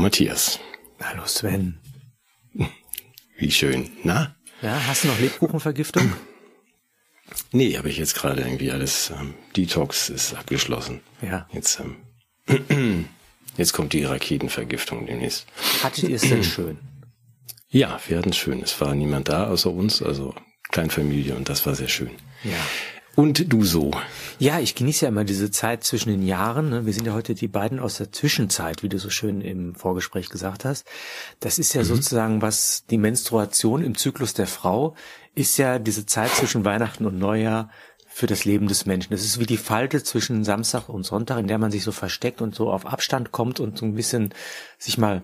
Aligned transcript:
Matthias. 0.00 0.58
Hallo 1.02 1.26
Sven. 1.26 1.78
Wie 3.36 3.50
schön. 3.50 3.90
Na? 4.02 4.34
Ja, 4.62 4.86
hast 4.86 5.04
du 5.04 5.08
noch 5.08 5.18
Lebkuchenvergiftung? 5.18 6.12
Nee, 7.52 7.76
habe 7.78 7.88
ich 7.88 7.96
jetzt 7.96 8.16
gerade 8.16 8.42
irgendwie 8.42 8.72
alles. 8.72 9.10
Ähm, 9.10 9.34
Detox 9.56 10.08
ist 10.08 10.34
abgeschlossen. 10.34 11.00
Ja. 11.22 11.46
Jetzt, 11.52 11.80
ähm, 11.80 13.06
jetzt 13.56 13.72
kommt 13.72 13.92
die 13.92 14.02
Raketenvergiftung 14.02 15.06
demnächst. 15.06 15.46
Hattet 15.84 16.08
ihr 16.08 16.16
es 16.16 16.22
denn 16.22 16.42
schön? 16.42 16.78
Ja, 17.68 18.00
wir 18.08 18.18
hatten 18.18 18.30
es 18.30 18.36
schön. 18.36 18.60
Es 18.64 18.80
war 18.80 18.96
niemand 18.96 19.28
da 19.28 19.46
außer 19.46 19.70
uns, 19.70 20.02
also 20.02 20.34
Kleinfamilie 20.72 21.36
und 21.36 21.48
das 21.48 21.64
war 21.66 21.76
sehr 21.76 21.86
schön. 21.86 22.10
Ja. 22.42 22.58
Und 23.16 23.52
du 23.52 23.64
so? 23.64 23.90
Ja, 24.38 24.60
ich 24.60 24.74
genieße 24.74 25.04
ja 25.04 25.08
immer 25.08 25.24
diese 25.24 25.50
Zeit 25.50 25.84
zwischen 25.84 26.10
den 26.10 26.22
Jahren. 26.22 26.70
Ne? 26.70 26.86
Wir 26.86 26.92
sind 26.92 27.06
ja 27.06 27.12
heute 27.12 27.34
die 27.34 27.48
beiden 27.48 27.80
aus 27.80 27.98
der 27.98 28.12
Zwischenzeit, 28.12 28.82
wie 28.82 28.88
du 28.88 28.98
so 28.98 29.10
schön 29.10 29.40
im 29.40 29.74
Vorgespräch 29.74 30.28
gesagt 30.28 30.64
hast. 30.64 30.86
Das 31.40 31.58
ist 31.58 31.74
ja 31.74 31.82
mhm. 31.82 31.86
sozusagen 31.86 32.42
was 32.42 32.84
die 32.88 32.98
Menstruation 32.98 33.82
im 33.82 33.96
Zyklus 33.96 34.34
der 34.34 34.46
Frau 34.46 34.94
ist 35.34 35.56
ja 35.58 35.78
diese 35.78 36.06
Zeit 36.06 36.30
zwischen 36.30 36.64
Weihnachten 36.64 37.06
und 37.06 37.18
Neujahr 37.18 37.70
für 38.06 38.26
das 38.26 38.44
Leben 38.44 38.66
des 38.66 38.86
Menschen. 38.86 39.12
Das 39.12 39.24
ist 39.24 39.38
wie 39.38 39.46
die 39.46 39.56
Falte 39.56 40.02
zwischen 40.02 40.44
Samstag 40.44 40.88
und 40.88 41.04
Sonntag, 41.04 41.38
in 41.38 41.46
der 41.46 41.58
man 41.58 41.70
sich 41.70 41.84
so 41.84 41.92
versteckt 41.92 42.42
und 42.42 42.54
so 42.54 42.70
auf 42.70 42.84
Abstand 42.84 43.30
kommt 43.30 43.60
und 43.60 43.78
so 43.78 43.86
ein 43.86 43.94
bisschen 43.94 44.34
sich 44.78 44.98
mal 44.98 45.22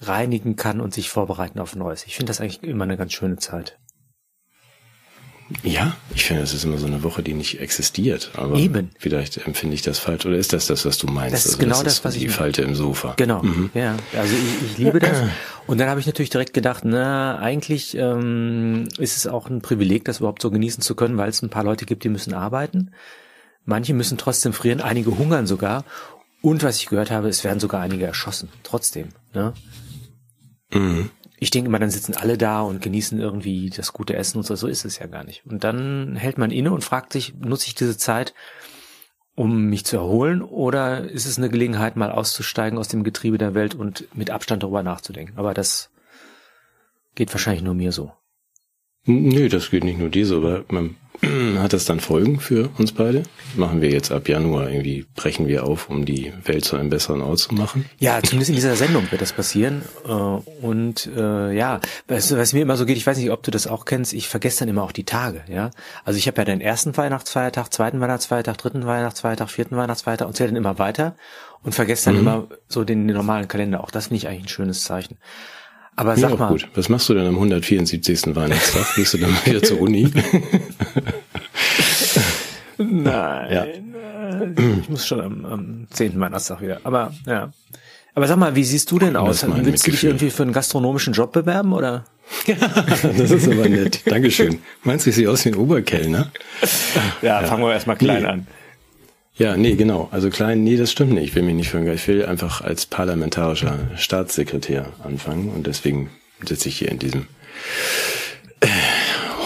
reinigen 0.00 0.54
kann 0.54 0.80
und 0.80 0.94
sich 0.94 1.10
vorbereiten 1.10 1.58
auf 1.58 1.74
Neues. 1.74 2.06
Ich 2.06 2.14
finde 2.14 2.30
das 2.30 2.40
eigentlich 2.40 2.62
immer 2.62 2.84
eine 2.84 2.96
ganz 2.96 3.12
schöne 3.12 3.36
Zeit. 3.36 3.78
Ja, 5.62 5.96
ich 6.14 6.24
finde, 6.24 6.42
das 6.42 6.52
ist 6.52 6.64
immer 6.64 6.76
so 6.76 6.86
eine 6.86 7.02
Woche, 7.02 7.22
die 7.22 7.32
nicht 7.32 7.60
existiert. 7.60 8.30
Aber 8.34 8.56
Eben. 8.56 8.90
Vielleicht 8.98 9.38
empfinde 9.46 9.74
ich 9.74 9.82
das 9.82 9.98
falsch. 9.98 10.26
Oder 10.26 10.36
ist 10.36 10.52
das 10.52 10.66
das, 10.66 10.84
was 10.84 10.98
du 10.98 11.06
meinst? 11.06 11.32
Das 11.32 11.46
ist 11.46 11.52
also 11.52 11.58
genau 11.58 11.82
das, 11.82 11.96
das 11.96 12.04
was 12.04 12.14
die 12.14 12.20
ich. 12.20 12.26
Die 12.26 12.30
Falte 12.30 12.62
im 12.62 12.74
Sofa. 12.74 13.14
Genau. 13.16 13.42
Mhm. 13.42 13.70
Ja. 13.72 13.96
Also 14.16 14.34
ich, 14.34 14.70
ich 14.70 14.78
liebe 14.78 14.98
das. 14.98 15.16
Und 15.66 15.78
dann 15.78 15.88
habe 15.88 16.00
ich 16.00 16.06
natürlich 16.06 16.30
direkt 16.30 16.52
gedacht, 16.52 16.84
na, 16.84 17.38
eigentlich 17.38 17.96
ähm, 17.96 18.88
ist 18.98 19.16
es 19.16 19.26
auch 19.26 19.48
ein 19.48 19.60
Privileg, 19.60 20.04
das 20.04 20.18
überhaupt 20.18 20.42
so 20.42 20.50
genießen 20.50 20.82
zu 20.82 20.94
können, 20.94 21.16
weil 21.16 21.28
es 21.30 21.42
ein 21.42 21.50
paar 21.50 21.64
Leute 21.64 21.86
gibt, 21.86 22.04
die 22.04 22.08
müssen 22.08 22.34
arbeiten. 22.34 22.92
Manche 23.64 23.94
müssen 23.94 24.16
trotzdem 24.18 24.52
frieren, 24.52 24.80
einige 24.80 25.16
hungern 25.16 25.46
sogar. 25.46 25.84
Und 26.40 26.62
was 26.62 26.76
ich 26.76 26.86
gehört 26.86 27.10
habe, 27.10 27.28
es 27.28 27.44
werden 27.44 27.60
sogar 27.60 27.80
einige 27.80 28.06
erschossen. 28.06 28.48
Trotzdem. 28.62 29.08
Ne? 29.34 29.52
Mhm 30.72 31.10
ich 31.40 31.50
denke 31.50 31.68
immer, 31.68 31.78
dann 31.78 31.90
sitzen 31.90 32.14
alle 32.14 32.36
da 32.36 32.62
und 32.62 32.82
genießen 32.82 33.20
irgendwie 33.20 33.70
das 33.70 33.92
gute 33.92 34.16
Essen 34.16 34.38
und 34.38 34.44
so. 34.44 34.56
So 34.56 34.66
ist 34.66 34.84
es 34.84 34.98
ja 34.98 35.06
gar 35.06 35.24
nicht. 35.24 35.46
Und 35.46 35.64
dann 35.64 36.16
hält 36.16 36.38
man 36.38 36.50
inne 36.50 36.72
und 36.72 36.84
fragt 36.84 37.12
sich, 37.12 37.34
nutze 37.34 37.68
ich 37.68 37.74
diese 37.74 37.96
Zeit, 37.96 38.34
um 39.34 39.66
mich 39.66 39.86
zu 39.86 39.96
erholen 39.96 40.42
oder 40.42 41.04
ist 41.04 41.26
es 41.26 41.38
eine 41.38 41.48
Gelegenheit, 41.48 41.94
mal 41.94 42.10
auszusteigen 42.10 42.76
aus 42.78 42.88
dem 42.88 43.04
Getriebe 43.04 43.38
der 43.38 43.54
Welt 43.54 43.76
und 43.76 44.08
mit 44.16 44.30
Abstand 44.30 44.64
darüber 44.64 44.82
nachzudenken? 44.82 45.38
Aber 45.38 45.54
das 45.54 45.90
geht 47.14 47.32
wahrscheinlich 47.32 47.62
nur 47.62 47.74
mir 47.74 47.92
so. 47.92 48.12
Nö, 49.08 49.48
das 49.48 49.70
geht 49.70 49.84
nicht 49.84 49.98
nur 49.98 50.10
dir 50.10 50.26
so, 50.26 50.36
aber 50.36 50.64
man 50.68 50.96
Hat 51.58 51.72
das 51.72 51.84
dann 51.84 52.00
Folgen 52.00 52.38
für 52.38 52.70
uns 52.78 52.92
beide? 52.92 53.24
Machen 53.56 53.80
wir 53.80 53.90
jetzt 53.90 54.12
ab 54.12 54.28
Januar 54.28 54.70
irgendwie, 54.70 55.04
brechen 55.16 55.48
wir 55.48 55.64
auf, 55.64 55.90
um 55.90 56.04
die 56.04 56.32
Welt 56.44 56.64
zu 56.64 56.76
einem 56.76 56.90
besseren 56.90 57.22
Ort 57.22 57.40
zu 57.40 57.54
machen? 57.54 57.86
Ja, 57.98 58.22
zumindest 58.22 58.50
in 58.50 58.54
dieser 58.54 58.76
Sendung 58.76 59.10
wird 59.10 59.20
das 59.20 59.32
passieren. 59.32 59.82
Äh, 60.06 60.12
und 60.12 61.10
äh, 61.16 61.52
ja, 61.52 61.80
was, 62.06 62.36
was 62.36 62.52
mir 62.52 62.62
immer 62.62 62.76
so 62.76 62.86
geht, 62.86 62.96
ich 62.96 63.06
weiß 63.06 63.18
nicht, 63.18 63.30
ob 63.30 63.42
du 63.42 63.50
das 63.50 63.66
auch 63.66 63.84
kennst, 63.84 64.12
ich 64.12 64.28
vergesse 64.28 64.60
dann 64.60 64.68
immer 64.68 64.84
auch 64.84 64.92
die 64.92 65.04
Tage, 65.04 65.42
ja. 65.48 65.70
Also 66.04 66.18
ich 66.18 66.28
habe 66.28 66.38
ja 66.38 66.44
den 66.44 66.60
ersten 66.60 66.96
Weihnachtsfeiertag, 66.96 67.72
zweiten 67.72 68.00
Weihnachtsfeiertag, 68.00 68.56
dritten 68.58 68.86
Weihnachtsfeiertag, 68.86 69.50
vierten 69.50 69.76
Weihnachtsfeiertag 69.76 70.28
und 70.28 70.36
zähle 70.36 70.50
dann 70.50 70.56
immer 70.56 70.78
weiter 70.78 71.16
und 71.64 71.74
vergesse 71.74 72.06
dann 72.06 72.14
mhm. 72.14 72.20
immer 72.20 72.46
so 72.68 72.84
den, 72.84 73.08
den 73.08 73.16
normalen 73.16 73.48
Kalender. 73.48 73.82
Auch 73.82 73.90
das 73.90 74.06
finde 74.06 74.18
ich 74.18 74.28
eigentlich 74.28 74.44
ein 74.44 74.48
schönes 74.48 74.84
Zeichen. 74.84 75.18
Aber 75.98 76.16
sag 76.16 76.30
ja, 76.30 76.36
mal. 76.36 76.48
Gut. 76.48 76.68
Was 76.74 76.88
machst 76.88 77.08
du 77.08 77.14
denn 77.14 77.26
am 77.26 77.34
174. 77.34 78.36
Weihnachtstag? 78.36 78.86
Gehst 78.94 79.14
du 79.14 79.18
dann 79.18 79.36
wieder 79.44 79.60
zur 79.60 79.80
Uni? 79.80 80.08
Nein. 82.78 83.52
Ja. 83.52 83.66
Ich 84.80 84.88
muss 84.88 85.04
schon 85.04 85.20
am, 85.20 85.44
am 85.44 85.86
10. 85.90 86.20
Weihnachtstag 86.20 86.60
wieder. 86.62 86.80
Aber 86.84 87.12
ja. 87.26 87.50
Aber 88.14 88.28
sag 88.28 88.36
mal, 88.36 88.54
wie 88.54 88.62
siehst 88.62 88.88
du 88.92 89.00
denn 89.00 89.16
aus? 89.16 89.44
Willst 89.48 89.88
du 89.88 89.90
dich 89.90 90.04
irgendwie 90.04 90.30
für 90.30 90.44
einen 90.44 90.52
gastronomischen 90.52 91.14
Job 91.14 91.32
bewerben 91.32 91.72
oder? 91.72 92.04
Ja, 92.46 92.54
das 93.16 93.32
ist 93.32 93.48
aber 93.48 93.68
nett. 93.68 94.02
Dankeschön. 94.06 94.60
Meinst 94.84 95.04
du, 95.04 95.10
ich 95.10 95.16
sehe 95.16 95.28
aus 95.28 95.44
wie 95.44 95.48
ein 95.48 95.56
Oberkellner? 95.56 96.30
Ja, 97.22 97.40
ja. 97.40 97.46
fangen 97.46 97.64
wir 97.64 97.72
erstmal 97.72 97.96
klein 97.96 98.22
nee. 98.22 98.28
an. 98.28 98.46
Ja, 99.38 99.56
nee, 99.56 99.76
genau. 99.76 100.08
Also 100.10 100.30
klein, 100.30 100.64
nee, 100.64 100.76
das 100.76 100.90
stimmt 100.90 101.12
nicht. 101.12 101.28
Ich 101.28 101.34
will 101.34 101.42
mich 101.42 101.54
nicht 101.54 101.70
für 101.70 101.92
Ich 101.92 102.08
will 102.08 102.26
einfach 102.26 102.60
als 102.60 102.86
parlamentarischer 102.86 103.78
Staatssekretär 103.96 104.92
anfangen 105.04 105.50
und 105.50 105.66
deswegen 105.66 106.10
sitze 106.44 106.68
ich 106.68 106.78
hier 106.78 106.90
in 106.90 106.98
diesem 106.98 107.28
äh, 108.60 108.66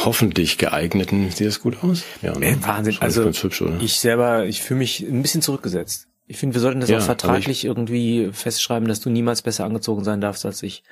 hoffentlich 0.04 0.56
geeigneten. 0.56 1.30
Sieht 1.30 1.46
das 1.46 1.60
gut 1.60 1.82
aus? 1.82 2.04
Ja, 2.22 2.38
ne? 2.38 2.46
äh, 2.46 2.56
Wahnsinn. 2.62 2.96
Also 3.00 3.24
hübsch, 3.24 3.62
ich 3.80 3.96
selber, 3.98 4.46
ich 4.46 4.62
fühle 4.62 4.78
mich 4.78 5.00
ein 5.00 5.20
bisschen 5.20 5.42
zurückgesetzt. 5.42 6.08
Ich 6.26 6.38
finde, 6.38 6.54
wir 6.54 6.62
sollten 6.62 6.80
das 6.80 6.88
ja, 6.88 6.98
auch 6.98 7.02
vertraglich 7.02 7.64
irgendwie 7.64 8.30
festschreiben, 8.32 8.88
dass 8.88 9.00
du 9.00 9.10
niemals 9.10 9.42
besser 9.42 9.64
angezogen 9.64 10.04
sein 10.04 10.22
darfst 10.22 10.46
als 10.46 10.62
ich. 10.62 10.82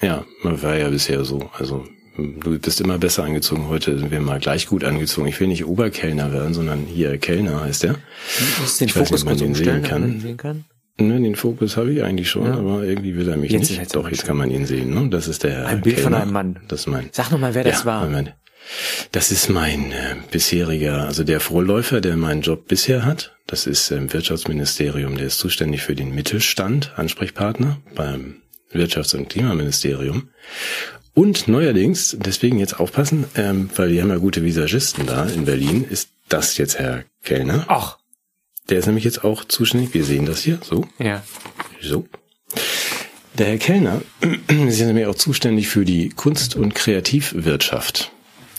Ja, 0.00 0.24
man 0.42 0.62
war 0.62 0.76
ja 0.76 0.88
bisher 0.88 1.24
so. 1.24 1.50
Also 1.58 1.84
du 2.16 2.58
bist 2.58 2.80
immer 2.80 2.98
besser 2.98 3.24
angezogen. 3.24 3.68
Heute 3.68 3.98
sind 3.98 4.10
wir 4.10 4.20
mal 4.20 4.38
gleich 4.38 4.66
gut 4.66 4.84
angezogen. 4.84 5.28
Ich 5.28 5.40
will 5.40 5.48
nicht 5.48 5.64
Oberkellner 5.64 6.32
werden, 6.32 6.54
sondern 6.54 6.86
hier 6.86 7.18
Kellner 7.18 7.62
heißt 7.62 7.82
der. 7.82 7.94
Du 7.94 8.62
musst 8.62 8.80
den 8.80 8.88
ich 8.88 8.94
Fokus 8.94 9.10
weiß 9.12 9.24
nicht, 9.24 9.32
ob 9.32 9.38
man 9.38 9.38
den 9.38 9.54
sehen 9.54 9.82
kann. 9.82 10.20
Sehen 10.20 10.36
kann. 10.36 10.64
Ne, 10.96 11.20
den 11.20 11.34
Fokus 11.34 11.76
habe 11.76 11.92
ich 11.92 12.04
eigentlich 12.04 12.30
schon, 12.30 12.46
ja. 12.46 12.54
aber 12.54 12.84
irgendwie 12.84 13.16
will 13.16 13.28
er 13.28 13.36
mich 13.36 13.50
jetzt 13.50 13.70
nicht. 13.70 13.96
Doch, 13.96 14.08
jetzt 14.08 14.24
kann 14.24 14.36
man 14.36 14.50
ihn 14.50 14.64
sehen. 14.64 14.94
Ne? 14.94 15.08
Das 15.10 15.26
ist 15.26 15.42
der 15.42 15.66
Ein 15.66 15.80
Bild 15.80 15.96
Kellner. 15.96 16.10
von 16.10 16.22
einem 16.22 16.32
Mann. 16.32 16.60
Das 16.68 16.80
ist 16.80 16.86
mein. 16.86 17.08
Sag 17.10 17.32
noch 17.32 17.40
mal, 17.40 17.54
wer 17.54 17.64
das 17.64 17.80
ja, 17.80 17.86
war. 17.86 18.08
Mein, 18.08 18.30
das 19.10 19.32
ist 19.32 19.50
mein 19.50 19.90
äh, 19.90 20.14
bisheriger, 20.30 21.06
also 21.06 21.24
der 21.24 21.40
Vorläufer, 21.40 22.00
der 22.00 22.16
meinen 22.16 22.42
Job 22.42 22.68
bisher 22.68 23.04
hat. 23.04 23.34
Das 23.48 23.66
ist 23.66 23.90
im 23.90 24.12
Wirtschaftsministerium. 24.12 25.16
Der 25.16 25.26
ist 25.26 25.38
zuständig 25.38 25.82
für 25.82 25.96
den 25.96 26.14
Mittelstand, 26.14 26.92
Ansprechpartner 26.96 27.78
beim 27.96 28.36
Wirtschafts- 28.72 29.16
und 29.16 29.28
Klimaministerium. 29.28 30.30
Und 31.14 31.46
neuerdings, 31.46 32.16
deswegen 32.18 32.58
jetzt 32.58 32.80
aufpassen, 32.80 33.24
ähm, 33.36 33.70
weil 33.76 33.90
wir 33.90 34.02
haben 34.02 34.10
ja 34.10 34.16
gute 34.16 34.42
Visagisten 34.42 35.06
da 35.06 35.24
in 35.26 35.44
Berlin, 35.44 35.84
ist 35.88 36.08
das 36.28 36.56
jetzt 36.58 36.78
Herr 36.78 37.04
Kellner. 37.22 37.64
Ach. 37.68 37.98
Der 38.68 38.78
ist 38.78 38.86
nämlich 38.86 39.04
jetzt 39.04 39.24
auch 39.24 39.44
zuständig. 39.44 39.94
Wir 39.94 40.04
sehen 40.04 40.26
das 40.26 40.40
hier, 40.40 40.58
so. 40.62 40.86
Ja. 40.98 41.22
So. 41.80 42.06
Der 43.38 43.46
Herr 43.46 43.58
Kellner 43.58 44.02
ist 44.48 44.80
nämlich 44.80 45.06
auch 45.06 45.14
zuständig 45.14 45.68
für 45.68 45.84
die 45.84 46.08
Kunst- 46.08 46.56
und 46.56 46.74
Kreativwirtschaft. 46.74 48.10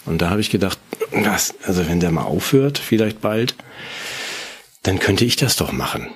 Und 0.05 0.21
da 0.21 0.29
habe 0.29 0.41
ich 0.41 0.49
gedacht, 0.49 0.79
das, 1.11 1.55
also 1.63 1.87
wenn 1.89 1.99
der 1.99 2.11
mal 2.11 2.23
aufhört, 2.23 2.77
vielleicht 2.77 3.19
bald, 3.19 3.55
dann 4.83 4.99
könnte 4.99 5.25
ich 5.25 5.35
das 5.35 5.55
doch 5.55 5.71
machen. 5.71 6.07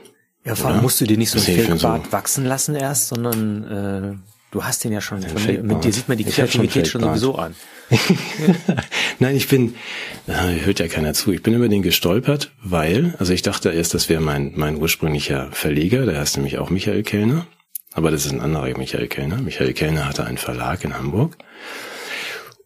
Ja, 0.45 0.55
vor 0.55 0.71
allem 0.71 0.81
musst 0.81 1.01
du 1.01 1.05
dir 1.05 1.17
nicht 1.17 1.31
so 1.31 1.39
ein 1.39 1.43
Feldbart 1.43 2.05
so 2.05 2.11
wachsen 2.11 2.45
lassen 2.45 2.75
erst, 2.75 3.09
sondern 3.09 4.21
äh, 4.21 4.28
Du 4.51 4.63
hast 4.63 4.83
den 4.83 4.91
ja 4.91 5.01
schon. 5.01 5.21
Von 5.21 5.45
mir, 5.45 5.61
mit 5.61 5.83
dir 5.83 5.93
sieht 5.93 6.07
man 6.07 6.17
die 6.17 6.23
Kreativität 6.23 6.87
schon, 6.87 7.01
schon 7.01 7.09
sowieso 7.09 7.35
an. 7.35 7.55
Nein, 9.19 9.35
ich 9.35 9.47
bin, 9.47 9.75
hört 10.25 10.79
ja 10.79 10.87
keiner 10.87 11.13
zu. 11.13 11.31
Ich 11.31 11.43
bin 11.43 11.53
über 11.53 11.69
den 11.69 11.83
gestolpert, 11.83 12.51
weil, 12.63 13.15
also 13.19 13.31
ich 13.31 13.43
dachte 13.43 13.69
erst, 13.69 13.93
das 13.93 14.09
wäre 14.09 14.21
mein, 14.21 14.53
mein 14.55 14.77
ursprünglicher 14.77 15.49
Verleger, 15.51 16.05
der 16.05 16.19
heißt 16.19 16.37
nämlich 16.37 16.57
auch 16.57 16.71
Michael 16.71 17.03
Kellner. 17.03 17.45
Aber 17.93 18.11
das 18.11 18.25
ist 18.25 18.31
ein 18.31 18.41
anderer 18.41 18.75
Michael 18.77 19.07
Kellner. 19.07 19.37
Michael 19.37 19.73
Kellner 19.73 20.07
hatte 20.07 20.25
einen 20.25 20.37
Verlag 20.37 20.83
in 20.83 20.95
Hamburg. 20.95 21.37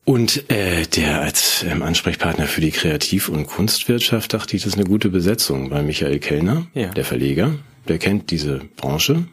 Und 0.06 0.50
äh, 0.52 0.86
der 0.86 1.22
als 1.22 1.64
ähm, 1.64 1.82
Ansprechpartner 1.82 2.46
für 2.46 2.60
die 2.60 2.72
Kreativ- 2.72 3.30
und 3.30 3.48
Kunstwirtschaft 3.48 4.34
dachte 4.34 4.56
ich, 4.56 4.64
das 4.64 4.74
ist 4.74 4.80
eine 4.80 4.88
gute 4.88 5.10
Besetzung, 5.10 5.72
weil 5.72 5.84
Michael 5.84 6.20
Kellner, 6.20 6.68
ja. 6.74 6.90
der 6.90 7.06
Verleger, 7.06 7.56
der 7.88 8.00
kennt 8.00 8.32
diese 8.32 8.62
Branche, 8.76 9.26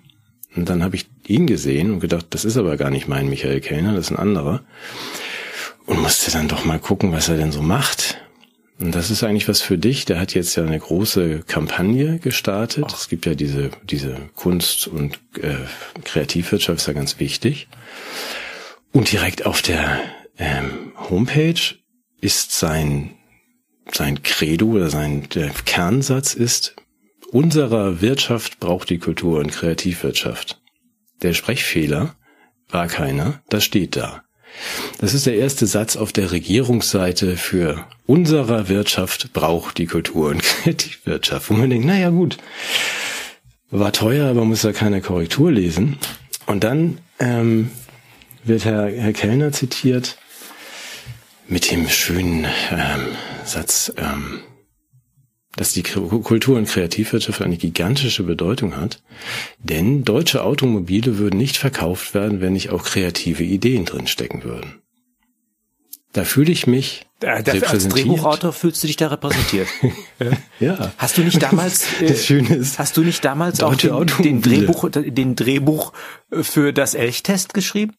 und 0.56 0.68
dann 0.68 0.82
habe 0.82 0.96
ich 0.96 1.06
ihn 1.30 1.46
gesehen 1.46 1.92
und 1.92 2.00
gedacht, 2.00 2.26
das 2.30 2.44
ist 2.44 2.56
aber 2.56 2.76
gar 2.76 2.90
nicht 2.90 3.08
mein 3.08 3.28
Michael 3.28 3.60
Kellner, 3.60 3.94
das 3.94 4.06
ist 4.06 4.10
ein 4.10 4.18
anderer. 4.18 4.62
Und 5.86 6.00
musste 6.00 6.30
dann 6.30 6.48
doch 6.48 6.64
mal 6.64 6.78
gucken, 6.78 7.12
was 7.12 7.28
er 7.28 7.36
denn 7.36 7.52
so 7.52 7.62
macht. 7.62 8.18
Und 8.80 8.94
das 8.94 9.10
ist 9.10 9.22
eigentlich 9.22 9.48
was 9.48 9.60
für 9.60 9.76
dich. 9.76 10.06
Der 10.06 10.18
hat 10.18 10.34
jetzt 10.34 10.56
ja 10.56 10.64
eine 10.64 10.78
große 10.78 11.40
Kampagne 11.46 12.18
gestartet. 12.18 12.84
Ach. 12.88 12.94
Es 12.94 13.08
gibt 13.08 13.26
ja 13.26 13.34
diese, 13.34 13.70
diese 13.82 14.16
Kunst- 14.34 14.86
und 14.86 15.18
äh, 15.40 15.56
Kreativwirtschaft 16.04 16.78
ist 16.78 16.86
ja 16.86 16.94
ganz 16.94 17.20
wichtig. 17.20 17.68
Und 18.92 19.12
direkt 19.12 19.44
auf 19.44 19.62
der 19.62 20.00
ähm, 20.38 20.92
Homepage 20.96 21.60
ist 22.20 22.52
sein, 22.52 23.12
sein 23.92 24.22
Credo 24.22 24.66
oder 24.66 24.90
sein 24.90 25.28
der 25.34 25.50
Kernsatz 25.66 26.34
ist, 26.34 26.76
unserer 27.30 28.00
Wirtschaft 28.00 28.60
braucht 28.60 28.90
die 28.90 28.98
Kultur- 28.98 29.40
und 29.40 29.52
Kreativwirtschaft. 29.52 30.59
Der 31.22 31.34
Sprechfehler 31.34 32.14
war 32.70 32.86
keiner, 32.86 33.40
das 33.48 33.64
steht 33.64 33.96
da. 33.96 34.22
Das 34.98 35.14
ist 35.14 35.26
der 35.26 35.36
erste 35.36 35.66
Satz 35.66 35.96
auf 35.96 36.12
der 36.12 36.32
Regierungsseite 36.32 37.36
für 37.36 37.86
unserer 38.06 38.68
Wirtschaft 38.68 39.32
braucht 39.32 39.78
die 39.78 39.86
Kultur- 39.86 40.30
und 40.30 40.42
Kreativwirtschaft, 40.62 41.50
wo 41.50 41.54
man 41.54 41.70
denkt, 41.70 41.86
naja 41.86 42.10
gut, 42.10 42.38
War 43.70 43.92
teuer, 43.92 44.28
aber 44.28 44.44
muss 44.44 44.62
da 44.62 44.72
keine 44.72 45.00
Korrektur 45.00 45.52
lesen. 45.52 45.98
Und 46.46 46.64
dann 46.64 46.98
ähm, 47.20 47.70
wird 48.42 48.64
Herr, 48.64 48.90
Herr 48.90 49.12
Kellner 49.12 49.52
zitiert 49.52 50.18
mit 51.46 51.70
dem 51.70 51.88
schönen 51.88 52.46
ähm, 52.72 53.16
Satz, 53.44 53.92
ähm, 53.96 54.40
dass 55.56 55.72
die 55.72 55.82
Kultur- 55.82 56.56
und 56.56 56.68
Kreativwirtschaft 56.68 57.42
eine 57.42 57.56
gigantische 57.56 58.22
Bedeutung 58.22 58.76
hat, 58.76 59.02
denn 59.58 60.04
deutsche 60.04 60.44
Automobile 60.44 61.18
würden 61.18 61.38
nicht 61.38 61.56
verkauft 61.56 62.14
werden, 62.14 62.40
wenn 62.40 62.52
nicht 62.52 62.70
auch 62.70 62.84
kreative 62.84 63.42
Ideen 63.42 63.84
drinstecken 63.84 64.44
würden. 64.44 64.80
Da 66.12 66.24
fühle 66.24 66.50
ich 66.50 66.66
mich 66.66 67.06
da, 67.20 67.42
da, 67.42 67.52
als 67.52 67.86
Drehbuchautor 67.86 68.52
fühlst 68.52 68.82
du 68.82 68.86
dich 68.86 68.96
da 68.96 69.08
repräsentiert. 69.08 69.68
ja. 70.60 70.92
Hast 70.96 71.18
du 71.18 71.22
nicht 71.22 71.40
damals, 71.40 71.84
äh, 72.00 72.06
das 72.06 72.24
Schöne 72.24 72.54
ist, 72.56 72.78
hast 72.78 72.96
du 72.96 73.02
nicht 73.02 73.24
damals 73.24 73.62
auch 73.62 73.74
den, 73.76 74.06
den, 74.22 74.42
Drehbuch, 74.42 74.88
den 74.90 75.36
Drehbuch 75.36 75.92
für 76.40 76.72
das 76.72 76.94
Elchtest 76.94 77.54
geschrieben? 77.54 77.94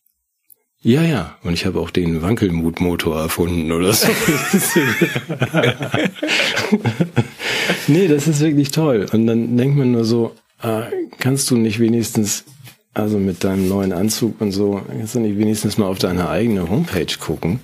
Ja, 0.83 1.03
ja. 1.03 1.37
Und 1.43 1.53
ich 1.53 1.65
habe 1.65 1.79
auch 1.79 1.91
den 1.91 2.23
Wankelmutmotor 2.23 3.19
erfunden 3.21 3.71
oder 3.71 3.93
so. 3.93 4.07
nee, 7.87 8.07
das 8.07 8.27
ist 8.27 8.39
wirklich 8.39 8.71
toll. 8.71 9.05
Und 9.11 9.27
dann 9.27 9.57
denkt 9.57 9.77
man 9.77 9.91
nur 9.91 10.05
so, 10.05 10.35
äh, 10.63 10.81
kannst 11.19 11.51
du 11.51 11.57
nicht 11.57 11.79
wenigstens, 11.79 12.45
also 12.95 13.19
mit 13.19 13.43
deinem 13.43 13.69
neuen 13.69 13.93
Anzug 13.93 14.41
und 14.41 14.51
so, 14.51 14.81
kannst 14.87 15.13
du 15.13 15.19
nicht 15.19 15.37
wenigstens 15.37 15.77
mal 15.77 15.85
auf 15.85 15.99
deine 15.99 16.29
eigene 16.29 16.67
Homepage 16.67 17.15
gucken? 17.19 17.59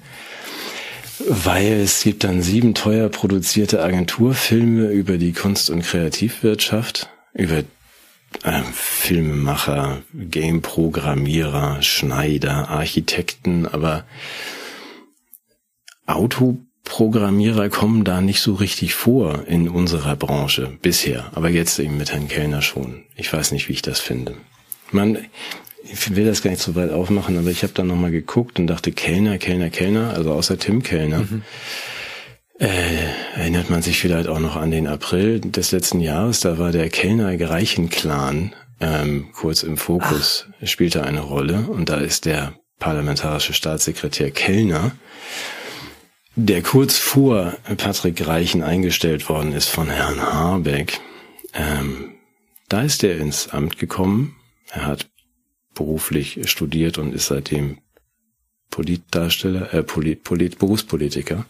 Weil 1.28 1.82
es 1.82 2.04
gibt 2.04 2.24
dann 2.24 2.44
sieben 2.44 2.76
teuer 2.76 3.10
produzierte 3.10 3.82
Agenturfilme 3.82 4.92
über 4.92 5.18
die 5.18 5.34
Kunst- 5.34 5.72
und 5.72 5.82
Kreativwirtschaft, 5.82 7.10
über 7.34 7.64
äh, 8.44 8.62
Filmemacher, 8.74 10.02
Game-Programmierer, 10.14 11.82
Schneider, 11.82 12.70
Architekten, 12.70 13.66
aber 13.66 14.06
Autoprogrammierer 16.06 17.70
kommen 17.70 18.04
da 18.04 18.22
nicht 18.22 18.42
so 18.42 18.54
richtig 18.56 18.94
vor 18.94 19.46
in 19.48 19.68
unserer 19.68 20.16
Branche 20.16 20.78
bisher. 20.82 21.32
Aber 21.36 21.50
jetzt 21.50 21.80
eben 21.80 21.98
mit 21.98 22.12
Herrn 22.12 22.28
Kellner 22.28 22.62
schon. 22.62 23.04
Ich 23.16 23.32
weiß 23.32 23.52
nicht, 23.52 23.68
wie 23.70 23.74
ich 23.74 23.82
das 23.82 24.00
finde. 24.00 24.36
Man, 24.92 25.18
ich 25.84 26.16
will 26.16 26.26
das 26.26 26.42
gar 26.42 26.52
nicht 26.52 26.64
so 26.64 26.76
weit 26.76 26.92
aufmachen, 26.92 27.38
aber 27.38 27.50
ich 27.50 27.64
habe 27.64 27.74
da 27.74 27.84
nochmal 27.84 28.12
geguckt 28.12 28.60
und 28.60 28.68
dachte, 28.68 28.92
Kellner, 28.92 29.38
Kellner, 29.38 29.70
Kellner, 29.70 30.14
also 30.14 30.32
außer 30.34 30.58
Tim 30.58 30.84
Kellner. 30.84 31.20
Mhm. 31.20 31.44
Äh, 32.60 33.12
erinnert 33.36 33.70
man 33.70 33.84
sich 33.84 34.00
vielleicht 34.00 34.28
auch 34.28 34.40
noch 34.40 34.56
an 34.56 34.72
den 34.72 34.88
April 34.88 35.40
des 35.40 35.72
letzten 35.72 36.00
Jahres, 36.00 36.40
da 36.40 36.58
war 36.58 36.72
der 36.72 36.90
Kellner 36.90 37.40
Reichen-Clan 37.40 38.56
ähm, 38.80 39.30
kurz 39.34 39.62
im 39.62 39.78
Fokus, 39.78 40.48
Ach. 40.62 40.68
spielte 40.68 41.04
eine 41.04 41.22
Rolle 41.22 41.68
und 41.68 41.90
da 41.90 41.98
ist 41.98 42.26
der 42.26 42.54
parlamentarische 42.80 43.54
Staatssekretär 43.54 44.32
Kellner, 44.32 44.92
der 46.36 46.64
kurz 46.64 46.98
vor 46.98 47.58
Patrick 47.78 48.26
Reichen 48.26 48.64
eingestellt 48.64 49.30
worden 49.30 49.54
ist 49.54 49.70
von 49.70 49.90
Herrn 49.90 50.22
Habeck. 50.22 51.00
Ähm, 51.54 52.16
da 52.70 52.82
ist 52.82 53.04
er 53.04 53.18
ins 53.18 53.50
Amt 53.50 53.78
gekommen. 53.78 54.36
Er 54.72 54.86
hat 54.86 55.10
beruflich 55.74 56.40
studiert 56.50 56.98
und 56.98 57.14
ist 57.14 57.28
seitdem 57.28 57.80
Politdarsteller, 58.70 59.74
äh, 59.74 59.84
Polit, 59.84 60.24
Polit, 60.24 60.60
Berufspolitiker. 60.60 61.46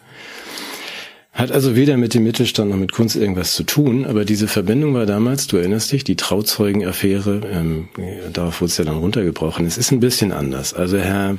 Hat 1.37 1.51
also 1.51 1.75
weder 1.75 1.97
mit 1.97 2.15
dem 2.15 2.23
Mittelstand 2.23 2.71
noch 2.71 2.77
mit 2.77 2.91
Kunst 2.91 3.15
irgendwas 3.15 3.53
zu 3.53 3.61
tun, 3.63 4.07
aber 4.07 4.25
diese 4.25 4.47
Verbindung 4.47 4.95
war 4.95 5.05
damals, 5.05 5.45
du 5.45 5.57
erinnerst 5.57 5.91
dich, 5.91 6.03
die 6.03 6.15
Trauzeugenaffäre, 6.15 7.41
ähm, 7.51 7.89
darauf 8.33 8.59
wurde 8.59 8.71
es 8.71 8.77
ja 8.79 8.85
dann 8.85 8.97
runtergebrochen. 8.97 9.67
Es 9.67 9.77
ist 9.77 9.91
ein 9.91 9.99
bisschen 9.99 10.31
anders. 10.31 10.73
Also 10.73 10.97
Herr, 10.97 11.37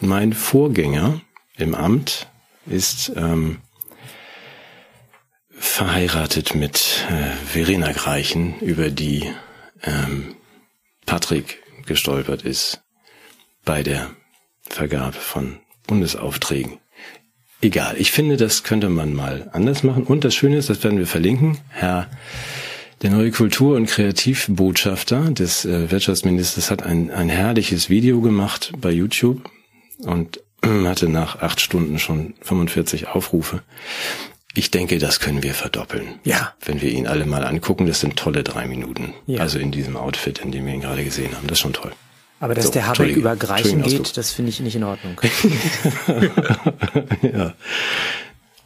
mein 0.00 0.32
Vorgänger 0.32 1.20
im 1.56 1.76
Amt 1.76 2.26
ist 2.66 3.12
ähm, 3.14 3.58
verheiratet 5.50 6.56
mit 6.56 7.06
äh, 7.08 7.46
Verena 7.46 7.92
Greichen, 7.92 8.58
über 8.58 8.90
die 8.90 9.22
ähm, 9.84 10.34
Patrick 11.06 11.62
gestolpert 11.86 12.42
ist 12.42 12.82
bei 13.64 13.84
der 13.84 14.10
Vergabe 14.68 15.16
von 15.16 15.60
Bundesaufträgen. 15.86 16.81
Egal, 17.62 17.94
ich 17.98 18.12
finde, 18.12 18.36
das 18.36 18.64
könnte 18.64 18.90
man 18.90 19.14
mal 19.14 19.48
anders 19.52 19.82
machen. 19.82 20.02
Und 20.02 20.24
das 20.24 20.34
Schöne 20.34 20.56
ist, 20.56 20.68
das 20.68 20.82
werden 20.84 20.98
wir 20.98 21.06
verlinken, 21.06 21.58
Herr 21.70 22.08
der 23.02 23.10
neue 23.10 23.32
Kultur- 23.32 23.76
und 23.76 23.86
Kreativbotschafter 23.86 25.30
des 25.32 25.64
äh, 25.64 25.90
Wirtschaftsministers 25.90 26.70
hat 26.70 26.84
ein, 26.84 27.10
ein 27.10 27.28
herrliches 27.28 27.90
Video 27.90 28.20
gemacht 28.20 28.72
bei 28.80 28.90
YouTube 28.90 29.50
und 29.98 30.40
hatte 30.64 31.08
nach 31.08 31.42
acht 31.42 31.60
Stunden 31.60 31.98
schon 31.98 32.34
45 32.42 33.08
Aufrufe. 33.08 33.62
Ich 34.54 34.70
denke, 34.70 34.98
das 34.98 35.18
können 35.18 35.42
wir 35.42 35.54
verdoppeln. 35.54 36.20
Ja. 36.24 36.54
Wenn 36.64 36.80
wir 36.80 36.90
ihn 36.90 37.06
alle 37.06 37.26
mal 37.26 37.44
angucken, 37.44 37.86
das 37.86 38.00
sind 38.00 38.16
tolle 38.16 38.44
drei 38.44 38.68
Minuten. 38.68 39.14
Ja. 39.26 39.40
Also 39.40 39.58
in 39.58 39.72
diesem 39.72 39.96
Outfit, 39.96 40.38
in 40.38 40.52
dem 40.52 40.66
wir 40.66 40.74
ihn 40.74 40.82
gerade 40.82 41.02
gesehen 41.02 41.34
haben. 41.34 41.46
Das 41.46 41.56
ist 41.58 41.62
schon 41.62 41.72
toll. 41.72 41.92
Aber 42.42 42.56
dass 42.56 42.66
so, 42.66 42.72
der 42.72 42.88
Habeck 42.88 43.14
über 43.14 43.36
Greichen 43.36 43.82
geht, 43.82 44.16
das 44.16 44.32
finde 44.32 44.50
ich 44.50 44.58
nicht 44.58 44.74
in 44.74 44.82
Ordnung. 44.82 45.20
ja. 47.22 47.54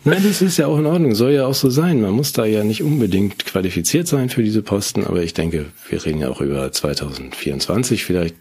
Nein, 0.05 0.23
das 0.25 0.41
ist 0.41 0.57
ja 0.57 0.67
auch 0.67 0.79
in 0.79 0.87
Ordnung, 0.87 1.15
soll 1.15 1.33
ja 1.33 1.47
auch 1.47 1.55
so 1.55 1.69
sein. 1.69 2.01
Man 2.01 2.13
muss 2.13 2.33
da 2.33 2.47
ja 2.47 2.65
nicht 2.65 2.83
unbedingt 2.83 3.45
qualifiziert 3.45 4.09
sein 4.09 4.31
für 4.31 4.43
diese 4.43 4.63
Posten, 4.63 5.05
aber 5.05 5.23
ich 5.23 5.35
denke, 5.35 5.67
wir 5.91 6.07
reden 6.07 6.21
ja 6.21 6.31
auch 6.31 6.41
über 6.41 6.73
2024 6.73 8.03
vielleicht. 8.03 8.35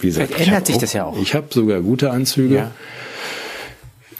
Wie 0.00 0.06
gesagt, 0.06 0.28
vielleicht 0.28 0.46
ändert 0.46 0.66
sich 0.66 0.76
auch, 0.76 0.80
das 0.80 0.92
ja 0.94 1.04
auch. 1.04 1.20
Ich 1.20 1.34
habe 1.34 1.48
sogar 1.50 1.82
gute 1.82 2.10
Anzüge 2.10 2.54
ja. 2.54 2.70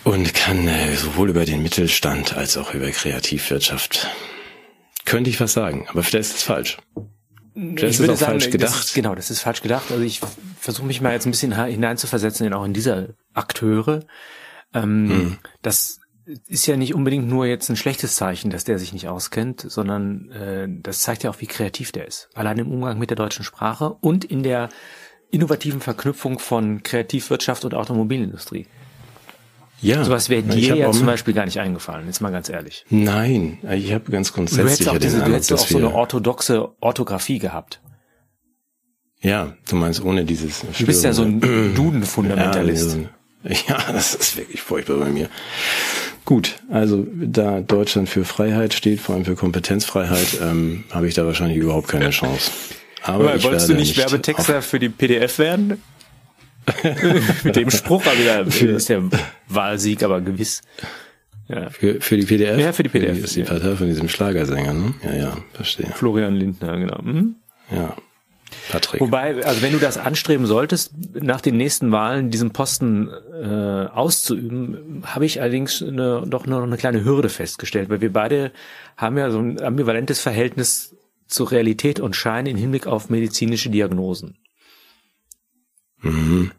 und 0.05 0.35
kann 0.35 0.69
äh, 0.69 0.95
sowohl 0.95 1.31
über 1.31 1.47
den 1.47 1.63
Mittelstand 1.63 2.37
als 2.37 2.59
auch 2.59 2.75
über 2.75 2.91
Kreativwirtschaft 2.91 4.09
könnte 5.07 5.31
ich 5.31 5.41
was 5.41 5.55
sagen, 5.55 5.87
aber 5.89 6.03
vielleicht 6.03 6.29
ist 6.29 6.37
es 6.37 6.43
falsch. 6.43 6.77
Das 7.55 7.91
ich 7.91 7.99
würde 7.99 8.17
sagen, 8.17 8.33
falsch 8.33 8.51
gedacht. 8.51 8.73
Das 8.73 8.85
ist, 8.87 8.95
genau, 8.95 9.15
das 9.15 9.31
ist 9.31 9.41
falsch 9.41 9.63
gedacht. 9.63 9.91
Also 9.91 10.03
ich 10.03 10.21
versuche 10.59 10.87
mich 10.87 11.01
mal 11.01 11.13
jetzt 11.13 11.27
ein 11.27 11.31
bisschen 11.31 11.65
hineinzuversetzen, 11.65 12.47
in 12.47 12.53
auch 12.53 12.65
in 12.65 12.75
diese 12.75 13.17
Akteure. 13.35 14.05
Ähm, 14.75 15.09
hm. 15.09 15.39
Das 15.63 16.01
ist 16.47 16.67
ja 16.67 16.77
nicht 16.77 16.95
unbedingt 16.95 17.27
nur 17.27 17.47
jetzt 17.47 17.69
ein 17.71 17.77
schlechtes 17.77 18.17
Zeichen, 18.17 18.51
dass 18.51 18.65
der 18.65 18.79
sich 18.79 18.93
nicht 18.93 19.09
auskennt, 19.09 19.61
sondern 19.63 20.31
äh, 20.31 20.69
das 20.69 21.01
zeigt 21.01 21.23
ja 21.23 21.31
auch, 21.31 21.41
wie 21.41 21.47
kreativ 21.47 21.91
der 21.93 22.07
ist. 22.07 22.29
Allein 22.35 22.59
im 22.59 22.71
Umgang 22.71 22.99
mit 22.99 23.11
der 23.11 23.17
deutschen 23.17 23.45
Sprache 23.45 23.95
und 24.01 24.25
in 24.25 24.43
der 24.43 24.69
innovativen 25.31 25.81
Verknüpfung 25.81 26.39
von 26.39 26.83
Kreativwirtschaft 26.83 27.65
und 27.65 27.75
Automobilindustrie. 27.75 28.67
Ja. 29.81 30.05
Sowas 30.05 30.29
wäre 30.29 30.43
dir 30.43 30.75
ja 30.77 30.91
zum 30.91 31.07
Beispiel 31.07 31.35
gar 31.35 31.45
nicht 31.45 31.61
eingefallen, 31.61 32.07
jetzt 32.07 32.21
mal 32.21 32.31
ganz 32.31 32.49
ehrlich. 32.49 32.85
Nein, 32.91 33.59
ich 33.71 33.93
habe 33.93 34.11
ganz 34.11 34.33
grundsätzlich. 34.33 34.65
Du 34.65 34.71
hättest 34.71 34.89
auch, 34.89 34.99
diese, 34.99 35.25
du 35.25 35.33
hättest 35.33 35.53
auch 35.53 35.59
so 35.59 35.79
eine 35.79 35.95
orthodoxe 35.95 36.69
Orthographie 36.81 37.39
gehabt. 37.39 37.81
Ja, 39.21 39.55
du 39.69 39.77
meinst 39.77 40.03
ohne 40.03 40.25
dieses. 40.25 40.65
Du 40.79 40.87
bist 40.87 41.05
ja 41.05 41.13
so 41.13 41.23
ein 41.23 41.41
Duden-Fundamentalist. 41.75 42.99
Ja, 43.45 43.51
ja, 43.69 43.93
das 43.93 44.15
ist 44.15 44.37
wirklich 44.37 44.61
furchtbar 44.61 44.97
bei 44.97 45.11
mir. 45.11 45.29
Gut, 46.25 46.57
also 46.71 47.07
da 47.15 47.61
Deutschland 47.61 48.09
für 48.09 48.25
Freiheit 48.25 48.75
steht, 48.75 49.01
vor 49.01 49.15
allem 49.15 49.25
für 49.25 49.35
Kompetenzfreiheit, 49.35 50.41
ähm, 50.43 50.85
habe 50.91 51.09
ich 51.09 51.15
da 51.15 51.25
wahrscheinlich 51.25 51.57
überhaupt 51.57 51.89
keine 51.89 52.11
Chance. 52.11 52.51
Aber, 53.03 53.33
Aber 53.33 53.43
wolltest 53.45 53.69
du 53.69 53.75
nicht, 53.75 53.97
nicht 53.97 53.99
Werbetexter 53.99 54.61
für 54.61 54.79
die 54.79 54.89
PDF 54.89 55.39
werden? 55.39 55.83
Mit 57.45 57.57
dem 57.57 57.71
Spruch 57.71 58.05
aber 58.07 58.19
wieder, 58.19 58.77
ist 58.77 58.89
der 58.89 59.03
Wahlsieg 59.49 60.03
aber 60.03 60.21
gewiss. 60.21 60.63
Ja. 61.49 61.71
Für, 61.71 62.01
für 62.01 62.17
die 62.17 62.27
PDF? 62.27 62.59
Ja, 62.59 62.73
für 62.73 62.83
die 62.83 62.91
PDF. 62.91 63.21
Das 63.21 63.31
ist 63.31 63.37
die 63.37 63.43
Partei 63.43 63.75
von 63.75 63.87
diesem 63.87 64.09
Schlagersänger, 64.09 64.75
ne? 64.75 64.95
Ja, 65.03 65.15
ja, 65.15 65.37
verstehe. 65.55 65.87
Florian 65.95 66.35
Lindner, 66.35 66.77
genau. 66.77 67.01
Mhm. 67.03 67.37
Ja. 67.71 67.97
Patrick. 68.71 69.01
Wobei, 69.01 69.45
also 69.45 69.63
wenn 69.63 69.73
du 69.73 69.79
das 69.79 69.99
anstreben 69.99 70.47
solltest, 70.47 70.93
nach 71.15 71.41
den 71.41 71.57
nächsten 71.57 71.93
Wahlen 71.93 72.31
diesen 72.31 72.53
Posten 72.53 73.09
äh, 73.09 73.87
auszuüben, 73.93 75.03
habe 75.05 75.27
ich 75.27 75.41
allerdings 75.41 75.83
eine, 75.83 76.25
doch 76.27 76.47
noch 76.47 76.63
eine 76.63 76.77
kleine 76.77 77.05
Hürde 77.05 77.29
festgestellt, 77.29 77.89
weil 77.91 78.01
wir 78.01 78.13
beide 78.13 78.53
haben 78.97 79.19
ja 79.19 79.31
so 79.31 79.39
ein 79.39 79.61
ambivalentes 79.61 80.21
Verhältnis 80.21 80.97
zu 81.27 81.45
Realität 81.45 82.01
und 82.01 82.17
Schein 82.17 82.47
im 82.47 82.57
Hinblick 82.57 82.87
auf 82.87 83.11
medizinische 83.11 83.71
Diagnosen. 83.71 84.39
Mhm. 86.01 86.53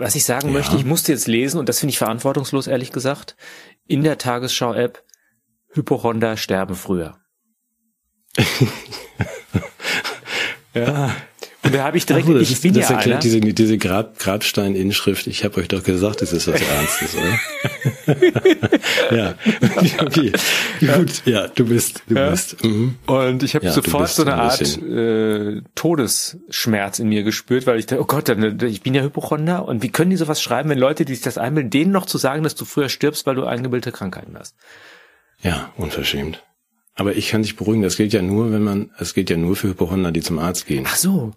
Was 0.00 0.14
ich 0.14 0.24
sagen 0.24 0.48
ja. 0.48 0.54
möchte, 0.54 0.76
ich 0.76 0.86
musste 0.86 1.12
jetzt 1.12 1.28
lesen, 1.28 1.58
und 1.58 1.68
das 1.68 1.78
finde 1.78 1.90
ich 1.90 1.98
verantwortungslos, 1.98 2.66
ehrlich 2.66 2.90
gesagt, 2.90 3.36
in 3.86 4.02
der 4.02 4.16
Tagesschau-App, 4.16 5.04
Hypochonder 5.68 6.38
sterben 6.38 6.74
früher. 6.74 7.18
ja. 10.74 11.14
Und 11.62 11.74
da 11.74 11.84
habe 11.84 11.98
ich 11.98 12.06
direkt, 12.06 12.26
Ach, 12.28 12.32
das 12.34 12.50
ich 12.50 12.60
bin 12.62 12.72
das 12.72 12.88
ja 12.88 12.96
erklärt 12.96 13.22
einer. 13.22 13.38
diese, 13.38 13.40
diese 13.40 13.76
Grab, 13.76 14.18
Grabstein-Inschrift. 14.18 15.26
Ich 15.26 15.44
habe 15.44 15.60
euch 15.60 15.68
doch 15.68 15.82
gesagt, 15.82 16.22
es 16.22 16.32
ist 16.32 16.48
was 16.48 16.60
Ernstes, 16.60 17.14
oder? 17.14 17.38
ja, 19.10 19.34
okay. 20.00 20.32
Gut, 20.80 21.22
ja, 21.26 21.48
du 21.48 21.66
bist, 21.66 22.02
du 22.08 22.14
Ja. 22.14 22.30
bist. 22.30 22.64
Mhm. 22.64 22.94
Und 23.06 23.42
ich 23.42 23.54
habe 23.54 23.66
Ja, 23.66 23.72
sofort 23.72 24.08
so 24.08 24.22
eine 24.22 24.34
ein 24.34 24.40
Art 24.40 24.60
äh, 24.62 25.60
Todesschmerz 25.74 26.98
in 26.98 27.08
mir 27.08 27.22
gespürt, 27.24 27.66
weil 27.66 27.78
ich 27.78 27.86
dachte, 27.86 28.00
oh 28.02 28.06
Gott, 28.06 28.28
ich 28.62 28.80
bin 28.82 28.94
ja 28.94 29.02
Hypochonder 29.02 29.66
und 29.66 29.82
wie 29.82 29.90
können 29.90 30.10
die 30.10 30.16
sowas 30.16 30.40
schreiben, 30.40 30.70
wenn 30.70 30.78
Leute, 30.78 31.04
die 31.04 31.14
sich 31.14 31.22
das 31.24 31.36
einbilden, 31.38 31.70
denen 31.70 31.92
noch 31.92 32.06
zu 32.06 32.16
sagen, 32.18 32.42
dass 32.42 32.54
du 32.54 32.64
früher 32.64 32.88
stirbst, 32.88 33.26
weil 33.26 33.34
du 33.34 33.44
eingebildete 33.44 33.92
Krankheiten 33.92 34.34
hast. 34.38 34.54
Ja, 35.42 35.72
unverschämt. 35.76 36.42
Aber 36.94 37.16
ich 37.16 37.28
kann 37.28 37.42
dich 37.42 37.56
beruhigen, 37.56 37.82
das 37.82 37.96
gilt 37.96 38.12
ja 38.12 38.22
nur, 38.22 38.50
wenn 38.52 38.62
man, 38.62 38.90
es 38.98 39.14
gilt 39.14 39.28
ja 39.30 39.36
nur 39.36 39.56
für 39.56 39.68
Hypochonder, 39.68 40.10
die 40.12 40.20
zum 40.20 40.38
Arzt 40.38 40.66
gehen. 40.66 40.84
Ach 40.88 40.96
so. 40.96 41.32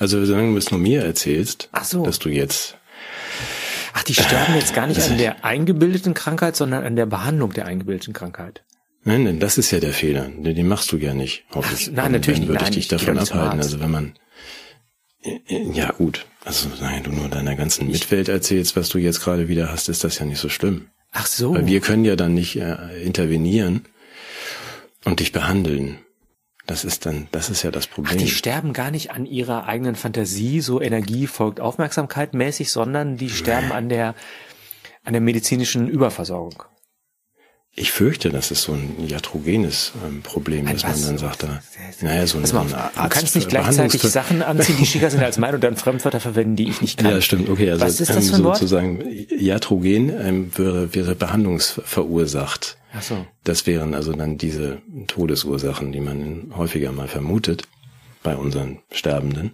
Also 0.00 0.24
solange 0.24 0.52
du 0.52 0.58
es 0.58 0.70
nur 0.70 0.80
mir 0.80 1.02
erzählst, 1.02 1.68
Ach 1.72 1.84
so. 1.84 2.04
dass 2.04 2.18
du 2.18 2.28
jetzt, 2.28 2.76
Ach, 3.94 4.02
die 4.04 4.14
sterben 4.14 4.54
jetzt 4.54 4.74
gar 4.74 4.86
nicht 4.86 5.00
an 5.00 5.18
der 5.18 5.44
eingebildeten 5.44 6.14
Krankheit, 6.14 6.56
sondern 6.56 6.84
an 6.84 6.96
der 6.96 7.06
Behandlung 7.06 7.52
der 7.52 7.66
eingebildeten 7.66 8.14
Krankheit. 8.14 8.62
nein, 9.04 9.24
nein, 9.24 9.40
das 9.40 9.58
ist 9.58 9.70
ja 9.70 9.80
der 9.80 9.92
Fehler. 9.92 10.28
Den 10.28 10.54
den 10.54 10.68
machst 10.68 10.92
du 10.92 10.96
ja 10.98 11.14
nicht. 11.14 11.44
hoffe 11.54 11.74
ich. 11.74 11.88
Ach, 11.88 11.92
nein, 11.94 12.12
natürlich 12.12 12.40
Dann 12.40 12.48
würde 12.48 12.64
ich 12.64 12.70
dich 12.70 12.90
Nein, 12.90 12.98
ich 13.00 13.06
davon 13.06 13.18
abhalten. 13.18 13.60
Also 13.60 13.80
wenn 13.80 13.90
man, 13.90 14.14
ja 15.48 15.90
gut, 15.92 16.26
also 16.44 16.68
nein, 16.80 17.02
du 17.02 17.10
nur 17.10 17.28
deiner 17.28 17.56
ganzen 17.56 17.88
Mitwelt 17.90 18.28
erzählst, 18.28 18.76
was 18.76 18.88
du 18.88 18.98
jetzt 18.98 19.20
gerade 19.20 19.48
wieder 19.48 19.70
hast, 19.72 19.88
ist 19.88 20.04
das 20.04 20.18
ja 20.18 20.26
nicht 20.26 20.38
so 20.38 20.48
schlimm. 20.48 20.86
Ach 21.12 21.26
so. 21.26 21.54
Weil 21.54 21.66
wir 21.66 21.80
können 21.80 22.04
ja 22.04 22.16
dann 22.16 22.34
nicht 22.34 22.56
äh, 22.56 23.02
intervenieren 23.02 23.84
und 25.04 25.20
dich 25.20 25.32
behandeln. 25.32 25.98
Das 26.68 26.84
ist 26.84 27.06
dann, 27.06 27.28
das 27.32 27.48
ist 27.48 27.62
ja 27.62 27.70
das 27.70 27.88
Ach, 27.88 27.94
Problem. 27.94 28.18
die 28.18 28.28
sterben 28.28 28.74
gar 28.74 28.90
nicht 28.90 29.10
an 29.10 29.24
ihrer 29.24 29.66
eigenen 29.66 29.96
Fantasie, 29.96 30.60
so 30.60 30.82
Energie 30.82 31.26
folgt 31.26 31.60
Aufmerksamkeit 31.60 32.34
mäßig, 32.34 32.70
sondern 32.70 33.16
die 33.16 33.30
sterben 33.30 33.72
an 33.72 33.88
der, 33.88 34.14
an 35.02 35.14
der 35.14 35.22
medizinischen 35.22 35.88
Überversorgung. 35.88 36.62
Ich 37.80 37.92
fürchte, 37.92 38.30
das 38.30 38.50
ist 38.50 38.62
so 38.62 38.72
ein 38.72 39.08
iatrogenes 39.08 39.92
ähm, 40.04 40.22
Problem, 40.22 40.66
dass 40.66 40.82
man 40.82 40.92
was? 40.92 41.06
dann 41.06 41.18
sagt, 41.18 41.42
da, 41.44 41.62
naja, 42.00 42.26
so 42.26 42.38
ein, 42.38 42.42
Pass 42.42 42.50
so 42.50 42.58
ein 42.58 42.74
Arzt, 42.74 42.96
du 42.96 43.08
kannst 43.08 43.36
nicht 43.36 43.48
gleichzeitig 43.48 44.02
Sachen 44.02 44.42
anziehen, 44.42 44.76
die 44.78 44.86
schicker 44.86 45.10
sind 45.10 45.22
als 45.22 45.38
meine 45.38 45.54
und 45.54 45.64
dann 45.64 45.76
Fremdwörter 45.76 46.20
verwenden, 46.20 46.56
die 46.56 46.68
ich 46.68 46.80
nicht 46.80 46.98
kann. 46.98 47.12
Ja, 47.12 47.20
stimmt, 47.20 47.48
okay. 47.48 47.70
Also 47.70 47.84
Was 47.84 48.00
ist 48.00 48.10
das 48.10 48.16
ähm, 48.16 48.30
für 48.30 48.36
ein 48.36 48.44
Wort? 48.44 48.56
sozusagen 48.56 49.00
iatrogen 49.30 50.10
ähm, 50.20 50.50
wäre, 50.56 50.94
wäre 50.94 51.14
behandlungsverursacht. 51.14 52.78
Ach 52.92 53.02
so. 53.02 53.26
Das 53.44 53.66
wären 53.66 53.94
also 53.94 54.12
dann 54.12 54.38
diese 54.38 54.78
Todesursachen, 55.06 55.92
die 55.92 56.00
man 56.00 56.52
häufiger 56.56 56.90
mal 56.90 57.08
vermutet 57.08 57.68
bei 58.22 58.36
unseren 58.36 58.78
Sterbenden. 58.90 59.52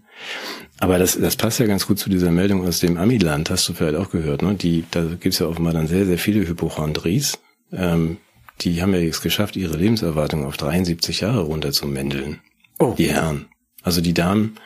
Aber 0.78 0.99
das, 0.99 1.19
das 1.19 1.37
passt 1.37 1.61
ja 1.61 1.66
ganz 1.66 1.87
gut 1.87 1.99
zu 1.99 2.11
dieser 2.11 2.31
Meldung 2.31 2.66
aus 2.66 2.81
dem 2.81 2.97
Amiland, 2.97 3.50
hast 3.50 3.69
du 3.69 3.75
vielleicht 3.75 3.97
auch 3.97 4.11
gehört. 4.11 4.43
Ne? 4.43 4.54
Die, 4.54 4.85
da 4.90 5.04
gibt's 5.21 5.38
ja 5.38 5.47
offenbar 5.47 5.73
dann 5.73 5.87
sehr, 5.87 6.07
sehr 6.07 6.19
viele 6.19 6.47
Hypochondries. 6.47 7.38
Ähm, 7.76 8.19
die 8.61 8.81
haben 8.83 8.93
ja 8.95 9.00
jetzt 9.00 9.23
geschafft, 9.23 9.57
ihre 9.57 9.76
Lebenserwartung 9.76 10.47
auf 10.47 10.57
73 10.57 11.21
Jahre 11.21 11.40
runter 11.40 11.73
zu 11.73 11.87
mändeln. 11.87 12.40
Oh. 12.78 12.95
Die 12.97 13.12
Herren. 13.12 13.47
Also 13.83 14.00
die 14.00 14.14
Damen 14.14 14.57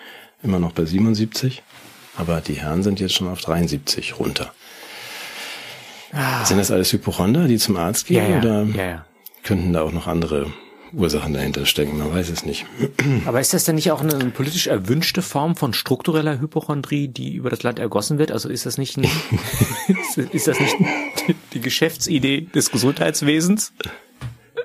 immer 0.43 0.59
noch 0.59 0.73
bei 0.73 0.85
77, 0.85 1.63
aber 2.17 2.41
die 2.41 2.55
Herren 2.55 2.83
sind 2.83 3.01
jetzt 3.01 3.15
schon 3.15 3.29
auf 3.29 3.41
73 3.41 4.19
runter. 4.19 4.53
Ah. 6.13 6.45
Sind 6.45 6.59
das 6.59 6.71
alles 6.71 6.93
Hypochonder, 6.93 7.49
die 7.49 7.59
zum 7.59 7.77
Arzt 7.77 8.07
gehen? 8.07 8.17
Ja, 8.17 8.29
ja, 8.29 8.39
Oder 8.39 8.63
ja, 8.65 9.07
könnten 9.43 9.73
da 9.73 9.83
auch 9.83 9.93
noch 9.93 10.07
andere 10.07 10.53
Ursachen 10.93 11.35
dahinter 11.35 11.67
stecken? 11.67 11.99
Man 11.99 12.13
weiß 12.13 12.31
es 12.31 12.45
nicht. 12.45 12.67
Aber 13.27 13.41
ist 13.41 13.55
das 13.55 13.65
denn 13.65 13.75
nicht 13.75 13.91
auch 13.91 14.01
eine 14.01 14.13
politisch 14.31 14.67
erwünschte 14.67 15.23
Form 15.23 15.57
von 15.57 15.73
struktureller 15.73 16.41
Hypochondrie, 16.41 17.09
die 17.09 17.35
über 17.35 17.51
das 17.51 17.63
Land 17.63 17.79
ergossen 17.79 18.19
wird? 18.19 18.33
Also 18.33 18.49
ist 18.49 18.67
das 18.67 18.79
nicht, 18.79 18.97
ein, 18.97 19.05
ist 20.33 20.47
das 20.47 20.61
nicht 20.61 20.77
die 21.53 21.61
Geschäftsidee 21.61 22.43
des 22.43 22.71
Gesundheitswesens? 22.71 23.73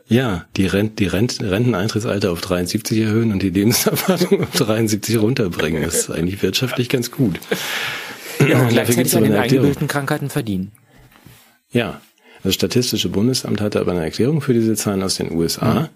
Ja, 0.08 0.46
die, 0.58 0.66
Rent, 0.68 1.00
die 1.00 1.08
Rent, 1.08 1.42
Renteneintrittsalter 1.42 2.32
auf 2.32 2.42
73 2.42 3.00
erhöhen 3.00 3.32
und 3.32 3.42
die 3.42 3.50
Lebenserwartung 3.50 4.44
auf 4.44 4.52
73 4.52 5.18
runterbringen. 5.18 5.84
Das 5.84 5.96
ist 5.96 6.12
eigentlich 6.12 6.42
wirtschaftlich 6.42 6.90
ganz 6.90 7.12
gut. 7.12 7.40
Ja, 8.48 8.62
und 8.62 8.70
gleichzeitig 8.70 9.16
an 9.16 9.24
den 9.24 9.34
eingebildeten 9.34 9.88
Krankheiten 9.88 10.30
verdienen. 10.30 10.72
Ja, 11.72 12.02
das 12.44 12.56
Statistische 12.56 13.10
Bundesamt 13.10 13.62
hatte 13.62 13.80
aber 13.80 13.92
eine 13.92 14.04
Erklärung 14.04 14.42
für 14.42 14.54
diese 14.54 14.76
Zahlen 14.76 15.02
aus 15.02 15.16
den 15.16 15.32
USA. 15.32 15.90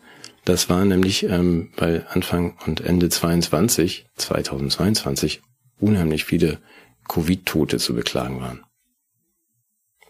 Das 0.48 0.70
war 0.70 0.86
nämlich, 0.86 1.24
ähm, 1.24 1.72
weil 1.76 2.08
Anfang 2.10 2.56
und 2.66 2.80
Ende 2.80 3.10
22, 3.10 4.08
2022, 4.16 5.42
unheimlich 5.78 6.24
viele 6.24 6.60
Covid-Tote 7.10 7.80
zu 7.80 7.94
beklagen 7.94 8.40
waren. 8.40 8.64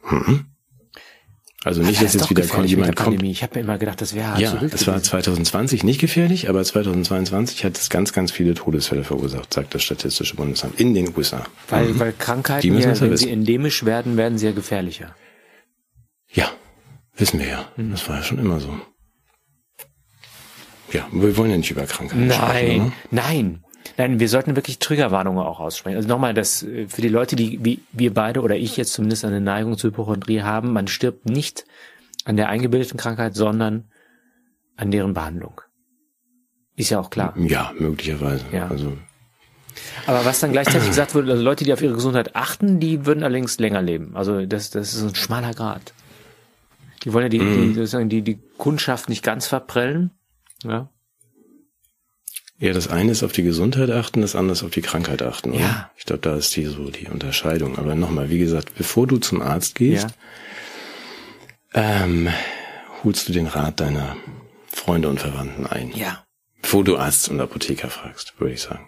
Mhm. 0.07 0.45
Also 1.63 1.81
nicht, 1.81 1.99
Das 2.03 2.13
dass 2.13 2.29
jetzt 2.29 2.29
wieder 2.29 2.65
jemand 2.65 2.95
kommt. 2.95 3.23
Ich 3.23 3.41
habe 3.41 3.59
immer 3.59 3.79
gedacht, 3.79 3.99
das 3.99 4.13
wäre 4.13 4.39
Ja, 4.39 4.53
es 4.53 4.85
war 4.85 4.93
gewesen. 4.97 5.03
2020 5.05 5.83
nicht 5.83 5.99
gefährlich, 5.99 6.49
aber 6.49 6.63
2022 6.63 7.65
hat 7.65 7.75
es 7.75 7.89
ganz, 7.89 8.13
ganz 8.13 8.31
viele 8.31 8.53
Todesfälle 8.53 9.03
verursacht, 9.03 9.51
sagt 9.51 9.73
das 9.73 9.81
Statistische 9.81 10.35
Bundesamt 10.35 10.79
in 10.79 10.93
den 10.93 11.17
USA. 11.17 11.47
Weil, 11.67 11.97
weil 11.99 12.11
Die 12.11 12.17
Krankheiten 12.19 12.73
ja, 12.75 12.79
ja 12.79 12.85
wenn 12.85 12.95
sie 12.95 13.09
wissen. 13.09 13.29
endemisch 13.29 13.85
werden, 13.85 14.17
werden 14.17 14.37
sie 14.37 14.45
ja 14.45 14.51
gefährlicher. 14.51 15.15
Ja, 16.31 16.51
wissen 17.15 17.39
wir 17.39 17.47
ja. 17.47 17.71
Mhm. 17.75 17.89
Das 17.89 18.07
war 18.07 18.17
ja 18.17 18.23
schon 18.23 18.37
immer 18.37 18.59
so. 18.59 18.79
Ja, 20.93 21.07
wir 21.11 21.35
wollen 21.37 21.51
ja 21.51 21.57
nicht 21.57 21.71
über 21.71 21.85
Krankheiten 21.85 22.31
sprechen. 22.31 22.77
Nein, 22.77 22.93
nein. 23.11 23.63
Nein, 23.97 24.19
wir 24.19 24.27
sollten 24.29 24.55
wirklich 24.55 24.79
Triggerwarnungen 24.79 25.39
auch 25.43 25.59
aussprechen. 25.59 25.95
Also 25.95 26.07
nochmal, 26.09 26.33
das 26.33 26.61
äh, 26.63 26.87
für 26.87 27.01
die 27.01 27.07
Leute, 27.07 27.35
die 27.35 27.59
wie 27.63 27.79
wir 27.93 28.13
beide 28.13 28.41
oder 28.41 28.55
ich 28.55 28.77
jetzt 28.77 28.93
zumindest 28.93 29.25
eine 29.25 29.41
Neigung 29.41 29.77
zur 29.77 29.91
Hypochondrie 29.91 30.41
haben, 30.41 30.73
man 30.73 30.87
stirbt 30.87 31.25
nicht 31.29 31.65
an 32.25 32.35
der 32.37 32.49
eingebildeten 32.49 32.97
Krankheit, 32.97 33.33
sondern 33.35 33.85
an 34.75 34.91
deren 34.91 35.13
Behandlung. 35.13 35.61
Ist 36.75 36.89
ja 36.91 36.99
auch 36.99 37.09
klar. 37.09 37.33
Ja, 37.37 37.71
möglicherweise. 37.79 38.45
Ja. 38.51 38.67
Also 38.67 38.97
Aber 40.05 40.25
was 40.25 40.41
dann 40.41 40.51
gleichzeitig 40.51 40.87
gesagt 40.89 41.15
wird, 41.15 41.29
also 41.29 41.41
Leute, 41.41 41.63
die 41.63 41.73
auf 41.73 41.81
ihre 41.81 41.93
Gesundheit 41.95 42.35
achten, 42.35 42.79
die 42.79 43.05
würden 43.05 43.23
allerdings 43.23 43.57
länger 43.57 43.81
leben. 43.81 44.15
Also 44.15 44.45
das, 44.45 44.69
das 44.69 44.93
ist 44.93 45.01
ein 45.01 45.15
schmaler 45.15 45.53
Grad. 45.53 45.93
Die 47.03 47.13
wollen 47.13 47.23
ja 47.25 47.29
die, 47.29 47.39
Mhm. 47.39 47.69
die, 47.69 47.73
sozusagen 47.75 48.09
die, 48.09 48.21
die 48.21 48.39
Kundschaft 48.57 49.07
nicht 49.09 49.23
ganz 49.23 49.47
verprellen. 49.47 50.11
Ja. 50.63 50.89
ja, 52.57 52.73
das 52.73 52.87
eine 52.87 53.11
ist 53.11 53.23
auf 53.23 53.31
die 53.31 53.43
Gesundheit 53.43 53.89
achten, 53.91 54.21
das 54.21 54.35
andere 54.35 54.53
ist 54.53 54.63
auf 54.63 54.71
die 54.71 54.81
Krankheit 54.81 55.21
achten. 55.21 55.51
Oder? 55.51 55.59
Ja. 55.61 55.91
Ich 55.97 56.05
glaube, 56.05 56.21
da 56.21 56.35
ist 56.35 56.55
die 56.55 56.65
so 56.65 56.89
die 56.89 57.07
Unterscheidung. 57.07 57.77
Aber 57.77 57.95
nochmal, 57.95 58.29
wie 58.29 58.39
gesagt, 58.39 58.75
bevor 58.75 59.05
du 59.07 59.17
zum 59.17 59.41
Arzt 59.41 59.75
gehst, 59.75 60.07
Ja. 61.73 62.03
ähm, 62.03 62.29
holst 63.03 63.27
du 63.29 63.33
den 63.33 63.47
Rat 63.47 63.79
deiner 63.79 64.15
Freunde 64.67 65.09
und 65.09 65.19
Verwandten 65.19 65.67
ein. 65.67 65.91
Ja. 65.91 66.23
Bevor 66.61 66.83
du 66.83 66.97
Arzt 66.97 67.29
und 67.29 67.39
Apotheker 67.39 67.89
fragst, 67.89 68.39
würde 68.39 68.53
ich 68.53 68.61
sagen. 68.61 68.85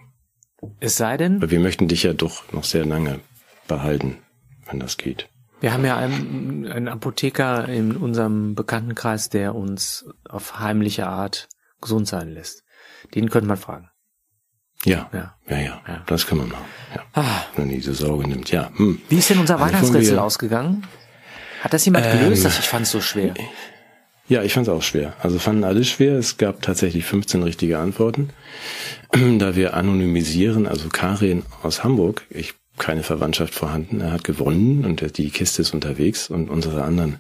Es 0.80 0.98
sei 0.98 1.16
denn, 1.18 1.42
Weil 1.42 1.52
wir 1.52 1.60
möchten 1.60 1.88
dich 1.88 2.04
ja 2.04 2.14
doch 2.14 2.52
noch 2.52 2.64
sehr 2.66 2.86
lange 2.86 3.20
behalten, 3.68 4.18
wenn 4.66 4.80
das 4.80 4.98
geht. 4.98 5.30
Wir 5.62 5.74
haben 5.74 5.86
ja 5.86 5.98
einen, 5.98 6.66
einen 6.68 6.88
Apotheker 6.88 7.68
in 7.68 7.96
unserem 7.96 8.56
Bekanntenkreis, 8.56 9.30
der 9.30 9.56
uns 9.56 10.06
auf 10.28 10.60
heimliche 10.60 11.08
Art 11.08 11.48
gesund 11.82 12.08
sein 12.08 12.30
lässt. 12.34 12.64
Den 13.16 13.30
könnte 13.30 13.48
man 13.48 13.58
fragen. 13.58 13.90
Ja, 14.86 15.10
Ja. 15.14 15.36
ja, 15.50 15.58
ja, 15.58 15.82
Ja. 15.88 16.04
das 16.08 16.26
kann 16.28 16.38
man 16.38 16.50
machen. 16.50 16.66
Ja. 16.96 17.04
Ah, 17.14 17.42
Wenn 17.56 17.70
diese 17.70 17.94
Sorge 17.94 18.28
nimmt, 18.28 18.50
ja. 18.52 18.72
Hm. 18.76 19.02
wie 19.10 19.18
ist 19.18 19.30
denn 19.30 19.40
unser 19.40 19.56
Also 19.60 19.66
Weihnachtsrätsel 19.66 20.16
wir- 20.16 20.24
ausgegangen? 20.24 20.86
Hat 21.62 21.74
das 21.74 21.84
jemand 21.86 22.06
Ähm, 22.06 22.20
gelöst? 22.20 22.46
Ich 22.46 22.54
fand 22.68 22.84
es 22.86 22.92
so 22.92 23.02
schwer. 23.02 23.34
Ja, 24.30 24.44
ich 24.44 24.54
fand 24.54 24.68
es 24.68 24.74
auch 24.74 24.82
schwer. 24.84 25.14
Also 25.22 25.40
fanden 25.40 25.64
alle 25.66 25.84
schwer. 25.84 26.18
Es 26.18 26.38
gab 26.38 26.62
tatsächlich 26.62 27.04
15 27.06 27.44
richtige 27.44 27.80
Antworten. 27.80 28.30
Da 29.40 29.56
wir 29.56 29.74
anonymisieren, 29.74 30.68
also 30.68 30.88
Karin 30.90 31.44
aus 31.64 31.84
Hamburg, 31.84 32.26
ich 32.30 32.54
keine 32.78 33.04
Verwandtschaft 33.04 33.54
vorhanden, 33.56 34.00
er 34.00 34.12
hat 34.14 34.24
gewonnen 34.24 34.86
und 34.86 35.18
die 35.18 35.32
Kiste 35.32 35.64
ist 35.64 35.74
unterwegs 35.74 36.30
und 36.30 36.50
unsere 36.50 36.84
anderen 36.84 37.18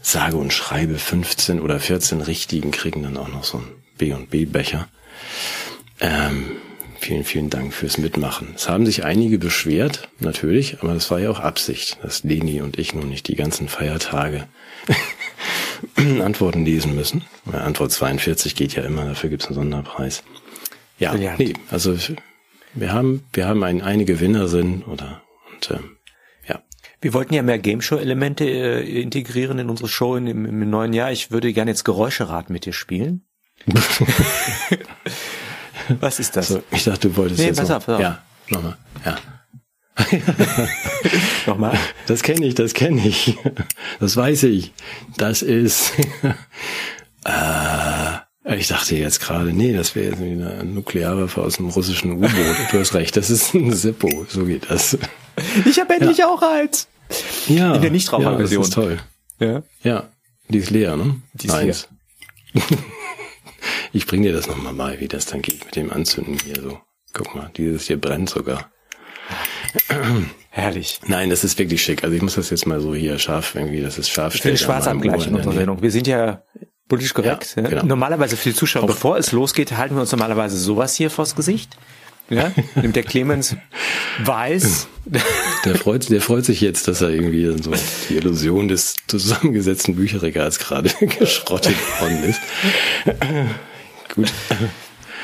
sage 0.00 0.36
und 0.38 0.52
schreibe 0.54 0.96
15 0.98 1.60
oder 1.60 1.80
14 1.80 2.22
richtigen 2.22 2.70
kriegen 2.70 3.02
dann 3.02 3.16
auch 3.18 3.28
noch 3.28 3.44
so 3.44 3.58
einen 3.58 3.66
B 3.96 4.12
und 4.12 4.30
B 4.30 4.44
Becher. 4.44 4.88
Ähm, 6.00 6.56
vielen, 7.00 7.24
vielen 7.24 7.50
Dank 7.50 7.72
fürs 7.72 7.98
Mitmachen. 7.98 8.52
Es 8.54 8.68
haben 8.68 8.86
sich 8.86 9.04
einige 9.04 9.38
beschwert, 9.38 10.08
natürlich, 10.18 10.80
aber 10.80 10.94
das 10.94 11.10
war 11.10 11.20
ja 11.20 11.30
auch 11.30 11.40
Absicht, 11.40 11.98
dass 12.02 12.24
Leni 12.24 12.60
und 12.60 12.78
ich 12.78 12.94
nun 12.94 13.08
nicht 13.08 13.28
die 13.28 13.36
ganzen 13.36 13.68
Feiertage 13.68 14.46
Antworten 15.96 16.64
lesen 16.64 16.94
müssen. 16.94 17.24
Weil 17.44 17.60
Antwort 17.60 17.92
42 17.92 18.54
geht 18.54 18.74
ja 18.74 18.82
immer, 18.82 19.04
dafür 19.04 19.30
gibt's 19.30 19.46
einen 19.46 19.54
Sonderpreis. 19.54 20.22
Ja, 20.98 21.12
Brillant. 21.12 21.38
nee, 21.38 21.52
also 21.70 21.96
wir 22.74 22.92
haben, 22.92 23.24
wir 23.32 23.46
haben 23.46 23.62
ein, 23.62 23.82
eine 23.82 24.04
Gewinnerin 24.04 24.82
oder 24.82 25.22
und 25.52 25.70
ähm, 25.70 25.96
ja. 26.48 26.62
Wir 27.00 27.14
wollten 27.14 27.34
ja 27.34 27.42
mehr 27.42 27.58
Gameshow-Elemente 27.58 28.44
äh, 28.44 29.00
integrieren 29.02 29.58
in 29.58 29.70
unsere 29.70 29.88
Show 29.88 30.16
in, 30.16 30.26
im, 30.26 30.44
im 30.44 30.70
neuen 30.70 30.92
Jahr. 30.92 31.12
Ich 31.12 31.30
würde 31.30 31.52
gerne 31.52 31.70
jetzt 31.70 31.84
Geräuscherat 31.84 32.50
mit 32.50 32.64
dir 32.64 32.72
spielen. 32.72 33.25
Was 36.00 36.20
ist 36.20 36.36
das? 36.36 36.48
So, 36.48 36.62
ich 36.70 36.84
dachte, 36.84 37.08
du 37.08 37.16
wolltest 37.16 37.40
nee, 37.40 37.46
jetzt 37.46 37.58
pass 37.58 37.68
noch. 37.68 37.76
auf, 37.76 37.86
pass 37.86 37.94
auf. 37.96 38.00
Ja, 38.00 38.22
nochmal. 38.48 38.76
Ja. 39.04 39.16
Nochmal? 41.46 41.78
Das 42.06 42.22
kenne 42.22 42.46
ich, 42.46 42.54
das 42.54 42.74
kenne 42.74 43.06
ich. 43.06 43.36
Das 43.98 44.16
weiß 44.16 44.44
ich. 44.44 44.72
Das 45.16 45.42
ist. 45.42 45.92
äh, 47.24 48.56
ich 48.56 48.68
dachte 48.68 48.96
jetzt 48.96 49.20
gerade, 49.20 49.52
nee, 49.52 49.72
das 49.72 49.94
wäre 49.94 50.10
jetzt 50.10 50.20
eine 50.20 50.64
Nuklearwaffe 50.64 51.42
aus 51.42 51.56
dem 51.56 51.70
russischen 51.70 52.12
U-Boot. 52.12 52.30
Du 52.70 52.78
hast 52.78 52.94
recht, 52.94 53.16
das 53.16 53.30
ist 53.30 53.54
ein 53.54 53.72
Zippo. 53.72 54.26
So 54.28 54.44
geht 54.44 54.70
das. 54.70 54.98
Ich 55.64 55.80
habe 55.80 55.94
endlich 55.94 56.18
ja. 56.18 56.28
auch 56.28 56.42
eins. 56.42 56.88
Ja. 57.48 57.74
In 57.74 57.82
der 57.82 57.90
Nichtraucherversion. 57.90 58.50
Ja, 58.50 58.58
das 58.58 58.68
ist 58.68 58.74
toll. 58.74 58.98
Ja. 59.40 59.62
Ja. 59.82 60.08
Die 60.48 60.58
ist 60.58 60.70
leer, 60.70 60.96
ne? 60.96 61.20
Die 61.34 61.46
ist 61.46 61.54
Eins. 61.54 61.88
leer. 62.52 62.64
Ich 63.96 64.06
bring 64.06 64.22
dir 64.22 64.32
das 64.32 64.46
nochmal 64.46 64.74
bei, 64.74 65.00
wie 65.00 65.08
das 65.08 65.26
dann 65.26 65.42
geht 65.42 65.64
mit 65.64 65.76
dem 65.76 65.92
Anzünden 65.92 66.38
hier 66.44 66.60
so. 66.62 66.78
Guck 67.12 67.34
mal, 67.34 67.50
dieses 67.56 67.86
hier 67.86 68.00
brennt 68.00 68.28
sogar. 68.30 68.70
Herrlich. 70.50 71.00
Nein, 71.06 71.30
das 71.30 71.44
ist 71.44 71.58
wirklich 71.58 71.82
schick. 71.82 72.04
Also 72.04 72.14
ich 72.14 72.22
muss 72.22 72.34
das 72.36 72.50
jetzt 72.50 72.66
mal 72.66 72.80
so 72.80 72.94
hier 72.94 73.18
scharf 73.18 73.54
irgendwie, 73.54 73.80
das 73.80 73.98
ist 73.98 74.10
scharf. 74.10 74.34
Ich 74.34 74.42
finde 74.42 74.58
Schwarzabgleich 74.58 75.26
in 75.26 75.34
unserer 75.34 75.52
Sendung. 75.54 75.82
Wir 75.82 75.90
sind 75.90 76.06
ja 76.06 76.42
politisch 76.88 77.14
korrekt. 77.14 77.54
Ja, 77.56 77.62
genau. 77.68 77.84
Normalerweise 77.84 78.36
für 78.36 78.50
die 78.50 78.54
Zuschauer, 78.54 78.84
Auch- 78.84 78.88
bevor 78.88 79.16
es 79.18 79.32
losgeht, 79.32 79.72
halten 79.76 79.94
wir 79.96 80.00
uns 80.02 80.12
normalerweise 80.12 80.56
sowas 80.56 80.94
hier 80.94 81.10
vors 81.10 81.34
Gesicht. 81.34 81.76
Ja, 82.28 82.50
nimmt 82.74 82.96
der 82.96 83.02
Clemens 83.04 83.56
weiß. 84.24 84.88
Der 85.64 85.76
freut, 85.76 86.10
der 86.10 86.20
freut 86.20 86.44
sich 86.44 86.60
jetzt, 86.60 86.88
dass 86.88 87.00
er 87.00 87.10
irgendwie 87.10 87.44
so 87.62 87.72
die 88.08 88.16
Illusion 88.16 88.66
des 88.66 88.96
zusammengesetzten 89.06 89.94
Bücherregals 89.94 90.58
gerade 90.58 90.90
geschrottet 91.18 91.76
worden 92.00 92.24
ist. 92.24 92.40
Gut. 94.16 94.32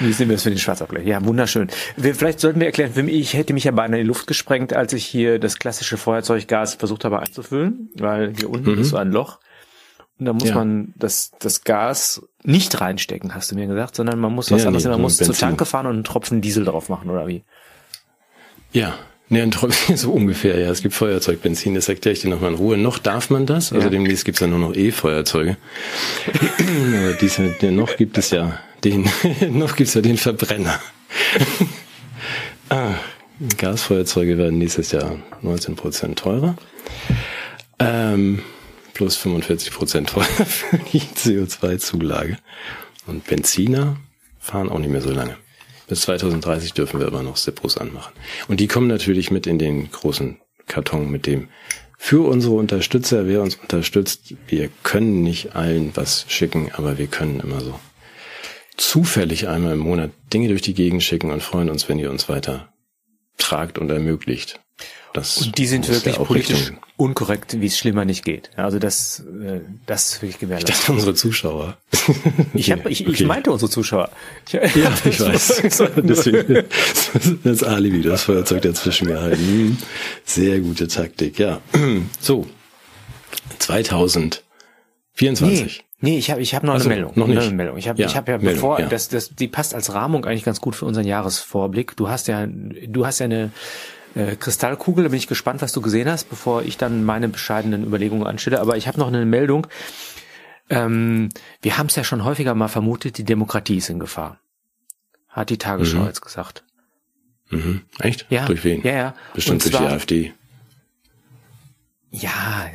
Wie 0.01 0.07
nehmen 0.07 0.19
wir 0.31 0.37
das 0.37 0.43
für 0.45 0.51
den 0.51 0.59
Schwarzabgleich? 0.59 1.07
Ja, 1.07 1.25
wunderschön. 1.25 1.69
Wir, 1.97 2.15
vielleicht 2.15 2.41
sollten 2.41 2.61
wir 2.61 2.67
erklären, 2.67 2.93
für 2.93 3.03
mich, 3.03 3.15
ich 3.15 3.35
hätte 3.35 3.53
mich 3.53 3.65
ja 3.65 3.73
beinahe 3.73 4.01
in 4.01 4.05
die 4.05 4.09
Luft 4.09 4.27
gesprengt, 4.27 4.73
als 4.73 4.93
ich 4.93 5.05
hier 5.05 5.39
das 5.39 5.59
klassische 5.59 5.97
Feuerzeuggas 5.97 6.75
versucht 6.75 7.05
habe 7.05 7.21
einzufüllen, 7.21 7.91
weil 7.97 8.33
hier 8.37 8.49
unten 8.51 8.79
ist 8.79 8.89
so 8.91 8.97
ein 8.97 9.13
Loch. 9.13 9.39
Und 10.19 10.27
da 10.27 10.33
muss 10.33 10.49
Ja. 10.49 10.55
man 10.57 10.93
das, 10.97 11.33
das 11.41 11.65
Gas 11.65 12.23
nicht 12.43 12.81
reinstecken, 12.81 13.35
hast 13.35 13.51
du 13.51 13.55
mir 13.55 13.67
gesagt, 13.67 13.97
sondern 13.97 14.19
man 14.19 14.33
muss 14.33 14.51
was 14.51 14.63
Ja, 14.63 14.69
anderes, 14.69 14.85
nee, 14.85 14.91
man 14.91 14.99
so 14.99 15.03
muss 15.03 15.17
zur 15.19 15.27
Benzin. 15.29 15.49
Tanke 15.49 15.67
fahren 15.67 15.87
und 15.87 15.95
einen 15.95 16.05
Tropfen 16.05 16.41
Diesel 16.41 16.65
drauf 16.65 16.89
machen, 16.89 17.11
oder 17.11 17.27
wie? 17.27 17.43
Ja. 18.73 18.99
Tropfen, 19.51 19.97
so 19.97 20.13
ungefähr, 20.13 20.59
ja. 20.59 20.71
Es 20.71 20.83
gibt 20.83 20.95
Feuerzeugbenzin, 20.95 21.75
das 21.75 21.89
erkläre 21.89 22.13
ich 22.15 22.21
dir 22.21 22.29
nochmal 22.31 22.51
in 22.51 22.57
Ruhe. 22.57 22.77
Noch 22.77 22.99
darf 22.99 23.31
man 23.31 23.47
das, 23.47 23.73
also 23.73 23.85
Ja. 23.87 23.91
demnächst 23.91 24.25
gibt's 24.25 24.41
ja 24.41 24.47
nur 24.47 24.59
noch 24.59 24.75
E-Feuerzeuge. 24.75 25.57
Aber 26.29 27.13
diese, 27.15 27.43
noch 27.71 27.97
gibt 27.97 28.19
es 28.19 28.31
ja 28.31 28.59
den, 28.85 29.09
noch 29.51 29.77
gibt's 29.77 29.95
ja 29.95 30.01
den 30.01 30.17
Verbrenner. 30.17 30.81
ah, 32.69 32.95
Gasfeuerzeuge 33.59 34.39
werden 34.39 34.59
nächstes 34.59 34.93
Jahr 34.93 35.19
19 35.43 35.77
Prozent 35.77 36.19
teurer. 36.19 36.57
Ähm, 37.79 38.43
plus 38.95 39.17
45 39.17 39.73
Prozent 39.73 40.11
teurer 40.11 40.27
für 40.47 40.79
die 40.79 41.01
CO2-Zulage. 41.01 42.39
Und 43.07 43.27
Benziner 43.27 43.97
fahren 44.39 44.69
auch 44.69 44.79
nicht 44.79 44.91
mehr 44.91 45.01
so 45.01 45.11
lange. 45.11 45.37
Bis 45.89 46.03
2030 46.03 46.73
dürfen 46.73 47.01
wir 47.01 47.07
aber 47.07 47.23
noch 47.23 47.37
Sippos 47.37 47.77
anmachen. 47.77 48.13
Und 48.49 48.61
die 48.61 48.69
kommen 48.69 48.87
natürlich 48.87 49.31
mit 49.31 49.47
in 49.47 49.59
den 49.59 49.91
großen 49.91 50.39
Karton 50.67 51.11
mit 51.11 51.27
dem 51.27 51.49
für 52.05 52.27
unsere 52.29 52.55
Unterstützer, 52.55 53.29
wer 53.29 53.43
uns 53.43 53.55
unterstützt, 53.55 54.35
wir 54.49 54.71
können 54.83 55.23
nicht 55.23 55.55
allen 55.55 55.93
was 55.95 56.25
schicken, 56.27 56.73
aber 56.73 56.99
wir 56.99 57.07
können 57.07 57.39
immer 57.39 57.61
so 57.61 57.79
zufällig 58.77 59.49
einmal 59.49 59.73
im 59.75 59.81
Monat 59.81 60.11
Dinge 60.33 60.49
durch 60.49 60.63
die 60.63 60.75
Gegend 60.75 61.03
schicken 61.03 61.31
und 61.31 61.43
freuen 61.43 61.71
uns, 61.71 61.89
wenn 61.89 61.99
ihr 61.99 62.11
uns 62.11 62.29
weiter 62.29 62.73
tragt 63.39 63.79
und 63.79 63.91
ermöglicht. 63.91 64.61
Das 65.15 65.37
Und 65.39 65.59
die 65.59 65.67
sind 65.67 65.87
wirklich 65.89 66.17
ja 66.17 66.25
politisch 66.25 66.57
Richtung- 66.71 66.79
unkorrekt, 66.97 67.61
wie 67.61 67.67
es 67.67 67.77
schlimmer 67.77 68.07
nicht 68.07 68.25
geht. 68.25 68.49
Also 68.57 68.79
das, 68.79 69.21
äh, 69.21 69.61
das 69.85 70.07
ist 70.07 70.15
wirklich 70.23 70.37
Ich 70.37 70.39
gewährleistet. 70.41 70.75
dachte, 70.75 70.93
unsere 70.93 71.15
Zuschauer. 71.15 71.77
Ich, 72.55 72.71
hab, 72.73 72.87
ich, 72.87 73.03
ich 73.03 73.09
Okay. 73.09 73.25
meinte 73.27 73.53
unsere 73.53 73.71
Zuschauer. 73.71 74.11
Ich, 74.47 74.53
Ja, 74.55 74.63
ich 75.05 75.21
weiß. 75.21 75.63
Deswegen, 75.97 76.65
das 77.45 77.63
Alibi, 77.63 78.01
das 78.01 78.23
Feuerzeug 78.23 78.63
dazwischen 78.63 79.09
gehalten. 79.09 79.37
Hm, 79.47 79.77
Sehr 80.25 80.61
gute 80.61 80.89
Taktik, 80.89 81.39
ja. 81.39 81.61
So, 82.19 82.47
2024. 83.59 84.43
Nee, 85.21 85.71
nee, 86.03 86.19
ich 86.19 86.31
habe 86.31 86.41
ich 86.43 86.55
hab 86.55 86.63
noch 86.63 86.75
Ach 86.75 86.81
so, 86.81 86.91
eine 86.91 86.97
Meldung. 86.97 87.13
noch 87.17 87.27
nicht. 87.27 87.39
Eine 87.41 87.55
Meldung. 87.57 87.79
Ich 87.79 87.89
habe 87.89 87.99
Ja, 88.01 88.07
ich 88.09 88.17
hab 88.17 88.29
ja 88.29 88.37
Meldung, 88.37 88.55
bevor 88.55 88.79
ja. 88.81 88.87
das 88.89 89.09
das 89.09 89.31
die 89.35 89.49
passt 89.49 89.75
als 89.75 89.95
Rahmung 89.95 90.27
eigentlich 90.27 90.45
ganz 90.45 90.61
gut 90.61 90.77
für 90.77 90.85
unseren 90.85 91.07
Jahresvorblick. 91.07 91.97
Du 91.97 92.11
hast 92.11 92.29
ja 92.29 92.47
du 92.47 93.07
hast 93.07 93.19
ja 93.21 93.25
eine 93.25 93.51
äh, 94.15 94.37
Kristallkugel, 94.37 95.05
da 95.05 95.09
bin 95.09 95.17
ich 95.19 95.27
gespannt, 95.27 95.63
was 95.63 95.73
du 95.73 95.81
gesehen 95.81 96.11
hast, 96.11 96.29
bevor 96.29 96.63
ich 96.63 96.77
dann 96.77 97.05
meine 97.05 97.29
bescheidenen 97.31 97.83
Überlegungen 97.85 98.27
anstelle, 98.27 98.61
aber 98.61 98.77
ich 98.77 98.87
habe 98.87 98.99
noch 99.01 99.09
eine 99.09 99.25
Meldung. 99.25 99.67
Ähm, 100.71 101.29
wir 101.61 101.79
haben 101.79 101.87
es 101.87 101.97
ja 101.97 102.05
schon 102.05 102.25
häufiger 102.25 102.55
mal 102.55 102.69
vermutet, 102.69 103.19
die 103.19 103.25
Demokratie 103.25 103.77
ist 103.79 103.91
in 103.91 103.99
Gefahr. 103.99 104.39
Hat 105.29 105.51
die 105.51 105.59
Tagesschau 105.59 106.01
Mhm. 106.01 106.07
jetzt 106.07 106.21
gesagt. 106.21 106.63
Mhm. 107.51 107.83
Echt? 108.01 108.27
Ja. 108.31 108.47
Durch 108.47 108.65
wen? 108.65 108.83
Ja, 108.83 108.93
ja. 108.93 109.15
Bestimmt 109.35 109.65
Und 109.65 109.73
durch 109.73 109.81
die 109.81 109.87
zwar- 109.87 109.93
AfD. 109.95 110.33
Ja, 112.15 112.67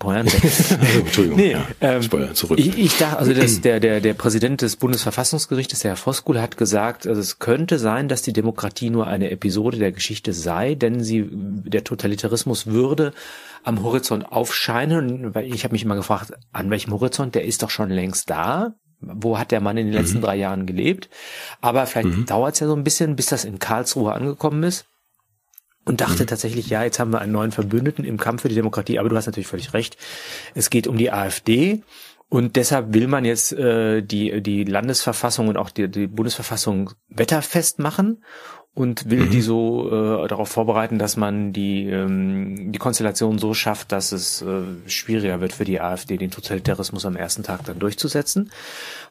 Pointe. 0.00 0.36
Also, 0.48 0.74
Entschuldigung. 0.98 1.38
Nee, 1.38 1.52
ja. 1.52 1.64
ähm, 1.80 2.02
Spoiler, 2.02 2.34
zurück. 2.34 2.58
Ich, 2.58 2.76
ich 2.76 2.98
dachte, 2.98 3.18
also 3.18 3.32
das, 3.32 3.60
der, 3.60 3.78
der, 3.78 4.00
der 4.00 4.14
Präsident 4.14 4.60
des 4.60 4.74
Bundesverfassungsgerichtes, 4.76 5.80
der 5.80 5.92
Herr 5.92 5.96
Voskuhl, 5.96 6.40
hat 6.40 6.56
gesagt, 6.56 7.06
also 7.06 7.20
es 7.20 7.38
könnte 7.38 7.78
sein, 7.78 8.08
dass 8.08 8.22
die 8.22 8.32
Demokratie 8.32 8.90
nur 8.90 9.06
eine 9.06 9.30
Episode 9.30 9.78
der 9.78 9.92
Geschichte 9.92 10.32
sei, 10.32 10.74
denn 10.74 11.02
sie, 11.04 11.28
der 11.30 11.84
Totalitarismus 11.84 12.66
würde 12.66 13.12
am 13.62 13.84
Horizont 13.84 14.32
aufscheinen. 14.32 15.34
Weil 15.34 15.52
ich 15.52 15.62
habe 15.62 15.72
mich 15.72 15.84
immer 15.84 15.96
gefragt, 15.96 16.32
an 16.52 16.70
welchem 16.70 16.92
Horizont? 16.92 17.36
Der 17.36 17.44
ist 17.44 17.62
doch 17.62 17.70
schon 17.70 17.90
längst 17.90 18.30
da. 18.30 18.74
Wo 19.00 19.38
hat 19.38 19.52
der 19.52 19.60
Mann 19.60 19.76
in 19.76 19.86
den 19.86 19.94
letzten 19.94 20.20
drei 20.20 20.34
Jahren 20.34 20.66
gelebt? 20.66 21.08
Aber 21.60 21.86
vielleicht 21.86 22.28
dauert 22.28 22.54
es 22.54 22.60
ja 22.60 22.66
so 22.66 22.74
ein 22.74 22.82
bisschen, 22.82 23.14
bis 23.14 23.26
das 23.26 23.44
in 23.44 23.60
Karlsruhe 23.60 24.12
angekommen 24.12 24.64
ist 24.64 24.86
und 25.88 26.02
dachte 26.02 26.26
tatsächlich, 26.26 26.68
ja, 26.68 26.84
jetzt 26.84 26.98
haben 26.98 27.12
wir 27.12 27.20
einen 27.22 27.32
neuen 27.32 27.50
Verbündeten 27.50 28.04
im 28.04 28.18
Kampf 28.18 28.42
für 28.42 28.50
die 28.50 28.54
Demokratie, 28.54 28.98
aber 28.98 29.08
du 29.08 29.16
hast 29.16 29.24
natürlich 29.24 29.46
völlig 29.46 29.72
recht. 29.72 29.96
Es 30.54 30.68
geht 30.68 30.86
um 30.86 30.98
die 30.98 31.10
AfD. 31.10 31.82
Und 32.28 32.56
deshalb 32.56 32.92
will 32.92 33.08
man 33.08 33.24
jetzt 33.24 33.54
äh, 33.54 34.02
die, 34.02 34.42
die 34.42 34.64
Landesverfassung 34.64 35.48
und 35.48 35.56
auch 35.56 35.70
die, 35.70 35.88
die 35.88 36.06
Bundesverfassung 36.06 36.90
wetterfest 37.08 37.78
machen 37.78 38.22
und 38.78 39.10
will 39.10 39.26
die 39.26 39.40
so 39.40 39.88
äh, 39.88 40.28
darauf 40.28 40.48
vorbereiten, 40.48 41.00
dass 41.00 41.16
man 41.16 41.52
die, 41.52 41.86
ähm, 41.86 42.70
die 42.70 42.78
Konstellation 42.78 43.38
so 43.38 43.52
schafft, 43.52 43.90
dass 43.90 44.12
es 44.12 44.40
äh, 44.42 44.62
schwieriger 44.86 45.40
wird 45.40 45.52
für 45.52 45.64
die 45.64 45.80
AfD, 45.80 46.16
den 46.16 46.30
Totalitarismus 46.30 47.04
am 47.04 47.16
ersten 47.16 47.42
Tag 47.42 47.64
dann 47.64 47.80
durchzusetzen. 47.80 48.52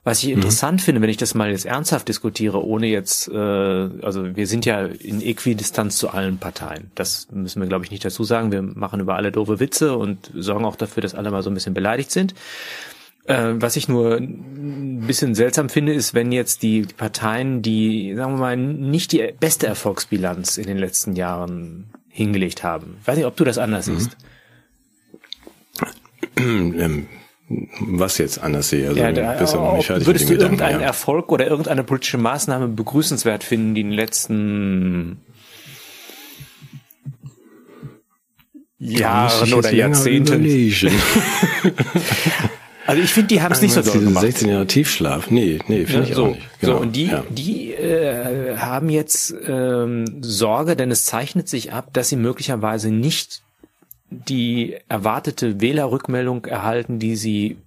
Was 0.06 0.24
ich 0.24 0.30
interessant 0.30 0.82
finde, 0.82 1.02
wenn 1.02 1.10
ich 1.10 1.18
das 1.18 1.34
mal 1.34 1.52
jetzt 1.52 1.66
ernsthaft 1.66 2.08
diskutiere, 2.08 2.66
ohne 2.66 2.88
jetzt, 2.88 3.28
äh, 3.28 3.36
also 3.36 4.38
wir 4.38 4.48
sind 4.48 4.66
ja 4.66 4.86
in 4.86 5.22
Äquidistanz 5.22 5.98
zu 5.98 6.12
allen 6.12 6.38
Parteien. 6.38 6.90
Das 6.96 7.28
müssen 7.32 7.62
wir, 7.62 7.68
glaube 7.68 7.84
ich, 7.84 7.92
nicht 7.92 8.06
dazu 8.06 8.24
sagen. 8.24 8.54
Wir 8.54 8.62
machen 8.62 9.02
über 9.02 9.18
alle 9.18 9.34
doofe 9.34 9.60
Witze 9.60 9.98
und 9.98 10.32
sorgen 10.34 10.64
auch 10.64 10.78
dafür, 10.78 11.02
dass 11.02 11.14
alle 11.14 11.30
mal 11.30 11.44
so 11.44 11.50
ein 11.50 11.54
bisschen 11.54 11.74
beleidigt 11.74 12.12
sind. 12.12 12.36
Äh, 13.28 13.62
was 13.62 13.76
ich 13.76 13.90
nur 13.90 14.16
ein 14.16 15.04
bisschen 15.06 15.36
seltsam 15.36 15.68
finde, 15.68 15.94
ist, 15.94 16.14
wenn 16.14 16.32
jetzt 16.32 16.64
die 16.64 16.84
Parteien, 16.84 17.62
die, 17.62 18.16
sagen 18.16 18.36
wir 18.36 18.40
mal, 18.40 18.58
nicht 18.58 19.12
die 19.12 19.34
beste 19.38 19.68
Erfolgsbilanz 19.68 20.58
in 20.58 20.66
den 20.66 20.78
letzten 20.78 21.16
Jahren 21.16 21.90
hingelegt 22.08 22.64
haben. 22.64 22.98
Ich 23.02 23.08
weiß 23.08 23.18
nicht, 23.18 23.26
ob 23.26 23.36
du 23.36 23.44
das 23.44 23.58
anders 23.58 23.86
siehst. 23.86 24.16
ähm, 26.38 27.08
was 27.80 28.18
jetzt 28.18 28.42
anders 28.42 28.70
sehe. 28.70 28.88
Also, 28.88 29.00
Ja, 29.00 29.12
da, 29.12 29.34
bist 29.34 29.54
du 29.54 29.58
noch 29.58 29.76
nicht 29.76 29.88
fertig 29.88 30.08
würdest 30.08 30.26
du 30.26 30.34
Gedanken, 30.34 30.54
irgendeinen 30.54 30.80
ja. 30.80 30.88
Erfolg 30.88 31.32
oder 31.32 31.48
irgendeine 31.48 31.84
politische 31.84 32.18
Maßnahme 32.18 32.70
begrüßenswert 32.70 33.44
finden, 33.44 33.76
die 33.76 33.82
in 33.82 33.88
den 33.88 33.96
letzten 33.96 35.22
Jahren 38.80 39.48
ich 39.48 39.54
oder 39.54 39.74
Jahrzehnten? 39.74 40.44
Also 42.88 43.02
ich 43.02 43.14
finde, 43.14 43.28
die 43.28 43.42
haben 43.42 43.52
es 43.52 43.62
nicht 43.62 43.74
so 43.74 43.82
doll 43.82 43.92
diese 43.94 44.06
gemacht. 44.06 44.22
16 44.22 44.50
Jahre 44.50 44.66
Tiefschlaf? 44.66 45.30
Nee, 45.30 45.60
nee, 45.68 45.86
finde 45.86 46.08
ich 46.08 46.16
so, 46.16 46.26
auch 46.26 46.28
nicht. 46.30 46.60
Genau. 46.62 46.74
so 46.74 46.80
und 46.80 46.96
die, 46.96 47.08
ja. 47.08 47.24
die 47.30 47.74
äh, 47.74 48.58
haben 48.58 48.90
jetzt 48.90 49.36
ähm, 49.46 50.06
Sorge, 50.22 50.78
denn 50.78 50.90
es 50.90 51.06
zeichnet 51.06 51.50
sich 51.50 51.74
ab, 51.74 51.90
dass 51.92 52.08
sie 52.08 52.16
möglicherweise 52.16 52.90
nicht 52.90 53.44
die 54.10 54.78
erwartete 54.88 55.60
Wählerrückmeldung 55.60 56.46
erhalten, 56.46 56.98
die 56.98 57.18
sie 57.18 57.58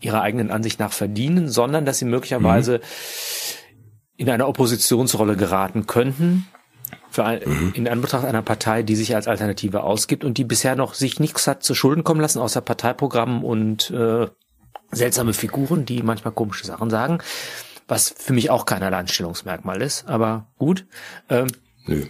ihrer 0.00 0.20
eigenen 0.20 0.50
Ansicht 0.50 0.78
nach 0.78 0.92
verdienen, 0.92 1.48
sondern 1.48 1.86
dass 1.86 1.98
sie 1.98 2.04
möglicherweise 2.04 2.80
in 4.18 4.28
eine 4.28 4.46
Oppositionsrolle 4.46 5.36
geraten 5.36 5.86
könnten. 5.86 6.46
Ein, 7.16 7.72
In 7.72 7.88
Anbetracht 7.88 8.26
einer 8.26 8.42
Partei, 8.42 8.82
die 8.82 8.94
sich 8.94 9.14
als 9.14 9.26
Alternative 9.26 9.84
ausgibt 9.84 10.22
und 10.22 10.36
die 10.36 10.44
bisher 10.44 10.76
noch 10.76 10.92
sich 10.92 11.18
nichts 11.18 11.46
hat 11.46 11.62
zu 11.62 11.74
Schulden 11.74 12.04
kommen 12.04 12.20
lassen, 12.20 12.40
außer 12.40 12.60
Parteiprogrammen 12.60 13.42
und 13.42 13.90
äh, 13.90 14.26
seltsame 14.90 15.32
Figuren, 15.32 15.84
die 15.84 16.02
manchmal 16.02 16.32
komische 16.32 16.66
Sachen 16.66 16.90
sagen. 16.90 17.18
was 17.88 18.12
für 18.18 18.32
mich 18.32 18.50
auch 18.50 18.64
kein 18.64 18.82
Alleinstellungsmerkmal 18.82 19.80
ist, 19.80 20.08
aber 20.08 20.48
gut. 20.58 20.86
Ähm, 21.30 21.46
Nö. 21.86 22.06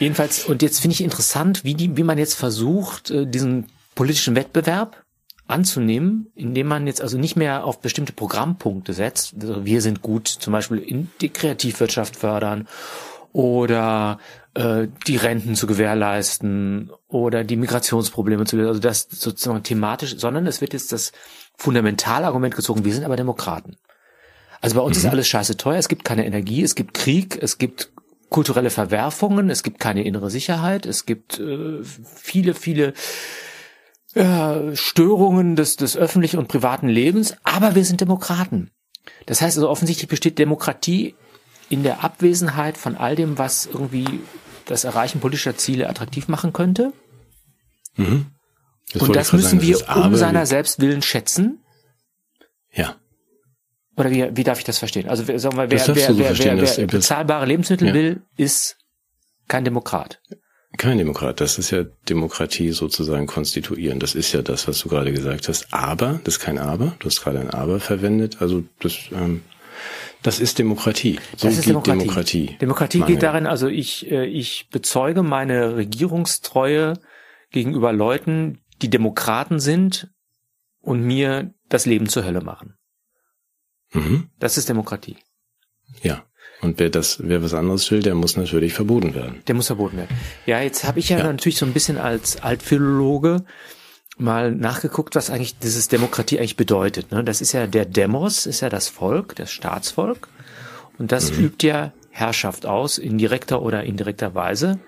Jedenfalls, 0.00 0.44
und 0.44 0.60
jetzt 0.62 0.80
finde 0.80 0.94
ich 0.94 1.02
interessant, 1.02 1.64
wie, 1.64 1.74
die, 1.74 1.96
wie 1.96 2.02
man 2.02 2.18
jetzt 2.18 2.34
versucht, 2.34 3.10
äh, 3.10 3.26
diesen 3.26 3.66
politischen 3.94 4.34
Wettbewerb 4.34 5.04
anzunehmen, 5.48 6.30
indem 6.34 6.68
man 6.68 6.86
jetzt 6.86 7.00
also 7.00 7.18
nicht 7.18 7.36
mehr 7.36 7.64
auf 7.64 7.80
bestimmte 7.80 8.12
Programmpunkte 8.12 8.92
setzt. 8.92 9.34
Also 9.40 9.64
wir 9.64 9.80
sind 9.80 10.02
gut, 10.02 10.28
zum 10.28 10.52
Beispiel 10.52 10.78
in 10.78 11.10
die 11.20 11.30
Kreativwirtschaft 11.30 12.16
fördern 12.16 12.68
oder 13.32 14.18
äh, 14.54 14.88
die 15.06 15.16
Renten 15.16 15.54
zu 15.54 15.66
gewährleisten 15.66 16.90
oder 17.08 17.44
die 17.44 17.56
Migrationsprobleme 17.56 18.44
zu 18.44 18.56
lösen, 18.56 18.68
also 18.68 18.80
das 18.80 19.08
sozusagen 19.10 19.62
thematisch, 19.62 20.16
sondern 20.18 20.46
es 20.46 20.60
wird 20.60 20.74
jetzt 20.74 20.92
das 20.92 21.12
Fundamentalargument 21.58 22.54
gezogen, 22.54 22.84
wir 22.84 22.94
sind 22.94 23.04
aber 23.04 23.16
Demokraten. 23.16 23.76
Also 24.60 24.76
bei 24.76 24.82
uns 24.82 24.98
mhm. 24.98 25.04
ist 25.04 25.10
alles 25.10 25.28
scheiße 25.28 25.56
teuer, 25.56 25.78
es 25.78 25.88
gibt 25.88 26.04
keine 26.04 26.24
Energie, 26.24 26.62
es 26.62 26.74
gibt 26.74 26.94
Krieg, 26.94 27.38
es 27.42 27.58
gibt 27.58 27.92
kulturelle 28.30 28.70
Verwerfungen, 28.70 29.50
es 29.50 29.62
gibt 29.62 29.80
keine 29.80 30.04
innere 30.04 30.30
Sicherheit, 30.30 30.86
es 30.86 31.04
gibt 31.04 31.38
äh, 31.38 31.82
viele, 31.82 32.54
viele 32.54 32.94
äh, 34.14 34.74
Störungen 34.76 35.56
des, 35.56 35.76
des 35.76 35.96
öffentlichen 35.96 36.38
und 36.38 36.48
privaten 36.48 36.88
Lebens, 36.88 37.36
aber 37.42 37.74
wir 37.74 37.84
sind 37.84 38.00
Demokraten. 38.00 38.70
Das 39.26 39.40
heißt 39.40 39.56
also 39.56 39.68
offensichtlich 39.68 40.08
besteht 40.08 40.38
Demokratie 40.38 41.14
in 41.70 41.82
der 41.82 42.04
Abwesenheit 42.04 42.78
von 42.78 42.96
all 42.96 43.16
dem, 43.16 43.36
was 43.36 43.66
irgendwie 43.66 44.20
das 44.66 44.84
Erreichen 44.84 45.20
politischer 45.20 45.56
Ziele 45.56 45.88
attraktiv 45.88 46.28
machen 46.28 46.52
könnte. 46.52 46.92
Mhm. 47.96 48.26
Das 48.92 49.02
und 49.02 49.14
das 49.14 49.32
müssen 49.32 49.60
sagen, 49.60 49.62
wir 49.62 49.96
um 50.06 50.16
seiner 50.16 50.46
Selbstwillen 50.46 51.02
schätzen. 51.02 51.60
Ja. 52.72 52.96
Oder 53.96 54.10
wie, 54.10 54.36
wie 54.36 54.44
darf 54.44 54.58
ich 54.58 54.64
das 54.64 54.78
verstehen? 54.78 55.08
Also 55.08 55.24
sagen 55.24 55.56
wir, 55.56 55.70
wer, 55.70 55.86
wer, 55.88 55.96
wer, 55.96 56.38
wer, 56.38 56.76
wer 56.76 56.86
bezahlbare 56.86 57.46
Lebensmittel 57.46 57.88
ja. 57.88 57.94
will, 57.94 58.22
ist 58.36 58.76
kein 59.48 59.64
Demokrat. 59.64 60.20
Kein 60.76 60.98
Demokrat. 60.98 61.40
Das 61.40 61.58
ist 61.58 61.70
ja 61.70 61.84
Demokratie 62.08 62.70
sozusagen 62.70 63.26
konstituieren. 63.26 63.98
Das 63.98 64.14
ist 64.14 64.32
ja 64.32 64.42
das, 64.42 64.68
was 64.68 64.78
du 64.78 64.88
gerade 64.88 65.12
gesagt 65.12 65.48
hast. 65.48 65.72
Aber, 65.72 66.20
das 66.24 66.34
ist 66.34 66.40
kein 66.40 66.58
Aber. 66.58 66.94
Du 66.98 67.06
hast 67.06 67.22
gerade 67.22 67.40
ein 67.40 67.50
Aber 67.50 67.80
verwendet. 67.80 68.40
Also 68.40 68.62
das, 68.80 68.96
ähm, 69.12 69.42
das 70.22 70.40
ist 70.40 70.58
Demokratie. 70.58 71.18
So 71.36 71.48
das 71.48 71.58
ist 71.58 71.66
Demokratie. 71.66 71.98
Demokratie. 71.98 72.56
Demokratie 72.60 73.00
geht 73.00 73.22
darin, 73.22 73.46
also 73.46 73.66
ich, 73.66 74.10
äh, 74.10 74.26
ich 74.26 74.68
bezeuge 74.70 75.22
meine 75.22 75.76
Regierungstreue 75.76 76.94
gegenüber 77.50 77.92
Leuten, 77.92 78.60
die 78.82 78.90
Demokraten 78.90 79.60
sind 79.60 80.10
und 80.80 81.02
mir 81.02 81.54
das 81.68 81.86
Leben 81.86 82.08
zur 82.08 82.24
Hölle 82.24 82.40
machen. 82.40 82.76
Mhm. 83.92 84.30
Das 84.38 84.58
ist 84.58 84.68
Demokratie. 84.68 85.16
Ja. 86.02 86.24
Und 86.60 86.80
wer 86.80 86.90
das, 86.90 87.20
wer 87.22 87.42
was 87.42 87.54
anderes 87.54 87.88
will, 87.90 88.02
der 88.02 88.16
muss 88.16 88.36
natürlich 88.36 88.74
verboten 88.74 89.14
werden. 89.14 89.42
Der 89.46 89.54
muss 89.54 89.68
verboten 89.68 89.96
werden. 89.96 90.16
Ja, 90.44 90.60
jetzt 90.60 90.84
habe 90.84 90.98
ich 90.98 91.08
ja, 91.08 91.18
ja, 91.18 91.24
natürlich 91.24 91.56
so 91.56 91.66
ein 91.66 91.72
bisschen 91.72 91.98
als 91.98 92.42
Altphilologe 92.42 93.44
mal 94.16 94.50
nachgeguckt, 94.50 95.14
was 95.14 95.30
eigentlich 95.30 95.58
dieses 95.58 95.86
Demokratie 95.86 96.38
eigentlich 96.38 96.56
bedeutet. 96.56 97.12
Ne? 97.12 97.22
Das 97.22 97.40
ist 97.40 97.52
ja 97.52 97.68
der 97.68 97.84
Demos, 97.84 98.46
ist 98.46 98.60
ja 98.60 98.68
das 98.68 98.88
Volk, 98.88 99.36
das 99.36 99.52
Staatsvolk. 99.52 100.28
Und 100.98 101.12
das 101.12 101.30
mhm. 101.30 101.44
übt 101.44 101.66
ja 101.66 101.92
Herrschaft 102.10 102.66
aus, 102.66 102.98
in 102.98 103.18
direkter 103.18 103.62
oder 103.62 103.84
indirekter 103.84 104.34
Weise. 104.34 104.80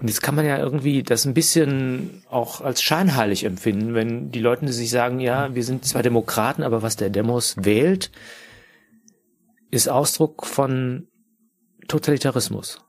Und 0.00 0.08
jetzt 0.08 0.22
kann 0.22 0.36
man 0.36 0.46
ja 0.46 0.58
irgendwie 0.58 1.02
das 1.02 1.24
ein 1.24 1.34
bisschen 1.34 2.22
auch 2.30 2.60
als 2.60 2.82
scheinheilig 2.82 3.44
empfinden, 3.44 3.94
wenn 3.94 4.30
die 4.30 4.38
Leute 4.38 4.72
sich 4.72 4.90
sagen, 4.90 5.18
ja, 5.18 5.54
wir 5.54 5.64
sind 5.64 5.84
zwar 5.84 6.02
Demokraten, 6.02 6.62
aber 6.62 6.82
was 6.82 6.96
der 6.96 7.10
Demos 7.10 7.56
wählt, 7.58 8.12
ist 9.70 9.88
Ausdruck 9.88 10.46
von 10.46 11.08
Totalitarismus. 11.88 12.80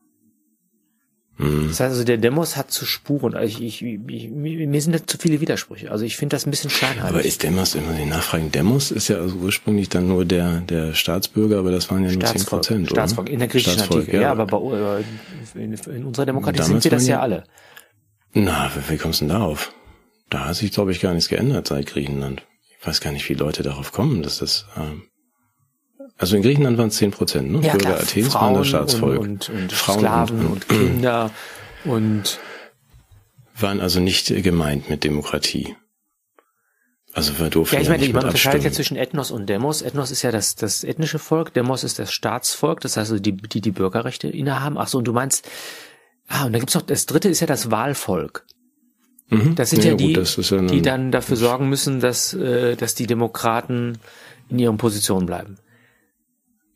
Mhm. 1.39 1.69
Das 1.69 1.79
heißt 1.79 1.91
also, 1.91 2.03
der 2.03 2.17
Demos 2.17 2.57
hat 2.57 2.69
zu 2.69 2.85
Spuren. 2.85 3.33
Also 3.33 3.61
ich, 3.61 3.81
ich, 3.81 3.81
ich, 3.81 4.29
mir 4.29 4.81
sind 4.81 4.93
da 4.93 5.07
zu 5.07 5.17
viele 5.17 5.39
Widersprüche. 5.39 5.89
Also 5.89 6.03
ich 6.03 6.17
finde 6.17 6.35
das 6.35 6.45
ein 6.45 6.51
bisschen 6.51 6.69
scheinheilig. 6.69 7.09
Aber 7.09 7.23
ist 7.23 7.43
Demos, 7.43 7.75
immer 7.75 7.93
die 7.93 8.05
Nachfragen, 8.05 8.51
Demos 8.51 8.91
ist 8.91 9.07
ja 9.07 9.19
also 9.19 9.37
ursprünglich 9.37 9.87
dann 9.87 10.09
nur 10.09 10.25
der, 10.25 10.59
der 10.59 10.93
Staatsbürger, 10.93 11.59
aber 11.59 11.71
das 11.71 11.89
waren 11.89 12.03
ja 12.03 12.11
nur 12.11 12.25
zehn 12.25 12.43
Prozent, 12.43 12.89
Staatsvolk, 12.89 13.29
in 13.29 13.39
der 13.39 13.47
griechischen 13.47 13.81
Antike. 13.81 14.17
Ja, 14.17 14.21
ja, 14.21 14.31
aber 14.31 14.47
bei, 14.47 15.03
in, 15.55 15.73
in 15.73 16.03
unserer 16.03 16.25
Demokratie 16.25 16.61
sind 16.61 16.83
wir 16.83 16.91
das 16.91 17.07
ja 17.07 17.21
alle. 17.21 17.45
Na, 18.33 18.69
wie, 18.75 18.93
wie 18.93 18.97
kommst 18.97 19.21
du 19.21 19.25
denn 19.25 19.33
darauf? 19.33 19.71
Da 20.29 20.45
hat 20.45 20.57
sich, 20.57 20.73
glaube 20.73 20.91
ich, 20.91 20.99
gar 20.99 21.13
nichts 21.13 21.29
geändert 21.29 21.67
seit 21.67 21.85
Griechenland. 21.85 22.43
Ich 22.79 22.85
weiß 22.85 22.99
gar 22.99 23.13
nicht, 23.13 23.27
wie 23.29 23.33
Leute 23.33 23.63
darauf 23.63 23.93
kommen, 23.93 24.23
dass 24.23 24.39
das... 24.39 24.65
Ähm, 24.77 25.03
also 26.19 26.35
in 26.35 26.41
Griechenland 26.41 26.77
waren 26.77 26.89
es 26.89 26.97
zehn 26.97 27.11
Prozent, 27.11 27.49
ne? 27.49 27.65
Ja, 27.65 27.71
Bürger 27.71 27.77
klar, 27.77 27.99
Athens 28.01 28.27
Frauen 28.27 28.43
waren 28.43 28.53
das 28.55 28.67
Staatsvolk. 28.67 29.19
Und, 29.21 29.49
und, 29.49 29.57
und 29.57 29.71
Frauen 29.71 29.99
Sklaven 29.99 30.39
und, 30.39 30.47
und 30.47 30.67
Kinder 30.67 31.31
und 31.85 32.39
waren 33.57 33.79
also 33.79 34.01
nicht 34.01 34.27
gemeint 34.43 34.89
mit 34.89 35.05
Demokratie. 35.05 35.75
Also 37.13 37.39
wir 37.39 37.49
durften 37.49 37.75
ja, 37.75 37.81
ich 37.81 37.89
meine, 37.89 38.05
ja 38.05 38.13
man 38.13 38.25
unterscheidet 38.25 38.63
ja 38.65 38.71
zwischen 38.71 38.97
Ethnos 38.97 39.31
und 39.31 39.47
Demos. 39.47 39.81
Ethnos 39.81 40.11
ist 40.11 40.21
ja 40.21 40.31
das, 40.31 40.55
das 40.55 40.83
ethnische 40.83 41.19
Volk, 41.19 41.53
Demos 41.53 41.85
ist 41.85 41.99
das 41.99 42.11
Staatsvolk, 42.11 42.81
das 42.81 42.97
heißt 42.97 43.11
also 43.11 43.21
die, 43.21 43.37
die 43.37 43.61
die 43.61 43.71
Bürgerrechte 43.71 44.27
innehaben. 44.27 44.77
Ach 44.77 44.89
so, 44.89 44.97
und 44.97 45.05
du 45.05 45.13
meinst, 45.13 45.47
ah, 46.27 46.45
und 46.45 46.51
dann 46.51 46.59
gibt's 46.59 46.75
noch, 46.75 46.81
das 46.81 47.05
dritte 47.05 47.29
ist 47.29 47.39
ja 47.39 47.47
das 47.47 47.71
Wahlvolk. 47.71 48.45
Mhm. 49.29 49.55
Das 49.55 49.69
sind 49.69 49.85
ja, 49.85 49.91
ja 49.91 49.95
die, 49.95 50.13
gut, 50.13 50.51
ja 50.51 50.61
die 50.63 50.81
dann 50.81 51.11
dafür 51.11 51.37
sorgen 51.37 51.69
müssen, 51.69 52.01
dass, 52.01 52.33
äh, 52.33 52.75
dass 52.75 52.93
die 52.93 53.07
Demokraten 53.07 53.99
in 54.49 54.59
ihren 54.59 54.77
Positionen 54.77 55.25
bleiben. 55.25 55.57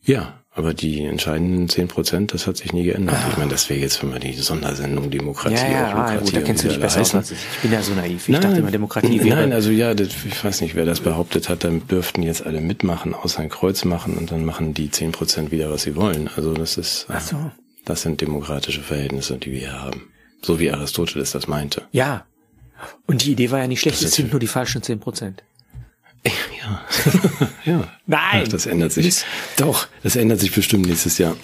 Ja, 0.04 0.40
aber 0.56 0.72
die 0.72 1.02
entscheidenden 1.02 1.68
zehn 1.68 1.88
Prozent, 1.88 2.32
das 2.32 2.46
hat 2.46 2.56
sich 2.56 2.72
nie 2.72 2.84
geändert. 2.84 3.16
Ah. 3.18 3.28
Ich 3.30 3.36
meine, 3.36 3.50
das 3.50 3.68
wäre 3.68 3.80
jetzt 3.80 3.96
für 3.96 4.06
mal 4.06 4.20
die 4.20 4.32
Sondersendung 4.34 5.10
Demokratie. 5.10 5.56
Ja, 5.56 5.70
ja, 5.70 5.94
ah, 5.94 6.16
gut, 6.16 6.36
da 6.36 6.42
kennst 6.42 6.62
du 6.62 6.68
dich 6.68 6.78
besser 6.78 7.00
aus 7.00 7.12
ich. 7.12 7.32
Ich 7.32 7.58
bin 7.62 7.72
ja 7.72 7.82
so 7.82 7.92
naiv. 7.92 8.28
Ich 8.28 8.32
nein, 8.32 8.42
dachte 8.42 8.58
immer, 8.58 8.70
Demokratie 8.70 9.24
wäre... 9.24 9.36
Nein, 9.36 9.52
also 9.52 9.70
ja, 9.70 9.94
das, 9.94 10.08
ich 10.24 10.44
weiß 10.44 10.60
nicht, 10.60 10.76
wer 10.76 10.84
das 10.84 11.00
behauptet 11.00 11.48
hat, 11.48 11.64
dann 11.64 11.88
dürften 11.88 12.22
jetzt 12.22 12.46
alle 12.46 12.60
mitmachen, 12.60 13.14
außer 13.14 13.40
ein 13.40 13.48
Kreuz 13.48 13.84
machen 13.84 14.16
und 14.16 14.30
dann 14.30 14.44
machen 14.44 14.74
die 14.74 14.90
zehn 14.92 15.10
Prozent 15.10 15.50
wieder, 15.50 15.70
was 15.70 15.82
sie 15.82 15.96
wollen. 15.96 16.30
Also 16.36 16.54
das 16.54 16.76
ist... 16.76 17.06
Ach 17.08 17.20
so. 17.20 17.50
Das 17.84 18.02
sind 18.02 18.20
demokratische 18.20 18.80
Verhältnisse, 18.80 19.36
die 19.36 19.50
wir 19.50 19.58
hier 19.58 19.82
haben. 19.82 20.08
So 20.40 20.60
wie 20.60 20.70
Aristoteles 20.70 21.32
das 21.32 21.48
meinte. 21.48 21.82
Ja. 21.90 22.26
Und 23.06 23.24
die 23.24 23.32
Idee 23.32 23.50
war 23.50 23.58
ja 23.58 23.66
nicht 23.66 23.80
schlecht, 23.80 24.02
es 24.02 24.12
sind 24.12 24.30
nur 24.30 24.40
die 24.40 24.46
falschen 24.46 24.82
zehn 24.82 25.00
Prozent. 25.00 25.42
Ja. 26.26 26.84
ja. 27.64 27.88
Nein. 28.06 28.42
Ach, 28.44 28.48
das 28.48 28.66
ändert 28.66 28.92
sich. 28.92 29.24
Doch, 29.56 29.88
das 30.02 30.16
ändert 30.16 30.40
sich 30.40 30.52
bestimmt 30.52 30.86
nächstes 30.86 31.18
Jahr. 31.18 31.36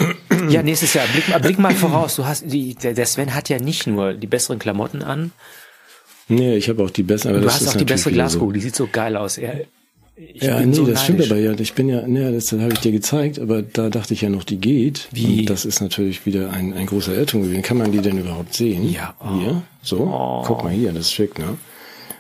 Ja, 0.49 0.63
nächstes 0.63 0.95
Jahr. 0.95 1.07
Blick, 1.07 1.43
blick 1.43 1.59
mal 1.59 1.75
voraus. 1.75 2.17
Du 2.17 2.25
hast 2.25 2.45
die, 2.47 2.75
der 2.75 3.07
Sven 3.07 3.35
hat 3.35 3.49
ja 3.49 3.59
nicht 3.59 3.87
nur 3.87 4.15
die 4.15 4.27
besseren 4.27 4.59
Klamotten 4.59 5.03
an. 5.03 5.33
Nee, 6.29 6.57
ich 6.57 6.69
habe 6.69 6.83
auch 6.83 6.91
die 6.91 7.03
besseren. 7.03 7.43
du 7.43 7.51
hast 7.51 7.69
auch 7.69 7.75
die 7.75 7.85
bessere 7.85 8.13
Glasgow, 8.13 8.49
so. 8.49 8.53
die 8.53 8.61
sieht 8.61 8.77
so 8.77 8.89
geil 8.91 9.17
aus. 9.17 9.37
Er, 9.37 9.67
ja, 10.35 10.61
nee, 10.61 10.75
so 10.75 10.87
das 10.87 11.03
stimmt 11.03 11.23
aber 11.23 11.37
ja. 11.37 11.53
Ich 11.59 11.73
bin 11.73 11.89
ja, 11.89 12.07
nee, 12.07 12.31
das 12.33 12.53
habe 12.53 12.73
ich 12.73 12.81
dir 12.81 12.93
gezeigt, 12.93 13.39
aber 13.39 13.63
da 13.63 13.89
dachte 13.89 14.15
ich 14.15 14.21
ja 14.21 14.29
noch, 14.29 14.45
die 14.45 14.59
geht. 14.59 15.09
Wie? 15.13 15.41
Und 15.41 15.51
das 15.51 15.65
ist 15.65 15.81
natürlich 15.81 16.27
wieder 16.27 16.53
ein, 16.53 16.75
ein 16.75 16.87
großer 16.87 17.15
Irrtum 17.15 17.43
gewesen. 17.43 17.63
Kann 17.63 17.79
man 17.79 17.91
die 17.91 18.01
denn 18.01 18.19
überhaupt 18.19 18.55
sehen? 18.55 18.91
Ja. 18.91 19.15
Oh. 19.21 19.39
Hier, 19.39 19.63
so. 19.83 19.99
Oh. 20.01 20.43
Guck 20.47 20.63
mal 20.63 20.73
hier, 20.73 20.93
das 20.93 21.07
ist 21.07 21.13
schick, 21.13 21.39
ne? 21.39 21.57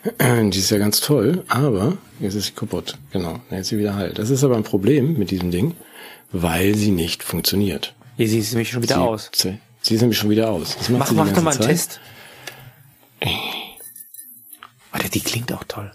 Die 0.20 0.58
ist 0.58 0.70
ja 0.70 0.78
ganz 0.78 1.00
toll, 1.00 1.44
aber 1.48 1.98
jetzt 2.20 2.34
ist 2.34 2.46
sie 2.46 2.52
kaputt. 2.52 2.96
Genau, 3.12 3.40
jetzt 3.50 3.60
ist 3.60 3.68
sie 3.68 3.78
wieder 3.78 3.94
heil. 3.94 4.12
Das 4.14 4.30
ist 4.30 4.44
aber 4.44 4.56
ein 4.56 4.64
Problem 4.64 5.18
mit 5.18 5.30
diesem 5.30 5.50
Ding, 5.50 5.74
weil 6.32 6.74
sie 6.74 6.90
nicht 6.90 7.22
funktioniert. 7.22 7.94
Hier 8.16 8.28
sieht 8.28 8.44
sie 8.44 8.54
nämlich 8.54 8.70
schon 8.70 8.82
wieder 8.82 8.96
sie, 8.96 9.00
aus. 9.00 9.30
Sie, 9.34 9.58
sie 9.82 9.94
ist 9.94 10.00
nämlich 10.00 10.18
schon 10.18 10.30
wieder 10.30 10.50
aus. 10.50 10.76
Das 10.76 10.88
macht 10.88 11.12
mach, 11.12 11.26
mach 11.26 11.32
doch 11.32 11.42
mal 11.42 11.50
einen 11.50 11.60
Zeit. 11.60 11.70
Test. 11.70 12.00
Alter, 14.92 15.08
die 15.08 15.20
klingt 15.20 15.52
auch 15.52 15.64
toll. 15.64 15.90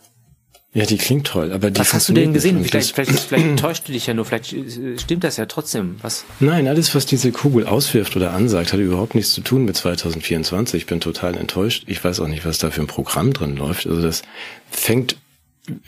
Ja, 0.76 0.86
die 0.86 0.98
klingt 0.98 1.26
toll, 1.26 1.54
aber 1.54 1.72
die 1.72 1.80
Was 1.80 1.94
hast 1.94 2.10
du 2.10 2.14
denn 2.14 2.34
gesehen? 2.34 2.62
Vielleicht, 2.66 2.94
vielleicht, 2.94 3.18
vielleicht 3.18 3.60
täuscht 3.60 3.88
du 3.88 3.94
dich 3.94 4.08
ja 4.08 4.14
nur, 4.14 4.26
vielleicht 4.26 4.52
äh, 4.52 5.00
stimmt 5.00 5.24
das 5.24 5.38
ja 5.38 5.46
trotzdem. 5.46 5.96
Was? 6.02 6.26
Nein, 6.42 6.68
alles, 6.68 6.94
was 6.94 7.06
diese 7.06 7.32
Kugel 7.32 7.66
auswirft 7.66 8.18
oder 8.18 8.34
ansagt, 8.34 8.74
hat 8.74 8.80
überhaupt 8.82 9.16
nichts 9.16 9.32
zu 9.32 9.40
tun 9.40 9.64
mit 9.64 9.78
2024. 9.78 10.82
Ich 10.82 10.86
bin 10.86 11.00
total 11.00 11.38
enttäuscht. 11.38 11.86
Ich 11.88 12.04
weiß 12.04 12.20
auch 12.20 12.28
nicht, 12.28 12.44
was 12.44 12.58
da 12.58 12.72
für 12.72 12.82
ein 12.82 12.88
Programm 12.88 13.32
drin 13.32 13.56
läuft. 13.56 13.88
Also 13.88 14.02
das 14.02 14.24
fängt, 14.70 15.16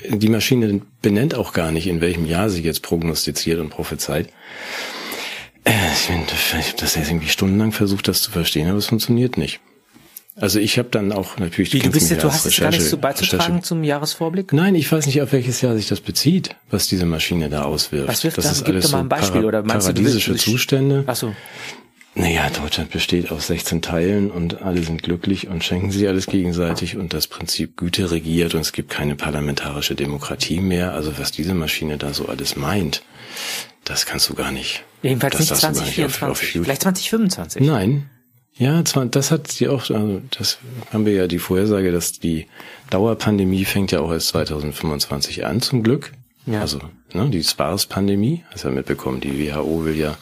die 0.08 0.30
Maschine 0.30 0.80
benennt 1.02 1.36
auch 1.36 1.52
gar 1.52 1.74
nicht, 1.74 1.88
in 1.88 2.00
welchem 2.00 2.26
Jahr 2.26 2.50
sie 2.50 2.64
jetzt 2.64 2.82
prognostiziert 2.82 3.60
und 3.60 3.70
prophezeit. 3.70 4.30
Äh, 5.66 5.72
ich 5.98 6.10
habe 6.10 6.64
das 6.78 6.96
jetzt 6.96 7.10
irgendwie 7.10 7.28
stundenlang 7.28 7.74
versucht, 7.74 8.08
das 8.08 8.22
zu 8.22 8.32
verstehen, 8.32 8.70
aber 8.70 8.78
es 8.78 8.88
funktioniert 8.88 9.38
nicht. 9.38 9.60
Also 10.40 10.60
ich 10.60 10.78
habe 10.78 10.90
dann 10.90 11.12
auch 11.12 11.38
natürlich. 11.38 11.74
Wie, 11.74 11.80
du 11.80 11.90
bist 11.90 12.12
jetzt, 12.12 12.24
du 12.24 12.32
hast 12.32 12.46
jetzt 12.46 12.60
gar 12.60 12.70
nichts 12.70 12.90
so 12.90 12.98
beizutragen 12.98 13.44
Recherche. 13.44 13.64
zum 13.64 13.84
Jahresvorblick? 13.84 14.54
Nein, 14.54 14.76
ich 14.76 14.92
weiß 14.92 15.08
nicht, 15.08 15.22
auf 15.22 15.32
welches 15.32 15.62
Jahr 15.62 15.76
sich 15.76 15.88
das 15.88 16.00
bezieht, 16.00 16.56
was 16.70 16.88
diese 16.88 17.06
Maschine 17.06 17.50
da 17.50 17.64
auswirft. 17.64 18.08
Was 18.08 18.24
wirft 18.24 18.38
das 18.38 18.46
dann? 18.46 18.54
ist 18.54 18.66
alles 18.66 18.92
mal 18.92 19.00
ein 19.00 19.10
Beispiel 19.10 19.42
so 19.42 19.48
oder 19.48 19.64
meinst 19.64 19.88
paradiesische 19.88 20.34
du, 20.34 20.38
Zustände. 20.38 21.04
Ach 21.08 21.16
so. 21.16 21.34
Naja, 22.14 22.50
Deutschland 22.50 22.90
besteht 22.90 23.32
aus 23.32 23.48
16 23.48 23.84
Teilen 23.84 24.32
und 24.32 24.64
alle 24.64 24.82
sind 24.82 25.04
glücklich 25.04 25.50
und 25.50 25.64
schenken 25.64 25.92
sich 25.92 26.08
alles 26.08 26.26
gegenseitig 26.26 26.98
und 26.98 27.14
das 27.14 27.28
Prinzip 27.28 27.78
Güte 27.78 28.10
regiert 28.10 28.56
und 28.56 28.62
es 28.62 28.74
gibt 28.74 28.90
keine 28.90 29.16
parlamentarische 29.16 29.94
Demokratie 29.94 30.60
mehr. 30.60 30.94
Also 30.94 31.20
was 31.20 31.32
diese 31.32 31.54
Maschine 31.54 31.98
da 31.98 32.14
so 32.14 32.28
alles 32.28 32.56
meint, 32.56 33.04
Das 33.84 34.06
kannst 34.06 34.30
du 34.30 34.34
gar 34.34 34.52
nicht. 34.52 34.84
Jedenfalls 35.02 35.38
das 35.38 35.50
nicht 35.50 35.62
2024, 35.62 36.50
vielleicht 36.64 36.82
2025. 36.82 37.62
Nein. 37.62 38.10
Ja, 38.60 38.82
das 38.82 39.32
hat 39.32 39.52
sie 39.52 39.68
auch, 39.68 39.90
also 39.90 40.22
das 40.32 40.58
haben 40.92 41.06
wir 41.06 41.14
ja 41.14 41.28
die 41.28 41.38
Vorhersage, 41.38 41.92
dass 41.92 42.14
die 42.14 42.48
Dauerpandemie 42.90 43.66
fängt 43.66 43.92
ja 43.92 44.00
auch 44.00 44.12
erst 44.12 44.30
2025 44.30 45.46
an, 45.46 45.62
zum 45.62 45.84
Glück. 45.84 46.14
Ja. 46.48 46.62
Also 46.62 46.80
ne, 47.14 47.30
die 47.30 47.44
SPARS-Pandemie, 47.44 48.44
hast 48.52 48.64
du 48.64 48.70
ja 48.70 48.74
mitbekommen, 48.74 49.20
die 49.20 49.48
WHO 49.48 49.86
will 49.86 49.96
ja 49.96 50.18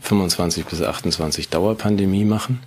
25 0.00 0.64
bis 0.64 0.80
28 0.80 1.48
Dauerpandemie 1.50 2.24
machen. 2.24 2.60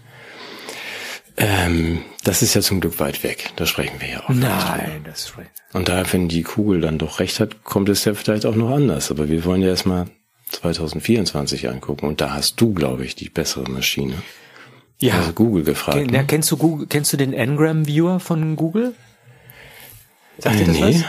Ähm, 1.36 2.03
das 2.23 2.43
ist 2.43 2.53
ja 2.53 2.62
zum 2.62 2.79
Glück 2.79 2.99
weit 2.99 3.23
weg. 3.23 3.49
Da 3.56 3.65
sprechen 3.65 3.99
wir 3.99 4.10
ja 4.10 4.23
auch. 4.23 4.29
Nein, 4.29 5.01
das 5.03 5.25
ist 5.25 5.34
Und 5.73 5.89
da, 5.89 6.03
wenn 6.13 6.29
die 6.29 6.43
Kugel 6.43 6.82
dann 6.82 6.99
doch 6.99 7.19
recht 7.19 7.39
hat, 7.39 7.63
kommt 7.63 7.89
es 7.89 8.06
ja 8.06 8.13
vielleicht 8.13 8.45
auch 8.45 8.56
noch 8.56 8.69
anders. 8.69 9.10
Aber 9.10 9.29
wir 9.29 9.43
wollen 9.43 9.62
ja 9.62 9.69
erstmal 9.69 10.06
2024 10.51 11.69
angucken. 11.69 12.06
Und 12.06 12.21
da 12.21 12.34
hast 12.34 12.62
du, 12.62 12.73
glaube 12.73 13.03
ich, 13.03 13.15
die 13.15 13.29
bessere 13.29 13.69
Maschine. 13.69 14.21
Ja. 15.03 15.15
Also 15.15 15.33
Google 15.33 15.63
gefragt. 15.63 15.97
Ken, 15.97 16.07
ne? 16.07 16.25
kennst 16.25 16.49
du 16.49 16.55
Google, 16.55 16.87
kennst 16.87 17.11
du 17.11 17.17
den 17.17 17.31
Ngram 17.31 17.87
Viewer 17.87 18.21
von 18.21 18.55
Google? 18.55 18.95
Sagt 20.37 20.55
äh, 20.55 20.59
dir 20.59 20.65
das 20.67 20.75
nee. 20.75 20.95
was? 20.95 21.03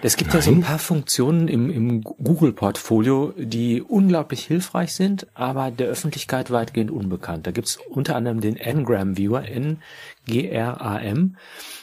Es 0.00 0.16
gibt 0.16 0.30
Nein. 0.30 0.38
ja 0.38 0.42
so 0.42 0.50
ein 0.52 0.60
paar 0.62 0.78
Funktionen 0.78 1.48
im, 1.48 1.70
im 1.70 2.02
Google-Portfolio, 2.02 3.34
die 3.36 3.82
unglaublich 3.82 4.44
hilfreich 4.46 4.94
sind, 4.94 5.26
aber 5.34 5.70
der 5.70 5.88
Öffentlichkeit 5.88 6.50
weitgehend 6.50 6.90
unbekannt. 6.90 7.46
Da 7.46 7.50
gibt's 7.50 7.78
unter 7.90 8.16
anderem 8.16 8.40
den 8.40 8.54
Ngram 8.54 9.18
Viewer, 9.18 9.44
N-G-R-A-M. 9.44 11.36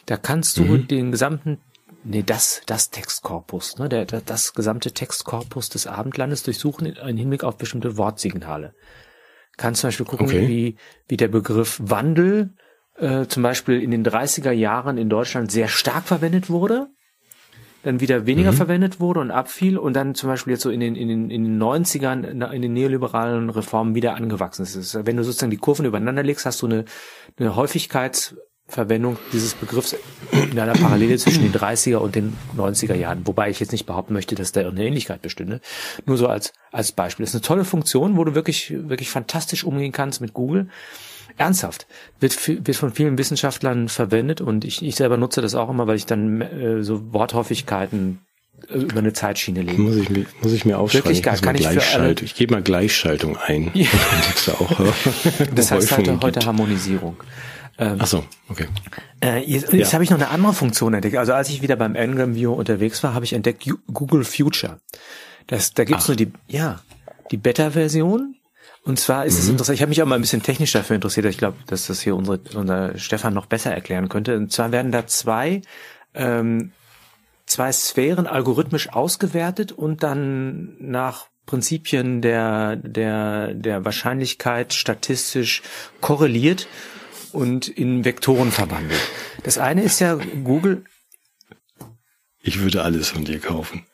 Da 0.06 0.18
kannst 0.18 0.58
du 0.58 0.64
mhm. 0.64 0.88
den 0.88 1.12
gesamten 1.12 1.60
nee, 2.06 2.24
das, 2.24 2.62
das 2.66 2.90
Textkorpus, 2.90 3.78
ne, 3.78 3.90
der, 3.90 4.06
das 4.06 4.54
gesamte 4.54 4.94
Textkorpus 4.94 5.70
des 5.70 5.86
Abendlandes 5.86 6.42
durchsuchen 6.42 6.88
in 6.88 7.18
Hinblick 7.18 7.44
auf 7.44 7.58
bestimmte 7.58 7.98
Wortsignale. 7.98 8.74
Kannst 9.58 9.82
zum 9.82 9.90
Beispiel 9.90 10.06
gucken, 10.06 10.28
okay. 10.28 10.48
wie, 10.48 10.76
wie 11.08 11.18
der 11.18 11.28
Begriff 11.28 11.80
Wandel 11.84 12.54
äh, 12.98 13.26
zum 13.26 13.44
Beispiel 13.44 13.82
in 13.82 13.92
den 13.92 14.06
30er 14.06 14.52
Jahren 14.52 14.98
in 14.98 15.10
Deutschland 15.10 15.52
sehr 15.52 15.68
stark 15.68 16.06
verwendet 16.06 16.50
wurde 16.50 16.88
dann 17.86 18.00
wieder 18.00 18.26
weniger 18.26 18.52
mhm. 18.52 18.56
verwendet 18.58 19.00
wurde 19.00 19.20
und 19.20 19.32
abfiel 19.32 19.78
und 19.78 19.94
dann 19.94 20.16
zum 20.16 20.28
Beispiel 20.30 20.54
jetzt 20.54 20.64
so 20.64 20.72
in 20.72 20.80
den, 20.80 20.96
in 20.96 21.08
den, 21.08 21.30
in 21.30 21.44
den 21.44 21.62
90ern 21.62 22.52
in 22.52 22.62
den 22.62 22.74
neoliberalen 22.74 23.50
Reformen 23.52 23.94
wieder 23.94 24.16
angewachsen 24.16 24.64
ist. 24.64 25.06
Wenn 25.06 25.18
du 25.18 25.24
sozusagen 25.24 25.52
die 25.52 25.58
Kurven 25.58 25.86
übereinander 25.86 26.24
legst, 26.24 26.48
hast 26.48 26.64
du 26.64 26.66
eine, 26.66 26.86
eine 27.38 27.56
Häufigkeitsverwendung 28.66 29.18
dieses 29.32 29.54
Begriffs 29.54 29.96
in 30.32 30.60
einer 30.60 30.74
Parallele 30.74 31.18
zwischen 31.18 31.44
den 31.44 31.54
30er 31.54 31.98
und 31.98 32.16
den 32.16 32.36
90er 32.58 32.96
Jahren. 32.96 33.26
Wobei 33.26 33.50
ich 33.50 33.60
jetzt 33.60 33.72
nicht 33.72 33.86
behaupten 33.86 34.14
möchte, 34.14 34.36
dass 34.36 34.52
da 34.52 34.68
eine 34.68 34.84
Ähnlichkeit 34.84 35.22
bestünde. 35.22 35.62
Nur 36.06 36.18
so 36.18 36.28
als, 36.28 36.54
als 36.72 36.92
Beispiel. 36.92 37.26
Das 37.26 37.34
ist 37.34 37.36
eine 37.36 37.48
tolle 37.48 37.66
Funktion, 37.66 38.18
wo 38.18 38.24
du 38.24 38.36
wirklich, 38.36 38.72
wirklich 38.72 39.10
fantastisch 39.10 39.64
umgehen 39.64 39.92
kannst 39.92 40.22
mit 40.22 40.34
Google 40.34 40.70
ernsthaft, 41.38 41.86
wird, 42.22 42.48
wird 42.48 42.78
von 42.78 42.94
vielen 42.94 43.18
Wissenschaftlern 43.18 43.90
verwendet 43.90 44.40
und 44.40 44.64
ich, 44.64 44.82
ich 44.82 44.96
selber 44.96 45.18
nutze 45.18 45.42
das 45.42 45.54
auch 45.54 45.70
immer, 45.70 45.86
weil 45.86 45.98
ich 45.98 46.06
dann 46.06 46.40
äh, 46.40 46.82
so 46.82 47.12
Worthäufigkeiten 47.12 48.22
äh, 48.70 48.78
über 48.78 49.00
eine 49.00 49.12
Zeitschiene 49.12 49.62
lege. 49.62 49.82
Muss 49.82 49.98
ich, 49.98 50.10
mir, 50.10 50.26
muss 50.42 50.54
ich 50.54 50.64
mir 50.64 50.80
aufschreiben. 50.80 51.04
Wirklich 51.04 51.24
gar, 51.24 51.36
kann 51.36 51.56
ich 51.56 51.68
für 51.68 52.00
alle, 52.00 52.16
Ich 52.22 52.36
gebe 52.36 52.54
mal 52.54 52.64
Gleichschaltung 52.64 53.36
ein. 53.36 53.70
Ja. 53.74 53.86
das 55.56 55.72
heißt 55.72 55.98
heute 55.98 56.16
gibt. 56.16 56.46
Harmonisierung. 56.46 57.18
Ähm, 57.78 57.98
Ach 58.00 58.08
so, 58.08 58.24
okay. 58.48 58.68
Äh, 59.22 59.40
jetzt 59.40 59.74
jetzt 59.74 59.92
ja. 59.92 59.94
habe 59.94 60.04
ich 60.04 60.10
noch 60.10 60.18
eine 60.18 60.30
andere 60.30 60.54
Funktion 60.54 60.94
entdeckt. 60.94 61.18
Also 61.18 61.34
als 61.34 61.50
ich 61.50 61.62
wieder 61.62 61.76
beim 61.76 61.94
Ngram 61.94 62.36
View 62.36 62.54
unterwegs 62.54 63.04
war, 63.04 63.14
habe 63.14 63.26
ich 63.26 63.34
entdeckt 63.34 63.70
Google 63.92 64.24
Future. 64.24 64.80
Das, 65.48 65.74
da 65.74 65.84
gibt's 65.84 66.06
Ach. 66.06 66.10
nur 66.10 66.18
die, 66.18 66.32
ja, 66.48 66.82
die 67.32 67.38
Beta-Version 67.38 68.36
und 68.86 69.00
zwar 69.00 69.26
ist 69.26 69.34
mhm. 69.34 69.40
es 69.40 69.50
interessant, 69.50 69.76
ich 69.76 69.82
habe 69.82 69.90
mich 69.90 70.02
auch 70.04 70.06
mal 70.06 70.16
ein 70.16 70.22
bisschen 70.22 70.44
technisch 70.44 70.72
dafür 70.72 70.96
interessiert, 70.96 71.26
ich 71.26 71.40
glaube, 71.40 71.58
dass 71.66 71.88
das 71.88 72.02
hier 72.02 72.16
unsere, 72.16 72.40
unser 72.54 72.98
Stefan 73.00 73.34
noch 73.34 73.48
besser 73.48 73.74
erklären 73.74 74.10
könnte. 74.10 74.38
Und 74.38 74.52
zwar 74.52 74.72
werden 74.72 74.92
da 74.92 75.08
zwei, 75.08 75.62
ähm, 76.14 76.72
zwei 77.48 77.72
Sphären 77.72 78.28
algorithmisch 78.28 78.94
ausgewertet 78.94 79.72
und 79.72 80.04
dann 80.04 80.76
nach 80.80 81.28
Prinzipien 81.48 82.22
der, 82.22 82.76
der, 82.76 83.56
der 83.56 83.86
Wahrscheinlichkeit 83.86 84.74
statistisch 84.74 85.64
korreliert 86.00 86.68
und 87.36 87.68
in 87.68 88.06
Vektoren 88.06 88.52
verwandelt. 88.52 89.02
Das 89.44 89.58
eine 89.58 89.84
ist 89.84 90.00
ja 90.00 90.16
Google. 90.44 90.86
Ich 92.42 92.60
würde 92.60 92.84
alles 92.84 93.10
von 93.10 93.26
dir 93.26 93.40
kaufen. 93.40 93.86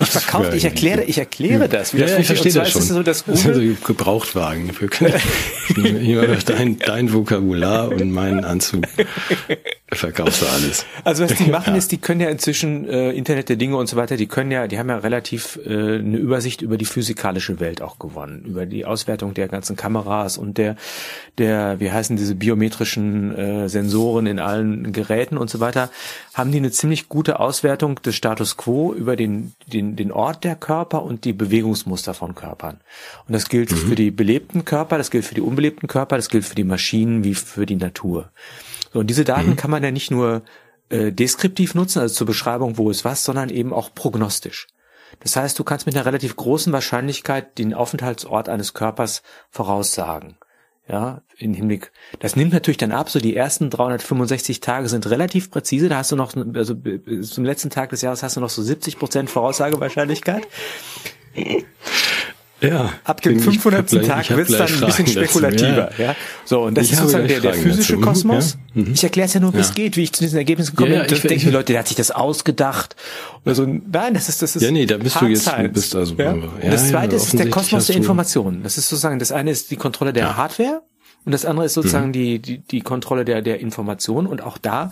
Ich 0.00 0.08
verkaufe, 0.08 0.54
ich 0.54 0.64
erkläre, 0.64 1.02
ich 1.04 1.18
erkläre 1.18 1.68
das. 1.68 1.92
Wie 1.92 1.98
ja, 1.98 2.04
das 2.04 2.12
ja, 2.12 2.18
ich 2.20 2.26
verstehe 2.26 2.52
das 2.52 2.70
schon. 2.70 2.82
So, 2.82 3.02
dass 3.02 3.24
das 3.24 3.42
sind 3.42 3.54
so 3.54 3.84
Gebrauchtwagen. 3.84 4.70
Hier 5.74 6.38
dein, 6.46 6.78
dein 6.78 7.12
Vokabular 7.12 7.88
und 7.88 8.12
meinen 8.12 8.44
Anzug 8.44 8.84
verkaufst 9.92 10.42
du 10.42 10.46
alles. 10.46 10.86
Also 11.04 11.24
was 11.24 11.34
die 11.34 11.44
machen 11.50 11.72
ja. 11.72 11.78
ist, 11.78 11.92
die 11.92 11.98
können 11.98 12.20
ja 12.20 12.28
inzwischen 12.28 12.88
äh, 12.88 13.10
Internet 13.12 13.48
der 13.48 13.56
Dinge 13.56 13.76
und 13.76 13.88
so 13.88 13.96
weiter, 13.96 14.16
die 14.16 14.26
können 14.26 14.50
ja, 14.50 14.66
die 14.66 14.78
haben 14.78 14.88
ja 14.88 14.98
relativ 14.98 15.58
äh, 15.64 15.98
eine 15.98 16.18
Übersicht 16.18 16.60
über 16.60 16.76
die 16.76 16.84
physikalische 16.84 17.58
Welt 17.60 17.80
auch 17.80 17.98
gewonnen, 17.98 18.44
über 18.46 18.66
die 18.66 18.84
Auswertung 18.84 19.34
der 19.34 19.48
ganzen 19.48 19.76
Kameras 19.76 20.36
und 20.36 20.58
der, 20.58 20.76
der, 21.38 21.80
wie 21.80 21.90
heißen 21.90 22.16
diese 22.16 22.34
biometrischen 22.34 23.34
äh, 23.34 23.68
Sensoren 23.68 24.26
in 24.26 24.38
allen 24.38 24.92
Geräten 24.92 25.38
und 25.38 25.48
so 25.48 25.60
weiter, 25.60 25.90
haben 26.34 26.52
die 26.52 26.58
eine 26.58 26.70
ziemlich 26.70 27.08
gute 27.08 27.40
Auswertung 27.40 28.00
des 28.02 28.14
Status 28.14 28.56
quo 28.56 28.92
über 28.92 29.16
den, 29.16 29.54
den, 29.66 29.87
den 29.96 30.12
Ort 30.12 30.44
der 30.44 30.56
Körper 30.56 31.02
und 31.02 31.24
die 31.24 31.32
Bewegungsmuster 31.32 32.14
von 32.14 32.34
Körpern. 32.34 32.80
Und 33.26 33.32
das 33.32 33.48
gilt 33.48 33.70
mhm. 33.70 33.76
für 33.76 33.94
die 33.94 34.10
belebten 34.10 34.64
Körper, 34.64 34.98
das 34.98 35.10
gilt 35.10 35.24
für 35.24 35.34
die 35.34 35.40
unbelebten 35.40 35.88
Körper, 35.88 36.16
das 36.16 36.28
gilt 36.28 36.44
für 36.44 36.54
die 36.54 36.64
Maschinen 36.64 37.24
wie 37.24 37.34
für 37.34 37.66
die 37.66 37.76
Natur. 37.76 38.30
So, 38.92 39.00
und 39.00 39.08
diese 39.08 39.24
Daten 39.24 39.50
mhm. 39.50 39.56
kann 39.56 39.70
man 39.70 39.82
ja 39.82 39.90
nicht 39.90 40.10
nur 40.10 40.42
äh, 40.90 41.12
deskriptiv 41.12 41.74
nutzen, 41.74 42.00
also 42.00 42.14
zur 42.14 42.26
Beschreibung, 42.26 42.78
wo 42.78 42.90
ist 42.90 43.04
was, 43.04 43.24
sondern 43.24 43.50
eben 43.50 43.72
auch 43.72 43.94
prognostisch. 43.94 44.68
Das 45.20 45.36
heißt, 45.36 45.58
du 45.58 45.64
kannst 45.64 45.86
mit 45.86 45.96
einer 45.96 46.06
relativ 46.06 46.36
großen 46.36 46.72
Wahrscheinlichkeit 46.72 47.58
den 47.58 47.74
Aufenthaltsort 47.74 48.48
eines 48.48 48.74
Körpers 48.74 49.22
voraussagen. 49.50 50.36
Ja, 50.88 51.20
in 51.36 51.52
Hinblick. 51.52 51.92
Das 52.18 52.34
nimmt 52.34 52.54
natürlich 52.54 52.78
dann 52.78 52.92
ab. 52.92 53.10
So 53.10 53.20
die 53.20 53.36
ersten 53.36 53.68
365 53.68 54.60
Tage 54.60 54.88
sind 54.88 55.08
relativ 55.10 55.50
präzise. 55.50 55.90
Da 55.90 55.98
hast 55.98 56.12
du 56.12 56.16
noch, 56.16 56.34
also 56.54 56.74
zum 57.22 57.44
letzten 57.44 57.68
Tag 57.68 57.90
des 57.90 58.00
Jahres 58.00 58.22
hast 58.22 58.36
du 58.36 58.40
noch 58.40 58.48
so 58.48 58.62
70 58.62 58.98
Prozent 58.98 59.28
Voraussagewahrscheinlichkeit. 59.28 60.48
Ja. 62.60 62.92
Ab 63.04 63.20
dem 63.22 63.38
500. 63.38 63.88
Tag 64.06 64.30
wird 64.30 64.50
es 64.50 64.58
dann 64.58 64.66
ein 64.68 64.86
bisschen 64.86 65.06
spekulativer. 65.06 65.90
Ja. 65.96 66.04
ja. 66.06 66.16
So, 66.44 66.62
und 66.62 66.76
das 66.76 66.86
ich 66.86 66.92
ist 66.92 66.98
sozusagen 66.98 67.28
der, 67.28 67.40
der 67.40 67.54
physische 67.54 67.94
dazu. 67.94 68.04
Kosmos. 68.04 68.58
Ja. 68.74 68.82
Mhm. 68.82 68.92
Ich 68.94 69.04
erkläre 69.04 69.26
es 69.26 69.34
ja 69.34 69.40
nur, 69.40 69.54
wie 69.54 69.60
es 69.60 69.74
geht, 69.74 69.96
wie 69.96 70.02
ich 70.02 70.12
zu 70.12 70.22
diesen 70.22 70.38
Ergebnissen 70.38 70.72
gekommen 70.72 70.90
bin. 70.90 71.00
Ja, 71.00 71.06
ja, 71.06 71.28
denken 71.28 71.46
die 71.46 71.50
Leute, 71.50 71.72
der 71.72 71.80
hat 71.80 71.88
sich 71.88 71.96
das 71.96 72.10
ausgedacht. 72.10 72.96
Oder 73.44 73.54
so. 73.54 73.64
Nein, 73.64 74.14
das 74.14 74.28
ist, 74.28 74.42
das 74.42 74.56
ist. 74.56 74.62
Ja, 74.62 74.70
nee, 74.70 74.86
da 74.86 74.96
bist 74.96 75.20
du 75.20 75.26
jetzt, 75.26 75.46
du 75.46 75.68
bist 75.68 75.94
also. 75.94 76.14
Ja. 76.16 76.32
Und 76.32 76.52
das 76.62 76.88
zweite 76.88 77.16
ist 77.16 77.38
der 77.38 77.48
Kosmos 77.50 77.86
der 77.86 77.96
Informationen. 77.96 78.62
Das 78.64 78.76
ist 78.76 78.88
sozusagen, 78.88 79.18
das 79.18 79.30
eine 79.30 79.50
ist 79.50 79.70
die 79.70 79.76
Kontrolle 79.76 80.12
der 80.12 80.36
Hardware 80.36 80.82
und 81.24 81.32
das 81.32 81.44
andere 81.44 81.66
ist 81.66 81.74
sozusagen 81.74 82.08
mhm. 82.08 82.12
die, 82.12 82.38
die, 82.40 82.58
die 82.58 82.80
Kontrolle 82.80 83.24
der, 83.24 83.42
der 83.42 83.60
Information. 83.60 84.26
Und 84.26 84.42
auch 84.42 84.58
da, 84.58 84.90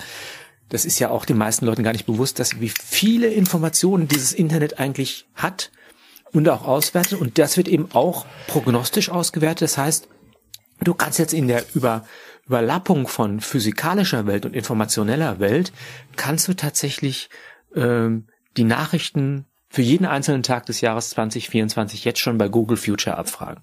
das 0.68 0.84
ist 0.84 0.98
ja 1.00 1.10
auch 1.10 1.24
den 1.24 1.38
meisten 1.38 1.66
Leuten 1.66 1.82
gar 1.82 1.92
nicht 1.92 2.06
bewusst, 2.06 2.38
dass 2.38 2.60
wie 2.60 2.68
viele 2.68 3.28
Informationen 3.28 4.06
dieses 4.06 4.32
Internet 4.32 4.78
eigentlich 4.78 5.26
hat 5.34 5.70
und 6.36 6.48
auch 6.48 6.66
auswertet. 6.66 7.20
Und 7.20 7.38
das 7.38 7.56
wird 7.56 7.68
eben 7.68 7.88
auch 7.92 8.26
prognostisch 8.46 9.08
ausgewertet. 9.08 9.62
Das 9.62 9.78
heißt, 9.78 10.08
du 10.80 10.94
kannst 10.94 11.18
jetzt 11.18 11.32
in 11.32 11.48
der 11.48 11.64
Über, 11.74 12.04
Überlappung 12.46 13.08
von 13.08 13.40
physikalischer 13.40 14.26
Welt 14.26 14.44
und 14.44 14.54
informationeller 14.54 15.40
Welt, 15.40 15.72
kannst 16.16 16.48
du 16.48 16.54
tatsächlich 16.54 17.30
ähm, 17.74 18.26
die 18.56 18.64
Nachrichten 18.64 19.46
für 19.68 19.82
jeden 19.82 20.06
einzelnen 20.06 20.42
Tag 20.42 20.66
des 20.66 20.80
Jahres 20.80 21.10
2024 21.10 22.04
jetzt 22.04 22.20
schon 22.20 22.38
bei 22.38 22.48
Google 22.48 22.76
Future 22.76 23.16
abfragen. 23.16 23.62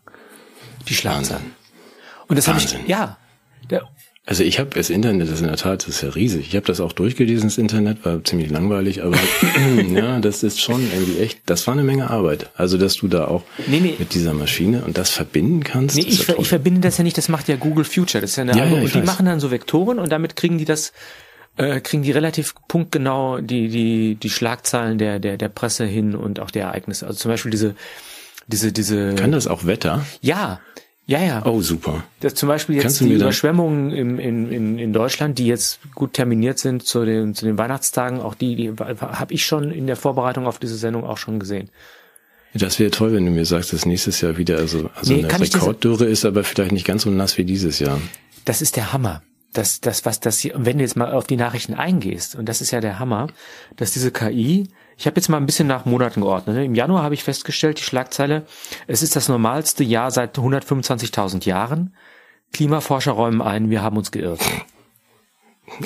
Die 0.87 0.95
Schlagzeilen. 0.95 1.55
Und 2.27 2.37
das 2.37 2.47
habe 2.47 2.59
ich, 2.59 2.75
ja. 2.87 3.17
Der, 3.69 3.87
also 4.25 4.43
ich 4.43 4.57
habe 4.57 4.69
das 4.69 4.89
Internet, 4.89 5.23
das 5.23 5.35
ist 5.35 5.41
in 5.41 5.47
der 5.47 5.57
Tat, 5.57 5.81
das 5.81 5.95
ist 5.95 6.01
ja 6.01 6.09
riesig. 6.09 6.47
Ich 6.47 6.55
habe 6.55 6.65
das 6.65 6.79
auch 6.79 6.93
durchgelesen, 6.93 7.49
das 7.49 7.57
Internet, 7.57 8.05
war 8.05 8.23
ziemlich 8.23 8.49
langweilig, 8.49 9.03
aber 9.03 9.17
ja, 9.93 10.19
das 10.19 10.43
ist 10.43 10.61
schon 10.61 10.81
irgendwie 10.93 11.19
echt, 11.19 11.41
das 11.45 11.67
war 11.67 11.73
eine 11.73 11.83
Menge 11.83 12.09
Arbeit. 12.09 12.49
Also 12.55 12.77
dass 12.77 12.95
du 12.95 13.09
da 13.09 13.25
auch 13.25 13.43
nee, 13.67 13.81
nee. 13.81 13.95
mit 13.99 14.13
dieser 14.13 14.33
Maschine 14.33 14.85
und 14.85 14.97
das 14.97 15.09
verbinden 15.09 15.61
kannst. 15.65 15.97
Nee, 15.97 16.05
ich, 16.07 16.25
ja 16.25 16.35
ich 16.37 16.47
verbinde 16.47 16.79
das 16.79 16.97
ja 16.97 17.03
nicht, 17.03 17.17
das 17.17 17.27
macht 17.27 17.49
ja 17.49 17.57
Google 17.57 17.83
Future. 17.83 18.21
Das 18.21 18.31
ist 18.31 18.37
ja 18.37 18.43
eine 18.43 18.57
ja, 18.57 18.65
ja, 18.65 18.81
und 18.81 18.93
die 18.93 18.99
weiß. 18.99 19.05
machen 19.05 19.25
dann 19.25 19.41
so 19.41 19.51
Vektoren 19.51 19.99
und 19.99 20.09
damit 20.09 20.37
kriegen 20.37 20.57
die 20.57 20.65
das, 20.65 20.93
äh, 21.57 21.81
kriegen 21.81 22.03
die 22.03 22.11
relativ 22.11 22.55
punktgenau 22.69 23.41
die, 23.41 23.67
die, 23.67 24.15
die 24.15 24.29
Schlagzeilen 24.29 24.99
der, 24.99 25.19
der, 25.19 25.35
der 25.35 25.49
Presse 25.49 25.83
hin 25.83 26.15
und 26.15 26.39
auch 26.39 26.49
der 26.49 26.67
Ereignisse. 26.67 27.05
Also 27.07 27.19
zum 27.19 27.29
Beispiel 27.29 27.51
diese, 27.51 27.75
diese, 28.47 28.71
diese. 28.71 29.15
Kann 29.15 29.33
das 29.33 29.47
auch 29.47 29.65
Wetter? 29.65 30.05
Ja, 30.21 30.61
ja, 31.05 31.21
ja. 31.21 31.45
Oh, 31.45 31.61
super. 31.61 32.03
Das 32.21 32.33
zum 32.33 32.47
Beispiel 32.47 32.75
jetzt 32.75 33.01
die 33.01 33.13
Überschwemmungen 33.13 33.91
im, 33.91 34.19
in, 34.19 34.49
in, 34.49 34.79
in 34.79 34.93
Deutschland, 34.93 35.37
die 35.37 35.47
jetzt 35.47 35.79
gut 35.95 36.13
terminiert 36.13 36.59
sind 36.59 36.83
zu 36.83 37.03
den, 37.03 37.35
zu 37.35 37.45
den 37.45 37.57
Weihnachtstagen, 37.57 38.21
auch 38.21 38.35
die, 38.35 38.55
die 38.55 38.69
habe 38.71 39.33
ich 39.33 39.45
schon 39.45 39.71
in 39.71 39.85
der 39.85 39.97
Vorbereitung 39.97 40.47
auf 40.47 40.59
diese 40.59 40.75
Sendung 40.75 41.03
auch 41.03 41.17
schon 41.17 41.39
gesehen. 41.39 41.69
Das 42.53 42.79
wäre 42.79 42.91
toll, 42.91 43.13
wenn 43.13 43.25
du 43.25 43.31
mir 43.31 43.45
sagst, 43.45 43.73
dass 43.73 43.85
nächstes 43.85 44.21
Jahr 44.21 44.37
wieder 44.37 44.57
also, 44.57 44.89
also 44.95 45.13
Nee, 45.13 45.25
eine 45.25 45.39
Rekorddürre 45.39 46.05
ist, 46.05 46.23
aber 46.23 46.43
vielleicht 46.43 46.71
nicht 46.71 46.85
ganz 46.85 47.01
so 47.01 47.09
nass 47.09 47.37
wie 47.37 47.45
dieses 47.45 47.79
Jahr. 47.79 47.99
Das 48.45 48.61
ist 48.61 48.75
der 48.75 48.93
Hammer. 48.93 49.23
Das, 49.53 49.81
das, 49.81 50.05
was 50.05 50.19
das 50.19 50.39
hier, 50.39 50.53
wenn 50.55 50.77
du 50.77 50.83
jetzt 50.83 50.95
mal 50.95 51.11
auf 51.11 51.27
die 51.27 51.35
Nachrichten 51.35 51.73
eingehst, 51.73 52.35
und 52.35 52.47
das 52.47 52.61
ist 52.61 52.71
ja 52.71 52.79
der 52.79 52.99
Hammer, 52.99 53.27
dass 53.75 53.91
diese 53.91 54.11
KI, 54.11 54.67
ich 54.97 55.07
habe 55.07 55.15
jetzt 55.15 55.29
mal 55.29 55.37
ein 55.37 55.45
bisschen 55.45 55.67
nach 55.67 55.85
Monaten 55.85 56.21
geordnet. 56.21 56.55
Ne? 56.55 56.65
Im 56.65 56.75
Januar 56.75 57.03
habe 57.03 57.13
ich 57.13 57.23
festgestellt, 57.23 57.79
die 57.79 57.83
Schlagzeile, 57.83 58.45
es 58.87 59.01
ist 59.01 59.15
das 59.15 59.29
normalste 59.29 59.83
Jahr 59.83 60.11
seit 60.11 60.37
125.000 60.37 61.45
Jahren. 61.45 61.95
Klimaforscher 62.51 63.11
räumen 63.11 63.41
ein, 63.41 63.69
wir 63.69 63.81
haben 63.81 63.97
uns 63.97 64.11
geirrt. 64.11 64.41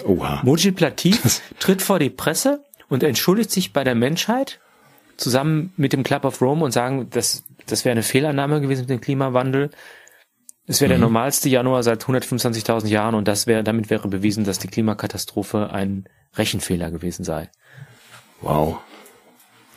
Oha. 0.06 0.42
Mojib 0.44 0.80
Latif 0.80 1.42
tritt 1.60 1.82
vor 1.82 2.00
die 2.00 2.10
Presse 2.10 2.64
und 2.90 3.04
entschuldigt 3.04 3.52
sich 3.52 3.74
bei 3.74 3.84
der 3.84 3.96
Menschheit 3.96 4.60
zusammen 5.16 5.74
mit 5.78 5.94
dem 5.94 6.04
Club 6.04 6.26
of 6.26 6.42
Rome 6.42 6.64
und 6.64 6.72
sagen, 6.72 7.10
das, 7.10 7.44
das 7.66 7.86
wäre 7.86 7.94
eine 7.94 8.04
Fehlannahme 8.04 8.62
gewesen 8.62 8.82
mit 8.82 8.90
dem 8.90 9.02
Klimawandel. 9.02 9.72
Es 10.68 10.82
wäre 10.82 10.90
der 10.90 11.00
normalste 11.00 11.48
Januar 11.48 11.82
seit 11.82 12.04
125.000 12.04 12.88
Jahren 12.88 13.16
und 13.16 13.28
das 13.28 13.48
wäre, 13.48 13.64
damit 13.64 13.90
wäre 13.90 14.08
bewiesen, 14.10 14.44
dass 14.44 14.60
die 14.60 14.68
Klimakatastrophe 14.68 15.70
ein 15.72 16.10
Rechenfehler 16.36 16.92
gewesen 16.92 17.24
sei. 17.24 17.50
Wow. 18.42 18.80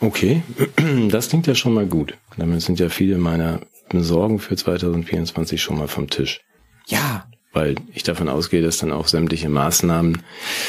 Okay, 0.01 0.43
das 1.11 1.29
klingt 1.29 1.47
ja 1.47 1.55
schon 1.55 1.75
mal 1.75 1.87
gut. 1.87 2.15
Damit 2.37 2.63
sind 2.63 2.81
ja 2.81 2.89
viele 2.89 3.19
meiner 3.19 3.61
Sorgen 3.93 4.39
für 4.39 4.57
2024 4.57 5.61
schon 5.63 5.79
mal 5.79 5.89
vom 5.89 6.09
Tisch. 6.09 6.41
Ja, 6.87 7.27
Weil 7.53 7.75
ich 7.93 8.03
davon 8.03 8.29
ausgehe, 8.29 8.63
dass 8.63 8.79
dann 8.79 8.93
auch 8.93 9.09
sämtliche 9.09 9.49
Maßnahmen, 9.49 10.23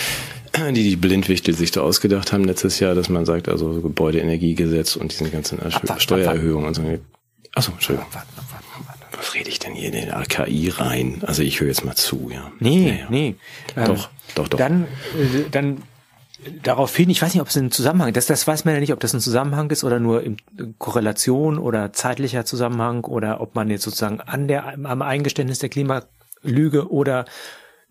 die 0.72 0.84
die 0.84 0.96
Blindwichtel 0.96 1.54
sich 1.56 1.72
da 1.72 1.82
ausgedacht 1.82 2.34
haben 2.34 2.44
letztes 2.44 2.80
Jahr, 2.80 2.94
dass 2.96 3.10
man 3.10 3.26
sagt, 3.26 3.48
also 3.48 3.74
so 3.74 3.82
Gebäudeenergiegesetz 3.82 4.96
und 4.96 5.12
diesen 5.12 5.32
ganzen 5.32 5.60
Abwarten, 5.62 6.00
Steuererhöhungen 6.02 6.67
und 6.67 6.74
so. 6.74 6.84
Achso, 7.54 7.72
Entschuldigung. 7.74 8.08
warte, 8.13 8.28
warte, 8.36 8.48
warte. 8.86 9.00
Was 9.17 9.34
rede 9.36 9.50
ich 9.50 9.60
denn 9.60 9.74
hier 9.74 9.88
in 9.88 9.94
den 9.94 10.12
AKI 10.12 10.70
rein? 10.70 11.22
Also 11.26 11.44
ich 11.44 11.60
höre 11.60 11.67
jetzt 11.67 11.86
mal 11.86 11.96
zu, 11.96 12.30
ja. 12.34 12.52
Nee, 12.60 12.91
Naja. 12.91 13.08
nee. 13.10 13.36
Ähm, 13.78 13.86
Doch, 13.86 14.10
doch, 14.36 14.48
doch. 14.48 14.58
Dann, 14.58 14.84
äh, 15.15 15.44
dann 15.52 15.84
daraufhin, 16.64 17.10
ich 17.10 17.22
weiß 17.22 17.34
nicht, 17.34 17.42
ob 17.42 17.50
es 17.50 17.58
einen 17.58 17.72
Zusammenhang, 17.72 18.14
das, 18.14 18.26
das 18.26 18.48
weiß 18.48 18.66
man 18.66 18.74
ja 18.74 18.80
nicht, 18.80 18.94
ob 18.94 19.00
das 19.00 19.14
ein 19.14 19.20
Zusammenhang 19.20 19.70
ist 19.72 19.84
oder 19.84 20.00
nur 20.00 20.24
in 20.24 20.38
Korrelation 20.78 21.58
oder 21.58 21.94
zeitlicher 21.94 22.46
Zusammenhang 22.46 23.04
oder 23.04 23.42
ob 23.42 23.56
man 23.56 23.70
jetzt 23.70 23.84
sozusagen 23.84 24.22
an 24.22 24.48
der, 24.48 24.74
am 24.84 25.02
Eingeständnis 25.02 25.60
der 25.60 25.70
Klimalüge 25.70 26.92
oder 26.92 27.26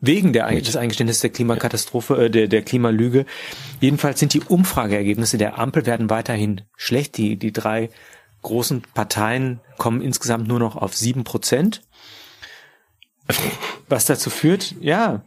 wegen 0.00 0.32
der, 0.32 0.48
des 0.48 0.76
Eingeständnisses 0.76 1.22
der 1.22 1.30
Klimakatastrophe, 1.30 2.24
äh, 2.24 2.30
der, 2.30 2.48
der 2.48 2.62
Klimalüge. 2.62 3.26
Jedenfalls 3.80 4.18
sind 4.18 4.34
die 4.34 4.40
Umfrageergebnisse 4.40 5.38
der 5.38 5.58
Ampel 5.58 5.86
werden 5.86 6.10
weiterhin 6.10 6.62
schlecht. 6.76 7.16
Die, 7.18 7.36
die 7.36 7.52
drei 7.52 7.90
großen 8.42 8.82
Parteien 8.94 9.60
kommen 9.76 10.00
insgesamt 10.00 10.48
nur 10.48 10.58
noch 10.58 10.76
auf 10.76 10.96
sieben 10.96 11.24
Prozent. 11.24 11.82
Was 13.88 14.06
dazu 14.06 14.30
führt, 14.30 14.74
ja, 14.80 15.22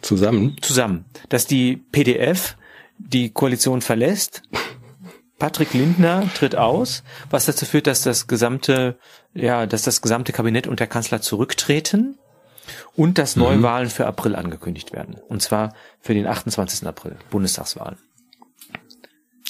Zusammen? 0.00 0.56
zusammen, 0.60 1.04
dass 1.28 1.46
die 1.46 1.76
PDF 1.76 2.56
die 2.98 3.30
Koalition 3.30 3.80
verlässt. 3.80 4.42
Patrick 5.38 5.74
Lindner 5.74 6.30
tritt 6.34 6.54
aus, 6.54 7.02
was 7.30 7.46
dazu 7.46 7.66
führt, 7.66 7.88
dass 7.88 8.02
das 8.02 8.28
gesamte, 8.28 8.98
ja, 9.34 9.66
dass 9.66 9.82
das 9.82 10.00
gesamte 10.00 10.32
Kabinett 10.32 10.68
und 10.68 10.78
der 10.78 10.86
Kanzler 10.86 11.20
zurücktreten 11.20 12.16
und 12.94 13.18
dass 13.18 13.34
Neuwahlen 13.34 13.90
für 13.90 14.06
April 14.06 14.36
angekündigt 14.36 14.92
werden. 14.92 15.16
Und 15.28 15.42
zwar 15.42 15.74
für 16.00 16.14
den 16.14 16.26
28. 16.26 16.86
April, 16.86 17.16
Bundestagswahlen. 17.30 17.98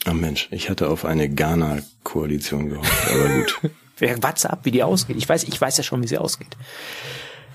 Ah 0.05 0.15
Mensch, 0.15 0.49
ich 0.51 0.69
hatte 0.69 0.89
auf 0.89 1.05
eine 1.05 1.29
Ghana-Koalition 1.29 2.71
gehofft, 2.71 3.11
aber 3.11 3.29
gut. 3.29 3.61
Wer 3.99 4.19
ab, 4.25 4.61
wie 4.65 4.71
die 4.73 4.83
ausgeht. 4.83 5.17
Ich 5.17 5.29
weiß, 5.29 5.45
ich 5.45 5.61
weiß 5.61 5.77
ja 5.77 5.85
schon, 5.85 6.03
wie 6.03 6.09
sie 6.09 6.19
ausgeht. 6.19 6.57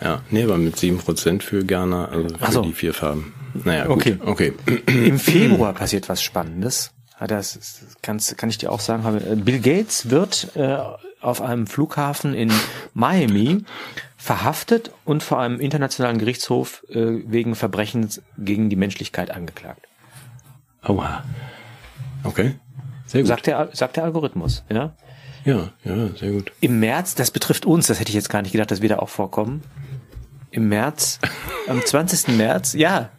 Ja, 0.02 0.22
nee, 0.30 0.44
aber 0.44 0.58
mit 0.58 0.78
sieben 0.78 0.98
Prozent 1.00 1.44
für 1.44 1.64
Ghana, 1.66 2.06
also 2.06 2.38
für 2.38 2.52
so. 2.52 2.62
die 2.62 2.74
vier 2.74 2.94
Farben. 2.94 3.34
Naja, 3.64 3.86
gut. 3.88 3.98
Okay. 3.98 4.18
Okay. 4.24 4.54
Im 4.88 5.18
Februar 5.20 5.74
passiert 5.74 6.08
was 6.10 6.22
Spannendes. 6.22 6.92
Ja, 7.20 7.26
Das 7.28 7.58
kannst, 8.04 8.38
kann 8.38 8.50
ich 8.50 8.58
dir 8.60 8.72
auch 8.72 8.80
sagen. 8.80 9.04
äh, 9.18 9.36
Bill 9.36 9.60
Gates 9.60 10.12
wird 10.12 10.56
äh, 10.56 10.78
auf 11.20 11.42
einem 11.42 11.66
Flughafen 11.66 12.34
in 12.36 12.52
Miami 12.94 13.64
verhaftet 14.18 14.92
und 15.06 15.24
vor 15.24 15.40
einem 15.40 15.60
internationalen 15.60 16.20
Gerichtshof 16.20 16.84
äh, 16.90 17.22
wegen 17.26 17.56
Verbrechens 17.56 18.22
gegen 18.38 18.70
die 18.70 18.76
Menschlichkeit 18.76 19.32
angeklagt. 19.32 19.88
Aua. 20.84 21.24
Okay. 22.24 22.56
Sehr 23.08 23.22
gut. 23.22 23.30
Sagt 23.30 23.48
der, 23.48 23.70
sagt 23.74 23.96
der 23.98 24.04
Algorithmus. 24.04 24.64
Ja? 24.70 24.94
Ja, 25.46 25.70
ja, 25.86 26.10
sehr 26.16 26.32
gut. 26.32 26.52
Im 26.60 26.80
März, 26.80 27.16
das 27.16 27.32
betrifft 27.32 27.66
uns, 27.66 27.88
das 27.88 28.00
hätte 28.00 28.10
ich 28.10 28.16
jetzt 28.16 28.30
gar 28.30 28.42
nicht 28.42 28.52
gedacht, 28.52 28.70
dass 28.70 28.82
wir 28.82 28.90
da 28.90 29.00
auch 29.00 29.10
vorkommen. 29.10 29.64
Im 30.58 30.70
März, 30.70 31.20
am 31.68 31.86
20. 31.86 32.36
März, 32.36 32.74
ja, 32.74 33.12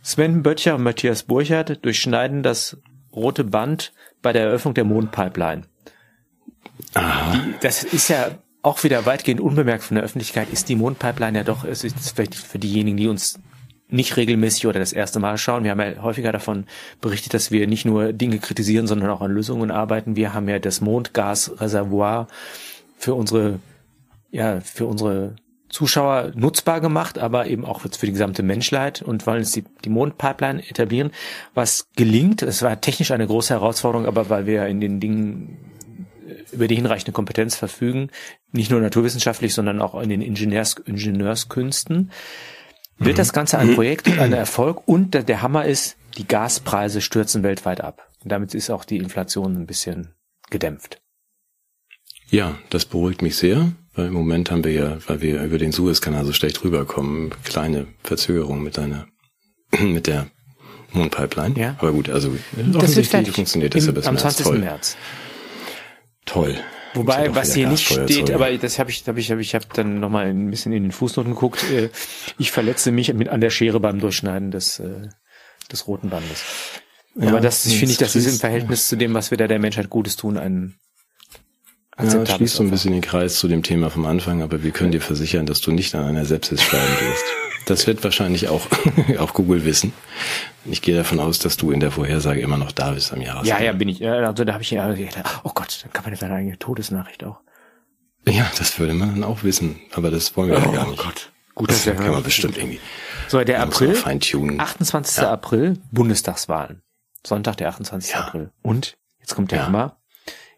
Sven 0.00 0.44
Böttcher 0.44 0.76
und 0.76 0.84
Matthias 0.84 1.24
Burchardt 1.24 1.84
durchschneiden 1.84 2.44
das 2.44 2.76
rote 3.12 3.42
Band 3.42 3.92
bei 4.22 4.32
der 4.32 4.42
Eröffnung 4.44 4.74
der 4.74 4.84
Mondpipeline. 4.84 5.62
Aha. 6.94 7.36
Das 7.62 7.82
ist 7.82 8.06
ja 8.06 8.30
auch 8.62 8.84
wieder 8.84 9.06
weitgehend 9.06 9.40
unbemerkt 9.40 9.82
von 9.82 9.96
der 9.96 10.04
Öffentlichkeit, 10.04 10.52
ist 10.52 10.68
die 10.68 10.76
Mondpipeline 10.76 11.38
ja 11.38 11.42
doch, 11.42 11.64
es 11.64 11.82
ist 11.82 12.12
vielleicht 12.14 12.36
für 12.36 12.60
diejenigen, 12.60 12.96
die 12.96 13.08
uns 13.08 13.40
nicht 13.88 14.16
regelmäßig 14.16 14.68
oder 14.68 14.78
das 14.78 14.92
erste 14.92 15.18
Mal 15.18 15.36
schauen. 15.36 15.64
Wir 15.64 15.72
haben 15.72 15.80
ja 15.80 16.00
häufiger 16.00 16.30
davon 16.30 16.66
berichtet, 17.00 17.34
dass 17.34 17.50
wir 17.50 17.66
nicht 17.66 17.86
nur 17.86 18.12
Dinge 18.12 18.38
kritisieren, 18.38 18.86
sondern 18.86 19.10
auch 19.10 19.20
an 19.20 19.32
Lösungen 19.32 19.72
arbeiten. 19.72 20.14
Wir 20.14 20.32
haben 20.32 20.48
ja 20.48 20.60
das 20.60 20.80
Mondgasreservoir 20.80 22.28
für 22.98 23.14
unsere, 23.14 23.58
ja, 24.30 24.60
für 24.60 24.86
unsere 24.86 25.34
Zuschauer 25.68 26.32
nutzbar 26.34 26.80
gemacht, 26.80 27.18
aber 27.18 27.46
eben 27.46 27.64
auch 27.64 27.80
für 27.80 28.06
die 28.06 28.12
gesamte 28.12 28.42
Menschheit 28.42 29.02
und 29.02 29.26
wollen 29.26 29.40
jetzt 29.40 29.54
die, 29.54 29.64
die 29.84 29.90
Mondpipeline 29.90 30.66
etablieren, 30.68 31.10
was 31.54 31.88
gelingt. 31.96 32.42
Es 32.42 32.62
war 32.62 32.80
technisch 32.80 33.10
eine 33.10 33.26
große 33.26 33.52
Herausforderung, 33.54 34.06
aber 34.06 34.30
weil 34.30 34.46
wir 34.46 34.66
in 34.66 34.80
den 34.80 35.00
Dingen 35.00 35.58
über 36.52 36.68
die 36.68 36.76
hinreichende 36.76 37.12
Kompetenz 37.12 37.56
verfügen, 37.56 38.10
nicht 38.52 38.70
nur 38.70 38.80
naturwissenschaftlich, 38.80 39.54
sondern 39.54 39.80
auch 39.80 40.00
in 40.00 40.08
den 40.08 40.22
Ingenieurs, 40.22 40.76
Ingenieurskünsten, 40.84 42.10
wird 42.98 43.18
das 43.18 43.32
Ganze 43.32 43.58
ein 43.58 43.74
Projekt 43.74 44.08
und 44.08 44.18
ein 44.18 44.32
Erfolg 44.32 44.86
und 44.86 45.14
der, 45.14 45.22
der 45.22 45.42
Hammer 45.42 45.64
ist, 45.66 45.96
die 46.16 46.26
Gaspreise 46.26 47.00
stürzen 47.00 47.42
weltweit 47.42 47.80
ab. 47.80 48.08
Und 48.22 48.32
damit 48.32 48.54
ist 48.54 48.70
auch 48.70 48.84
die 48.84 48.96
Inflation 48.96 49.56
ein 49.56 49.66
bisschen 49.66 50.14
gedämpft. 50.50 51.00
Ja, 52.30 52.58
das 52.70 52.84
beruhigt 52.84 53.22
mich 53.22 53.36
sehr, 53.36 53.72
weil 53.98 54.06
im 54.06 54.12
Moment 54.12 54.50
haben 54.50 54.62
wir 54.62 54.72
ja, 54.72 54.98
weil 55.06 55.20
wir 55.20 55.42
über 55.42 55.58
den 55.58 55.72
Suezkanal 55.72 56.24
so 56.24 56.32
schlecht 56.32 56.62
rüberkommen, 56.62 57.34
kleine 57.44 57.86
Verzögerung 58.04 58.62
mit 58.62 58.78
deiner, 58.78 59.08
mit 59.80 60.06
der 60.06 60.28
Mondpipeline. 60.92 61.58
Ja. 61.58 61.76
Aber 61.78 61.92
gut, 61.92 62.08
also 62.08 62.30
Das 62.56 62.66
wird 62.66 62.76
offensichtlich 62.76 63.30
funktioniert 63.32 63.74
das 63.74 63.86
ja 63.86 63.92
bis 63.92 64.06
am 64.06 64.14
März. 64.14 64.22
20. 64.22 64.46
Toll. 64.46 64.58
März. 64.60 64.96
Toll. 66.24 66.54
Wobei, 66.94 67.26
ja 67.26 67.34
was 67.34 67.54
hier 67.54 67.68
nicht 67.68 67.86
steht, 67.86 68.30
aber 68.30 68.56
das 68.56 68.78
habe 68.78 68.90
ich, 68.90 69.06
habe 69.06 69.20
ich, 69.20 69.30
habe 69.30 69.42
ich, 69.42 69.54
habe 69.54 69.66
dann 69.74 70.00
noch 70.00 70.08
mal 70.08 70.26
ein 70.26 70.48
bisschen 70.50 70.72
in 70.72 70.84
den 70.84 70.92
Fußnoten 70.92 71.34
geguckt. 71.34 71.62
äh, 71.70 71.90
Ich 72.38 72.50
verletze 72.50 72.92
mich 72.92 73.12
mit 73.12 73.28
an 73.28 73.40
der 73.40 73.50
Schere 73.50 73.78
beim 73.78 74.00
Durchschneiden 74.00 74.50
des 74.50 74.76
des, 74.76 75.08
des 75.70 75.86
roten 75.86 76.08
Bandes. 76.08 76.44
Ja, 77.14 77.28
Aber 77.28 77.40
das 77.40 77.66
nee, 77.66 77.74
finde 77.74 77.92
ich, 77.92 77.98
das 77.98 78.14
ist 78.16 78.26
im 78.26 78.38
Verhältnis 78.38 78.88
zu 78.88 78.96
dem, 78.96 79.12
was 79.12 79.30
wir 79.30 79.38
da 79.38 79.48
der 79.48 79.58
Menschheit 79.58 79.90
Gutes 79.90 80.16
tun, 80.16 80.38
ein 80.38 80.76
Ja, 82.00 82.04
das 82.24 82.34
schließt 82.36 82.54
so 82.56 82.62
ein 82.62 82.70
bisschen 82.70 82.92
den 82.92 83.00
Kreis 83.02 83.38
zu 83.38 83.48
dem 83.48 83.62
Thema 83.62 83.90
vom 83.90 84.06
Anfang, 84.06 84.42
aber 84.42 84.62
wir 84.62 84.70
können 84.70 84.92
dir 84.92 85.00
versichern, 85.00 85.46
dass 85.46 85.60
du 85.60 85.72
nicht 85.72 85.94
an 85.94 86.04
einer 86.04 86.24
Sepsis 86.24 86.62
sterben 86.62 86.86
wirst. 86.86 87.24
Das 87.66 87.86
wird 87.86 88.02
wahrscheinlich 88.02 88.48
auch, 88.48 88.66
auch 89.18 89.34
Google 89.34 89.66
wissen. 89.66 89.92
Ich 90.64 90.80
gehe 90.80 90.96
davon 90.96 91.20
aus, 91.20 91.38
dass 91.38 91.58
du 91.58 91.70
in 91.70 91.80
der 91.80 91.90
Vorhersage 91.90 92.40
immer 92.40 92.56
noch 92.56 92.72
da 92.72 92.92
bist 92.92 93.12
am 93.12 93.20
Jahresende. 93.20 93.50
Ja, 93.50 93.60
ja, 93.60 93.72
bin 93.74 93.90
ich. 93.90 93.98
Ja, 93.98 94.14
Also 94.26 94.44
da 94.46 94.54
habe 94.54 94.62
ich 94.62 94.70
ja 94.70 94.90
gedacht, 94.90 95.40
oh 95.44 95.50
Gott, 95.54 95.80
dann 95.82 95.92
kann 95.92 96.02
man 96.04 96.14
ja 96.14 96.18
seine 96.18 96.32
eigene 96.36 96.58
Todesnachricht 96.58 97.24
auch. 97.24 97.40
Ja, 98.26 98.50
das 98.56 98.78
würde 98.78 98.94
man 98.94 99.10
dann 99.10 99.22
auch 99.24 99.42
wissen, 99.42 99.80
aber 99.92 100.10
das 100.10 100.34
wollen 100.34 100.48
wir 100.50 100.58
ja 100.60 100.64
gar 100.64 100.88
nicht. 100.88 100.98
Oh 100.98 101.04
Gott. 101.04 101.30
Gut, 101.54 101.68
Das 101.68 101.84
dass 101.84 101.94
kann 101.98 102.10
man 102.10 102.22
bestimmt 102.22 102.56
irgendwie. 102.56 102.80
So, 103.28 103.44
der 103.44 103.60
April, 103.60 103.94
feintunen. 103.94 104.58
28. 104.60 105.18
Ja. 105.18 105.30
April, 105.32 105.76
Bundestagswahlen. 105.90 106.80
Sonntag, 107.26 107.58
der 107.58 107.68
28. 107.68 108.12
Ja. 108.12 108.20
April. 108.20 108.50
Und, 108.62 108.96
jetzt 109.20 109.34
kommt 109.34 109.50
der 109.50 109.58
Ja. 109.58 109.66
Hammer, 109.66 109.97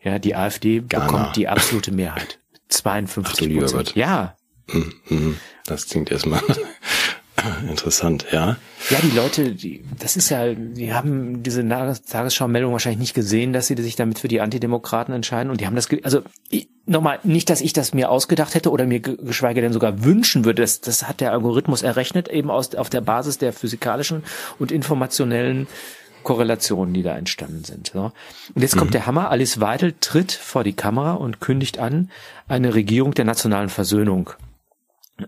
ja, 0.02 0.18
die 0.18 0.34
AfD 0.34 0.80
Ghana. 0.80 1.04
bekommt 1.06 1.36
die 1.36 1.48
absolute 1.48 1.92
Mehrheit. 1.92 2.38
52 2.68 3.32
Ach 3.32 3.38
du 3.38 3.44
lieber 3.46 3.60
Prozent. 3.66 3.94
Ja, 3.96 4.36
Hm, 4.70 4.92
hm, 5.08 5.36
Das 5.66 5.88
klingt 5.88 6.12
erstmal 6.12 6.40
interessant, 7.68 8.26
ja. 8.30 8.56
ja, 8.90 8.98
die 9.02 9.16
Leute, 9.16 9.52
die, 9.52 9.82
das 9.98 10.16
ist 10.16 10.28
ja, 10.28 10.52
die 10.54 10.92
haben 10.92 11.42
diese 11.42 11.62
Tages- 11.66 12.02
Tagesschau-Meldung 12.02 12.70
wahrscheinlich 12.72 13.00
nicht 13.00 13.14
gesehen, 13.14 13.52
dass 13.52 13.66
sie 13.66 13.74
sich 13.80 13.96
damit 13.96 14.18
für 14.18 14.28
die 14.28 14.40
Antidemokraten 14.42 15.14
entscheiden. 15.14 15.50
Und 15.50 15.60
die 15.60 15.66
haben 15.66 15.74
das, 15.74 15.88
also 16.02 16.20
nochmal, 16.86 17.18
nicht, 17.22 17.48
dass 17.50 17.62
ich 17.62 17.72
das 17.72 17.94
mir 17.94 18.10
ausgedacht 18.10 18.54
hätte 18.54 18.70
oder 18.70 18.84
mir 18.86 19.00
ge- 19.00 19.16
geschweige 19.16 19.60
denn 19.62 19.72
sogar 19.72 20.04
wünschen 20.04 20.44
würde. 20.44 20.62
Das, 20.62 20.80
das 20.82 21.08
hat 21.08 21.20
der 21.20 21.32
Algorithmus 21.32 21.82
errechnet, 21.82 22.28
eben 22.28 22.50
aus, 22.50 22.74
auf 22.74 22.90
der 22.90 23.00
Basis 23.00 23.38
der 23.38 23.52
physikalischen 23.52 24.22
und 24.58 24.70
informationellen 24.70 25.66
Korrelationen, 26.22 26.94
die 26.94 27.02
da 27.02 27.16
entstanden 27.16 27.64
sind. 27.64 27.94
Und 27.94 28.12
jetzt 28.54 28.76
kommt 28.76 28.90
mhm. 28.90 28.92
der 28.92 29.06
Hammer. 29.06 29.30
Alice 29.30 29.60
Weidel 29.60 29.94
tritt 30.00 30.32
vor 30.32 30.64
die 30.64 30.72
Kamera 30.72 31.14
und 31.14 31.40
kündigt 31.40 31.78
an, 31.78 32.10
eine 32.48 32.74
Regierung 32.74 33.14
der 33.14 33.24
nationalen 33.24 33.68
Versöhnung 33.68 34.30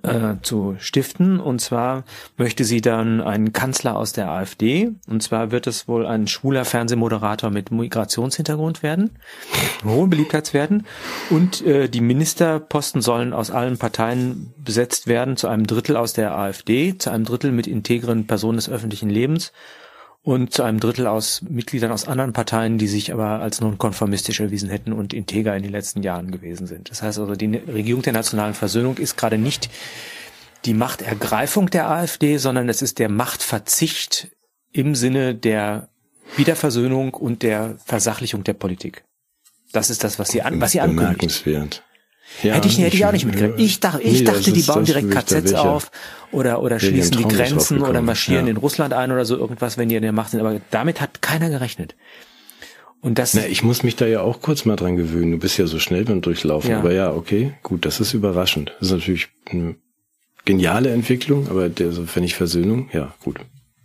äh, 0.03 0.36
zu 0.43 0.76
stiften. 0.78 1.40
Und 1.40 1.61
zwar 1.61 2.05
möchte 2.36 2.64
sie 2.64 2.80
dann 2.80 3.20
einen 3.20 3.53
Kanzler 3.53 3.97
aus 3.97 4.12
der 4.12 4.30
AfD. 4.30 4.93
Und 5.09 5.22
zwar 5.22 5.51
wird 5.51 5.66
es 5.66 5.88
wohl 5.88 6.07
ein 6.07 6.26
schwuler 6.26 6.64
Fernsehmoderator 6.64 7.51
mit 7.51 7.70
Migrationshintergrund 7.70 8.82
werden, 8.82 9.11
hohen 9.84 10.11
Beliebtheitswerten. 10.11 10.86
Und 11.30 11.64
äh, 11.66 11.88
die 11.88 12.01
Ministerposten 12.01 13.03
sollen 13.03 13.32
aus 13.32 13.51
allen 13.51 13.78
Parteien 13.78 14.53
besetzt 14.59 15.07
werden, 15.07 15.36
zu 15.36 15.49
einem 15.49 15.66
Drittel 15.66 15.97
aus 15.97 16.12
der 16.12 16.36
AfD, 16.36 16.97
zu 16.97 17.11
einem 17.11 17.24
Drittel 17.24 17.53
mit 17.53 17.66
integren 17.66 18.26
Personen 18.26 18.57
des 18.57 18.68
öffentlichen 18.68 19.11
Lebens 19.11 19.53
und 20.23 20.55
zu 20.55 20.62
einem 20.62 20.79
Drittel 20.79 21.07
aus 21.07 21.43
Mitgliedern 21.43 21.91
aus 21.91 22.07
anderen 22.07 22.33
Parteien, 22.33 22.79
die 22.79 22.87
sich 22.87 23.12
aber 23.12 23.41
als 23.41 23.61
nonkonformistisch 23.61 24.41
erwiesen 24.41 24.68
hätten 24.68 24.93
und 24.93 25.12
integer 25.12 25.57
in 25.57 25.64
den 25.64 25.73
letzten 25.73 26.03
Jahren 26.03 26.31
gewesen 26.31 26.66
sind. 26.66 26.91
Das 26.91 27.03
heißt 27.03 27.18
also, 27.18 27.35
die 27.35 27.57
Regierung 27.57 28.03
der 28.03 28.12
nationalen 28.12 28.55
Versöhnung 28.55 28.99
ist 28.99 29.16
gerade 29.16 29.37
nicht 29.37 29.68
die 30.64 30.75
Machtergreifung 30.75 31.70
der 31.70 31.91
AfD, 31.91 32.37
sondern 32.37 32.68
es 32.68 32.83
ist 32.83 33.01
der 33.01 33.09
Machtverzicht 33.09 34.29
im 34.73 34.95
Sinne 34.95 35.35
der 35.35 35.89
Wiederversöhnung 36.37 37.14
und 37.14 37.43
der 37.43 37.77
Versachlichung 37.85 38.45
der 38.45 38.55
Politik. 38.55 39.05
Das 39.73 39.91
ist 39.91 40.05
das, 40.05 40.20
was 40.20 40.29
sie 40.29 40.43
an, 40.43 40.61
was 40.61 40.73
sie 40.73 40.81
ankündigt. 40.81 41.45
Bemerkenswert. 41.45 41.83
Ja, 42.43 42.55
hätte 42.55 42.68
ich, 42.68 42.79
hätte 42.79 42.97
ich 42.97 43.05
auch 43.05 43.12
nicht 43.12 43.27
mitgekriegt. 43.27 43.61
Ich 43.61 43.81
dachte, 43.81 44.03
ich 44.03 44.20
nee, 44.20 44.25
dachte, 44.25 44.53
die 44.53 44.62
bauen 44.62 44.85
direkt 44.85 45.11
KZs 45.11 45.55
auf 45.55 45.91
oder, 46.31 46.62
oder 46.62 46.81
schließen 46.81 47.16
die 47.16 47.25
Grenzen 47.25 47.83
oder 47.83 48.01
marschieren 48.01 48.47
ja. 48.47 48.53
in 48.53 48.57
Russland 48.57 48.95
ein 48.95 49.12
oder 49.12 49.25
so 49.25 49.37
irgendwas, 49.37 49.79
wenn 49.79 49.89
die 49.89 49.97
in 49.97 50.03
der 50.03 50.12
Macht 50.12 50.31
sind. 50.31 50.41
Aber 50.41 50.61
damit 50.70 51.01
hat 51.01 51.20
keiner 51.23 51.51
gerechnet. 51.51 51.95
Und 53.01 53.18
das. 53.18 53.35
Na, 53.35 53.47
ich 53.47 53.62
muss 53.62 53.83
mich 53.83 53.97
da 53.97 54.07
ja 54.07 54.23
auch 54.23 54.41
kurz 54.41 54.64
mal 54.64 54.77
dran 54.77 54.97
gewöhnen. 54.97 55.33
Du 55.33 55.39
bist 55.39 55.59
ja 55.59 55.66
so 55.66 55.79
schnell 55.79 56.05
beim 56.05 56.20
Durchlaufen. 56.20 56.70
Ja. 56.70 56.79
Aber 56.79 56.93
ja, 56.93 57.12
okay, 57.12 57.53
gut, 57.62 57.85
das 57.85 58.01
ist 58.01 58.14
überraschend. 58.14 58.73
Das 58.79 58.89
ist 58.89 58.95
natürlich 58.95 59.29
eine 59.51 59.75
geniale 60.45 60.91
Entwicklung, 60.91 61.49
aber 61.49 61.68
der, 61.68 61.93
so, 61.93 62.07
wenn 62.14 62.25
ich 62.25 62.35
Versöhnung, 62.35 62.89
ja, 62.93 63.12
gut. 63.23 63.41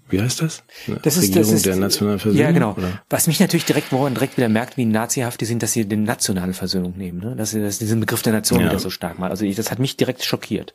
Wie 0.10 0.22
heißt 0.22 0.41
das? 0.41 0.64
Das 1.03 1.18
ist, 1.18 1.24
Regierung 1.24 1.43
das 1.43 1.51
ist, 1.51 1.66
der 1.66 1.76
nationalen 1.76 2.20
Versöhnung? 2.20 2.45
Ja, 2.45 2.51
genau. 2.51 2.74
Oder? 2.74 3.01
Was 3.10 3.28
mich 3.28 3.39
natürlich 3.39 3.66
direkt, 3.66 3.91
woran 3.91 4.14
direkt 4.14 4.38
wieder 4.38 4.49
merkt, 4.49 4.78
wie 4.78 4.86
nazihaft 4.86 5.41
die 5.41 5.45
sind, 5.45 5.64
dass 5.64 5.74
sie 5.74 5.86
den 5.86 6.03
nationale 6.03 6.53
Versöhnung 6.53 6.97
nehmen, 6.97 7.20
ne? 7.20 7.36
Dass 7.36 7.51
sie 7.51 7.62
dass 7.62 7.80
diesen 7.80 7.99
Begriff 7.99 8.22
der 8.22 8.34
Nation 8.34 8.62
ja. 8.62 8.68
wieder 8.68 8.80
so 8.80 8.89
stark 8.89 9.20
mal. 9.20 9.30
Also 9.30 9.45
ich, 9.45 9.55
das 9.55 9.72
hat 9.72 9.80
mich 9.80 9.97
direkt 9.97 10.24
schockiert. 10.24 10.74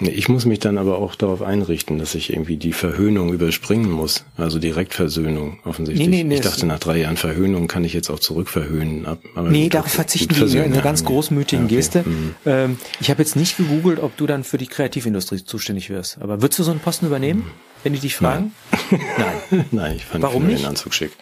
Ich 0.00 0.28
muss 0.28 0.44
mich 0.44 0.58
dann 0.58 0.76
aber 0.76 0.98
auch 0.98 1.14
darauf 1.14 1.40
einrichten, 1.40 1.98
dass 1.98 2.14
ich 2.14 2.30
irgendwie 2.30 2.56
die 2.56 2.74
Verhöhnung 2.74 3.32
überspringen 3.32 3.90
muss. 3.90 4.24
Also 4.36 4.58
Direktversöhnung 4.58 5.58
offensichtlich. 5.64 6.06
Nee, 6.06 6.16
nee, 6.18 6.24
nee, 6.24 6.34
ich 6.34 6.40
dachte, 6.42 6.66
nach 6.66 6.78
drei 6.78 6.98
Jahren 6.98 7.16
Verhöhnung 7.16 7.66
kann 7.66 7.82
ich 7.82 7.94
jetzt 7.94 8.10
auch 8.10 8.18
zurückverhöhnen. 8.18 9.06
Aber 9.06 9.48
nee, 9.48 9.70
darauf 9.70 9.90
verzichten 9.90 10.34
die 10.34 10.58
in 10.58 10.64
einer 10.64 10.82
ganz 10.82 11.04
großmütigen 11.04 11.64
okay. 11.64 11.76
Geste. 11.76 12.02
Mhm. 12.02 12.34
Ähm, 12.44 12.78
ich 13.00 13.08
habe 13.08 13.22
jetzt 13.22 13.36
nicht 13.36 13.56
gegoogelt, 13.56 13.98
ob 13.98 14.16
du 14.18 14.26
dann 14.26 14.44
für 14.44 14.58
die 14.58 14.66
Kreativindustrie 14.66 15.42
zuständig 15.44 15.88
wirst. 15.88 16.18
Aber 16.20 16.42
würdest 16.42 16.58
du 16.58 16.62
so 16.62 16.72
einen 16.72 16.80
Posten 16.80 17.06
übernehmen? 17.06 17.40
Mhm 17.40 17.76
wenn 17.86 17.92
die 17.92 18.00
dich 18.00 18.16
fragen? 18.16 18.50
Nein. 18.90 19.00
Nein. 19.50 19.64
Nein, 19.70 19.96
ich 19.96 20.04
fand 20.04 20.24
warum 20.24 20.46
nicht? 20.48 20.62
den 20.62 20.66
Anzug 20.66 20.92
schick. 20.92 21.12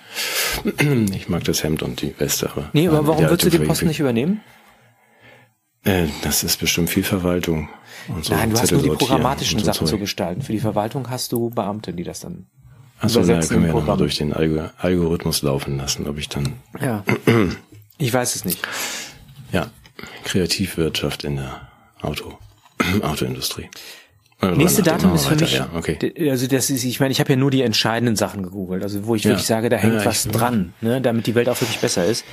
Ich 1.14 1.28
mag 1.28 1.44
das 1.44 1.62
Hemd 1.62 1.82
und 1.82 2.00
die 2.00 2.14
Weste. 2.18 2.48
Aber 2.50 2.70
nee, 2.72 2.88
aber 2.88 3.06
warum 3.06 3.24
würdest 3.24 3.44
du 3.44 3.50
den 3.50 3.66
Posten 3.66 3.86
nicht 3.86 4.00
übernehmen? 4.00 4.40
Äh, 5.84 6.06
das 6.22 6.42
ist 6.42 6.60
bestimmt 6.60 6.90
viel 6.90 7.04
Verwaltung. 7.04 7.68
Und 8.08 8.24
so 8.24 8.34
Nein, 8.34 8.50
du 8.50 8.60
hast 8.60 8.72
nur 8.72 8.82
die 8.82 8.90
programmatischen 8.90 9.58
so 9.60 9.64
Sachen 9.64 9.86
zu 9.86 9.98
gestalten. 9.98 10.42
Für 10.42 10.52
die 10.52 10.60
Verwaltung 10.60 11.08
hast 11.10 11.32
du 11.32 11.50
Beamte, 11.50 11.92
die 11.92 12.04
das 12.04 12.20
dann 12.20 12.46
Achso, 13.00 13.22
da 13.22 13.40
können 13.40 13.62
wir 13.62 13.68
ja 13.68 13.74
nochmal 13.74 13.96
durch 13.96 14.16
den 14.16 14.32
Algorithmus 14.32 15.42
laufen 15.42 15.76
lassen, 15.76 16.06
ob 16.06 16.18
ich 16.18 16.28
dann... 16.28 16.54
Ja, 16.80 17.04
ich 17.98 18.12
weiß 18.12 18.34
es 18.34 18.44
nicht. 18.44 18.60
Ja, 19.52 19.70
Kreativwirtschaft 20.24 21.24
in 21.24 21.36
der 21.36 21.68
Auto, 22.00 22.38
Autoindustrie. 23.02 23.68
Nächste 24.56 24.82
Datum 24.82 25.14
ist 25.14 25.26
für 25.26 25.36
mich, 25.36 25.54
ja, 25.54 25.70
okay. 25.74 26.30
also 26.30 26.46
das 26.46 26.68
ist, 26.68 26.84
ich 26.84 27.00
meine, 27.00 27.12
ich 27.12 27.20
habe 27.20 27.30
ja 27.30 27.36
nur 27.36 27.50
die 27.50 27.62
entscheidenden 27.62 28.16
Sachen 28.16 28.42
gegoogelt, 28.42 28.82
also 28.82 29.06
wo 29.06 29.14
ich 29.14 29.24
ja. 29.24 29.30
wirklich 29.30 29.46
sage, 29.46 29.70
da 29.70 29.76
hängt 29.76 29.94
ja, 29.94 30.04
was 30.04 30.28
dran, 30.28 30.74
ne, 30.82 31.00
damit 31.00 31.26
die 31.26 31.34
Welt 31.34 31.48
auch 31.48 31.58
wirklich 31.60 31.78
besser 31.78 32.04
ist. 32.04 32.24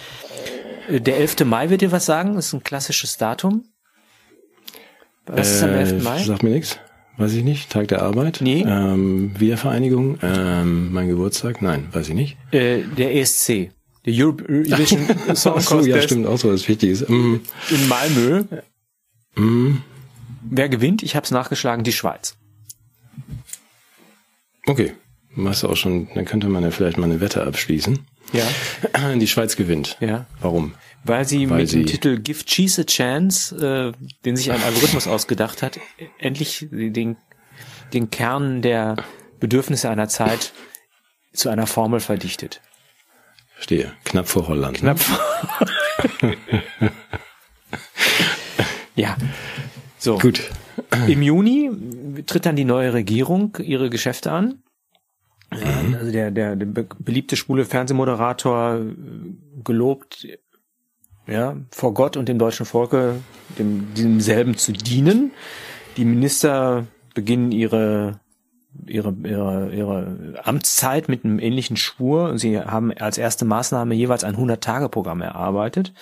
Äh, 0.91 1.01
der 1.01 1.17
11. 1.17 1.45
Mai 1.45 1.69
wird 1.69 1.81
dir 1.81 1.91
was 1.91 2.05
sagen, 2.05 2.35
das 2.35 2.47
ist 2.47 2.53
ein 2.53 2.63
klassisches 2.63 3.17
Datum. 3.17 3.65
Was 5.25 5.49
äh, 5.49 5.55
ist 5.55 5.63
am 5.63 5.69
11. 5.71 5.91
Äh, 5.91 6.03
Mai? 6.03 6.23
Sagt 6.23 6.43
mir 6.43 6.49
nichts. 6.49 6.79
Weiß 7.17 7.33
ich 7.33 7.43
nicht. 7.43 7.69
Tag 7.69 7.89
der 7.89 8.01
Arbeit? 8.01 8.39
Nee. 8.41 8.65
Ähm, 8.67 9.39
Wiedervereinigung? 9.39 10.17
Ähm, 10.21 10.91
mein 10.91 11.07
Geburtstag? 11.07 11.61
Nein, 11.61 11.87
weiß 11.91 12.09
ich 12.09 12.15
nicht. 12.15 12.37
Äh, 12.51 12.83
der 12.83 13.15
ESC. 13.15 13.71
Der 14.05 14.13
Eurovision 14.25 15.05
Song 15.35 15.53
Contest. 15.53 15.69
so, 15.69 15.79
ja, 15.81 16.01
stimmt, 16.01 16.25
auch 16.25 16.37
so 16.37 16.51
was 16.51 16.67
Wichtiges. 16.67 17.07
Mm. 17.07 17.35
In 17.69 17.87
Malmö. 17.87 18.43
Mm. 19.35 19.77
Wer 20.49 20.69
gewinnt? 20.69 21.03
Ich 21.03 21.15
habe 21.15 21.23
es 21.23 21.31
nachgeschlagen, 21.31 21.83
die 21.83 21.91
Schweiz. 21.91 22.35
Okay. 24.65 24.93
Machst 25.33 25.63
du 25.63 25.69
auch 25.69 25.77
schon, 25.77 26.09
dann 26.15 26.25
könnte 26.25 26.47
man 26.49 26.63
ja 26.63 26.71
vielleicht 26.71 26.97
mal 26.97 27.05
eine 27.05 27.21
Wette 27.21 27.45
abschließen. 27.45 27.99
Ja. 28.33 29.15
Die 29.15 29.27
Schweiz 29.27 29.55
gewinnt. 29.55 29.97
Ja. 29.99 30.25
Warum? 30.39 30.73
Weil 31.03 31.27
sie 31.27 31.49
Weil 31.49 31.59
mit 31.59 31.69
sie 31.69 31.79
dem 31.79 31.87
Titel 31.87 32.19
Give 32.19 32.45
Cheese 32.45 32.81
a 32.81 32.85
Chance, 32.85 33.93
äh, 33.95 34.13
den 34.25 34.35
sich 34.35 34.51
ein 34.51 34.61
Algorithmus 34.61 35.07
ausgedacht 35.07 35.61
hat, 35.63 35.79
endlich 36.19 36.67
den, 36.71 37.17
den 37.93 38.09
Kern 38.09 38.61
der 38.61 38.97
Bedürfnisse 39.39 39.89
einer 39.89 40.07
Zeit 40.07 40.53
zu 41.33 41.49
einer 41.49 41.67
Formel 41.67 41.99
verdichtet. 41.99 42.61
Verstehe. 43.55 43.93
Knapp 44.05 44.27
vor 44.27 44.47
Holland. 44.47 44.77
Knapp 44.77 44.97
ne? 44.97 45.03
vor 45.03 46.37
Ja. 48.95 49.17
So. 49.97 50.17
Gut. 50.17 50.49
Im 51.07 51.21
Juni 51.21 51.71
tritt 52.25 52.45
dann 52.45 52.55
die 52.55 52.65
neue 52.65 52.93
Regierung 52.93 53.57
ihre 53.61 53.89
Geschäfte 53.89 54.31
an. 54.31 54.61
Mhm. 55.51 55.95
Also 55.95 56.11
der, 56.11 56.31
der, 56.31 56.55
der 56.55 56.65
beliebte 56.99 57.35
schwule 57.35 57.65
Fernsehmoderator 57.65 58.75
äh, 58.75 58.95
gelobt, 59.63 60.27
ja, 61.27 61.57
vor 61.71 61.93
Gott 61.93 62.17
und 62.17 62.27
dem 62.27 62.39
deutschen 62.39 62.65
Volke 62.65 63.15
dem, 63.59 63.93
demselben 63.95 64.57
zu 64.57 64.71
dienen. 64.71 65.31
Die 65.97 66.05
Minister 66.05 66.87
beginnen 67.13 67.51
ihre 67.51 68.19
ihre, 68.85 69.13
ihre, 69.23 69.69
ihre 69.73 70.41
Amtszeit 70.43 71.09
mit 71.09 71.25
einem 71.25 71.39
ähnlichen 71.39 71.77
Schwur. 71.77 72.37
Sie 72.37 72.59
haben 72.59 72.93
als 72.93 73.17
erste 73.17 73.45
Maßnahme 73.45 73.93
jeweils 73.95 74.23
ein 74.23 74.35
100-Tage-Programm 74.35 75.21
erarbeitet. 75.21 75.93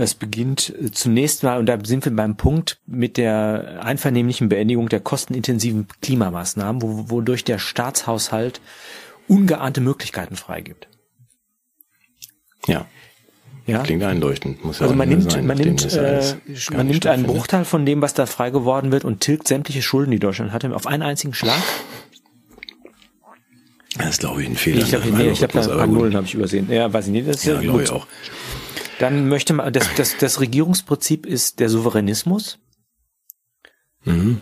Es 0.00 0.14
beginnt 0.14 0.72
äh, 0.80 0.92
zunächst 0.92 1.42
mal, 1.42 1.58
und 1.58 1.66
da 1.66 1.76
sind 1.82 2.04
wir 2.04 2.14
beim 2.14 2.36
Punkt 2.36 2.78
mit 2.86 3.16
der 3.16 3.80
einvernehmlichen 3.82 4.48
Beendigung 4.48 4.88
der 4.88 5.00
kostenintensiven 5.00 5.88
Klimamaßnahmen, 6.02 6.80
wo, 6.80 7.10
wodurch 7.10 7.42
der 7.42 7.58
Staatshaushalt 7.58 8.60
ungeahnte 9.26 9.80
Möglichkeiten 9.80 10.36
freigibt. 10.36 10.86
Ja. 12.68 12.86
Ja. 13.66 13.82
Klingt 13.82 14.04
einleuchtend. 14.04 14.64
Muss 14.64 14.78
ja 14.78 14.84
also 14.84 14.94
man 14.94 15.08
nimmt, 15.08 15.32
sein, 15.32 15.44
man 15.44 15.58
nimmt, 15.58 15.92
äh, 15.92 16.36
man 16.72 16.86
nimmt 16.86 17.06
einen 17.06 17.24
Bruchteil 17.24 17.64
von 17.64 17.84
dem, 17.84 18.00
was 18.00 18.14
da 18.14 18.26
frei 18.26 18.50
geworden 18.50 18.92
wird 18.92 19.04
und 19.04 19.20
tilgt 19.20 19.48
sämtliche 19.48 19.82
Schulden, 19.82 20.12
die 20.12 20.20
Deutschland 20.20 20.52
hatte, 20.52 20.74
auf 20.76 20.86
einen 20.86 21.02
einzigen 21.02 21.34
Schlag. 21.34 21.60
Das 23.98 24.10
ist, 24.10 24.20
glaube 24.20 24.42
ich, 24.42 24.48
ein 24.48 24.56
Fehler. 24.56 24.82
Ich 24.82 24.90
glaube, 24.90 25.08
nee, 25.08 25.30
ich 25.30 25.38
glaube, 25.38 25.60
ein 25.60 25.66
paar 25.66 25.86
Nullen 25.88 26.14
habe 26.14 26.24
ich 26.24 26.34
übersehen. 26.34 26.70
Ja, 26.70 26.90
weiß 26.92 27.06
ich 27.06 27.12
nicht. 27.12 27.28
Das 27.28 27.38
ist 27.38 27.44
ja, 27.46 27.54
ja 27.54 27.60
glaube 27.62 27.82
ich 27.82 27.90
auch. 27.90 28.06
Dann 28.98 29.28
möchte 29.28 29.52
man, 29.52 29.72
das, 29.72 29.94
das, 29.94 30.16
das 30.16 30.40
Regierungsprinzip 30.40 31.24
ist 31.24 31.60
der 31.60 31.68
Souveränismus. 31.68 32.58
Mhm. 34.04 34.40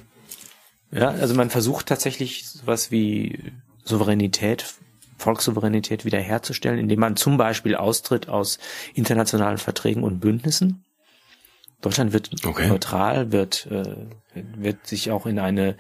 Ja, 0.90 1.08
also 1.08 1.34
man 1.34 1.50
versucht 1.50 1.86
tatsächlich 1.86 2.48
sowas 2.48 2.90
wie 2.90 3.52
Souveränität, 3.84 4.74
Volkssouveränität 5.18 6.04
wiederherzustellen, 6.04 6.78
indem 6.78 7.00
man 7.00 7.16
zum 7.16 7.36
Beispiel 7.36 7.74
austritt 7.74 8.28
aus 8.28 8.58
internationalen 8.94 9.58
Verträgen 9.58 10.04
und 10.04 10.20
Bündnissen. 10.20 10.85
Deutschland 11.80 12.12
wird 12.12 12.30
okay. 12.44 12.68
neutral, 12.68 13.32
wird, 13.32 13.68
äh, 13.70 13.84
wird 14.56 14.86
sich 14.86 15.10
auch 15.10 15.26
in 15.26 15.38
eine 15.38 15.76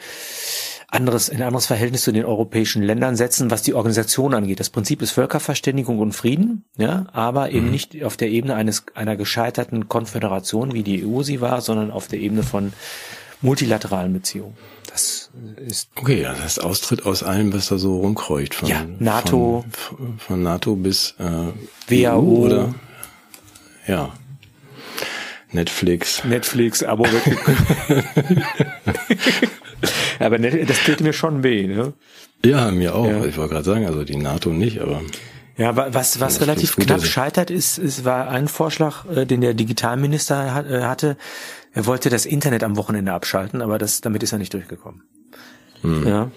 anderes, 0.88 1.30
ein 1.30 1.42
anderes 1.42 1.66
Verhältnis 1.66 2.02
zu 2.02 2.12
den 2.12 2.24
europäischen 2.24 2.82
Ländern 2.82 3.16
setzen, 3.16 3.50
was 3.50 3.62
die 3.62 3.74
Organisation 3.74 4.34
angeht. 4.34 4.60
Das 4.60 4.70
Prinzip 4.70 5.02
ist 5.02 5.10
Völkerverständigung 5.12 5.98
und 5.98 6.12
Frieden, 6.12 6.64
ja, 6.76 7.06
aber 7.12 7.50
eben 7.50 7.66
mhm. 7.66 7.72
nicht 7.72 8.04
auf 8.04 8.16
der 8.16 8.28
Ebene 8.28 8.54
eines, 8.54 8.84
einer 8.94 9.16
gescheiterten 9.16 9.88
Konföderation, 9.88 10.72
wie 10.74 10.82
die 10.82 11.04
EU 11.04 11.22
sie 11.22 11.40
war, 11.40 11.60
sondern 11.60 11.90
auf 11.90 12.06
der 12.06 12.20
Ebene 12.20 12.42
von 12.42 12.72
multilateralen 13.42 14.12
Beziehungen. 14.12 14.56
Das 14.86 15.30
ist. 15.56 15.90
Okay, 15.96 16.22
ja, 16.22 16.34
das 16.34 16.58
Austritt 16.58 17.04
aus 17.04 17.22
allem, 17.22 17.52
was 17.52 17.68
da 17.68 17.78
so 17.78 17.98
rumkreucht. 17.98 18.54
Von, 18.54 18.68
ja, 18.68 18.86
NATO. 18.98 19.64
Von, 19.70 20.18
von 20.18 20.42
NATO 20.42 20.76
bis, 20.76 21.14
äh, 21.18 21.52
WHO. 21.88 22.16
EU 22.16 22.46
oder, 22.46 22.74
ja. 23.86 24.14
Netflix. 25.52 26.24
Netflix, 26.24 26.82
Abo 26.82 27.06
aber 30.18 30.38
ne, 30.38 30.64
das 30.66 30.82
tut 30.84 31.00
mir 31.00 31.12
schon 31.12 31.42
weh, 31.42 31.66
ne? 31.66 31.92
Ja, 32.44 32.70
mir 32.70 32.94
auch. 32.94 33.06
Ja. 33.06 33.24
Ich 33.24 33.36
wollte 33.36 33.54
gerade 33.54 33.64
sagen, 33.64 33.86
also 33.86 34.04
die 34.04 34.16
NATO 34.16 34.50
nicht, 34.50 34.80
aber. 34.80 35.02
Ja, 35.56 35.74
was, 35.94 36.20
was 36.20 36.42
relativ 36.42 36.76
knapp 36.76 37.02
scheitert, 37.04 37.50
ist, 37.50 37.78
ist, 37.78 38.04
war 38.04 38.28
ein 38.28 38.46
Vorschlag, 38.46 39.06
äh, 39.06 39.24
den 39.24 39.40
der 39.40 39.54
Digitalminister 39.54 40.52
hat, 40.52 40.70
äh, 40.70 40.82
hatte. 40.82 41.16
Er 41.72 41.86
wollte 41.86 42.10
das 42.10 42.26
Internet 42.26 42.62
am 42.62 42.76
Wochenende 42.76 43.12
abschalten, 43.12 43.62
aber 43.62 43.78
das, 43.78 44.02
damit 44.02 44.22
ist 44.22 44.32
er 44.32 44.38
nicht 44.38 44.52
durchgekommen. 44.52 45.02
Hm. 45.82 46.06
Ja. 46.06 46.30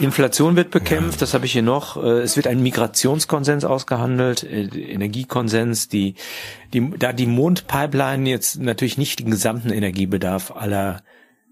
Inflation 0.00 0.56
wird 0.56 0.70
bekämpft, 0.70 1.14
ja. 1.14 1.20
das 1.20 1.34
habe 1.34 1.46
ich 1.46 1.52
hier 1.52 1.62
noch. 1.62 2.02
Äh, 2.02 2.20
es 2.20 2.36
wird 2.36 2.46
ein 2.46 2.62
Migrationskonsens 2.62 3.64
ausgehandelt, 3.64 4.42
äh, 4.42 4.64
Energiekonsens, 4.64 5.88
die, 5.88 6.14
die, 6.72 6.90
da 6.98 7.12
die 7.12 7.26
Mondpipeline 7.26 8.28
jetzt 8.28 8.58
natürlich 8.58 8.98
nicht 8.98 9.20
den 9.20 9.30
gesamten 9.30 9.70
Energiebedarf 9.70 10.50
aller 10.50 11.02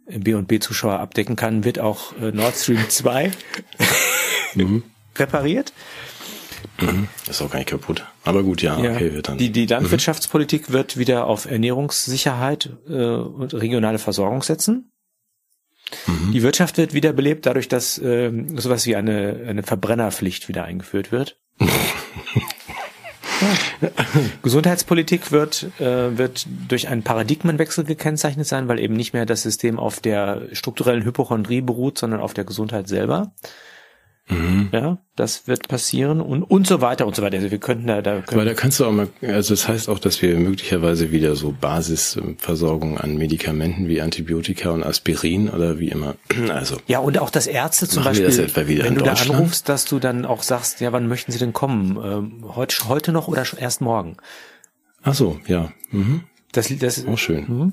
B&B 0.06 0.58
Zuschauer 0.58 1.00
abdecken 1.00 1.36
kann, 1.36 1.64
wird 1.64 1.78
auch 1.78 2.16
äh, 2.20 2.32
Nord 2.32 2.56
Stream 2.56 2.84
2 2.88 3.30
mhm. 4.54 4.82
repariert. 5.16 5.72
Mhm. 6.80 7.08
Ist 7.28 7.42
auch 7.42 7.50
gar 7.50 7.58
nicht 7.58 7.68
kaputt. 7.68 8.04
Aber 8.24 8.42
gut, 8.42 8.62
ja, 8.62 8.78
ja. 8.80 8.92
okay, 8.92 9.12
wird 9.12 9.28
dann. 9.28 9.38
Die, 9.38 9.50
die 9.50 9.66
Landwirtschaftspolitik 9.66 10.68
mhm. 10.68 10.72
wird 10.72 10.96
wieder 10.96 11.26
auf 11.26 11.46
Ernährungssicherheit 11.46 12.70
äh, 12.88 12.92
und 12.92 13.54
regionale 13.54 13.98
Versorgung 13.98 14.42
setzen. 14.42 14.90
Mhm. 16.06 16.32
Die 16.32 16.42
Wirtschaft 16.42 16.78
wird 16.78 16.94
wiederbelebt 16.94 17.46
dadurch, 17.46 17.68
dass 17.68 17.98
äh, 17.98 18.32
sowas 18.56 18.86
wie 18.86 18.96
eine, 18.96 19.44
eine 19.46 19.62
Verbrennerpflicht 19.62 20.48
wieder 20.48 20.64
eingeführt 20.64 21.12
wird. 21.12 21.38
Gesundheitspolitik 24.42 25.30
wird, 25.30 25.68
äh, 25.78 26.18
wird 26.18 26.46
durch 26.68 26.88
einen 26.88 27.02
Paradigmenwechsel 27.02 27.84
gekennzeichnet 27.84 28.46
sein, 28.46 28.68
weil 28.68 28.80
eben 28.80 28.94
nicht 28.94 29.12
mehr 29.12 29.26
das 29.26 29.42
System 29.42 29.78
auf 29.78 30.00
der 30.00 30.42
strukturellen 30.52 31.04
Hypochondrie 31.04 31.60
beruht, 31.60 31.98
sondern 31.98 32.20
auf 32.20 32.34
der 32.34 32.44
Gesundheit 32.44 32.88
selber. 32.88 33.32
Mhm. 34.28 34.68
Ja, 34.72 34.98
das 35.16 35.46
wird 35.48 35.68
passieren 35.68 36.20
und, 36.20 36.42
und 36.42 36.66
so 36.66 36.80
weiter 36.80 37.06
und 37.06 37.16
so 37.16 37.22
weiter. 37.22 37.36
Also 37.36 37.50
wir 37.50 37.58
könnten 37.58 37.86
da, 37.86 38.02
da 38.02 38.20
können 38.20 38.40
Aber 38.40 38.44
da 38.44 38.54
kannst 38.54 38.78
du 38.78 38.84
auch 38.84 38.92
mal, 38.92 39.08
also 39.22 39.54
das 39.54 39.68
heißt 39.68 39.88
auch, 39.88 39.98
dass 39.98 40.20
wir 40.20 40.36
möglicherweise 40.36 41.10
wieder 41.10 41.34
so 41.34 41.54
Basisversorgung 41.58 42.98
an 42.98 43.16
Medikamenten 43.16 43.88
wie 43.88 44.02
Antibiotika 44.02 44.70
und 44.70 44.84
Aspirin 44.84 45.48
oder 45.48 45.78
wie 45.78 45.88
immer. 45.88 46.14
Also. 46.48 46.78
Ja, 46.86 47.00
und 47.00 47.18
auch 47.18 47.30
das 47.30 47.46
Ärzte 47.46 47.88
zum 47.88 48.04
Beispiel, 48.04 48.28
wenn 48.82 48.94
du 48.94 49.04
da 49.04 49.12
anrufst, 49.12 49.68
dass 49.68 49.84
du 49.84 49.98
dann 49.98 50.24
auch 50.24 50.42
sagst, 50.42 50.80
ja, 50.80 50.92
wann 50.92 51.06
möchten 51.06 51.30
sie 51.30 51.38
denn 51.38 51.52
kommen? 51.52 51.98
Ähm, 52.02 52.44
heute, 52.54 52.88
heute 52.88 53.12
noch 53.12 53.28
oder 53.28 53.44
erst 53.58 53.80
morgen? 53.80 54.16
Ach 55.02 55.14
so, 55.14 55.38
ja. 55.46 55.70
Mhm. 55.90 56.22
Das, 56.52 56.72
das, 56.78 57.06
auch 57.06 57.18
schön. 57.18 57.44
Mhm. 57.48 57.72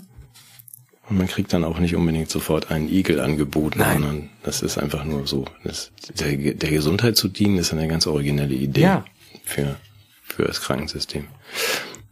Und 1.08 1.18
man 1.18 1.28
kriegt 1.28 1.54
dann 1.54 1.64
auch 1.64 1.78
nicht 1.78 1.96
unbedingt 1.96 2.30
sofort 2.30 2.72
einen 2.72 2.90
Igel 2.90 3.20
angeboten, 3.20 3.80
Nein. 3.80 4.02
sondern 4.02 4.30
das 4.44 4.62
ist 4.64 4.78
einfach 4.78 5.04
nur 5.04 5.28
so. 5.28 5.46
Das, 5.64 5.92
der, 6.20 6.36
der 6.36 6.70
Gesundheit 6.72 7.16
zu 7.16 7.28
dienen, 7.28 7.58
ist 7.60 7.74
eine 7.74 7.88
ganz 7.88 8.08
originelle 8.08 8.56
Idee 8.56 8.82
ja. 8.82 9.06
für, 9.44 9.76
für 10.24 10.46
das 10.46 10.62
Krankensystem. 10.62 11.28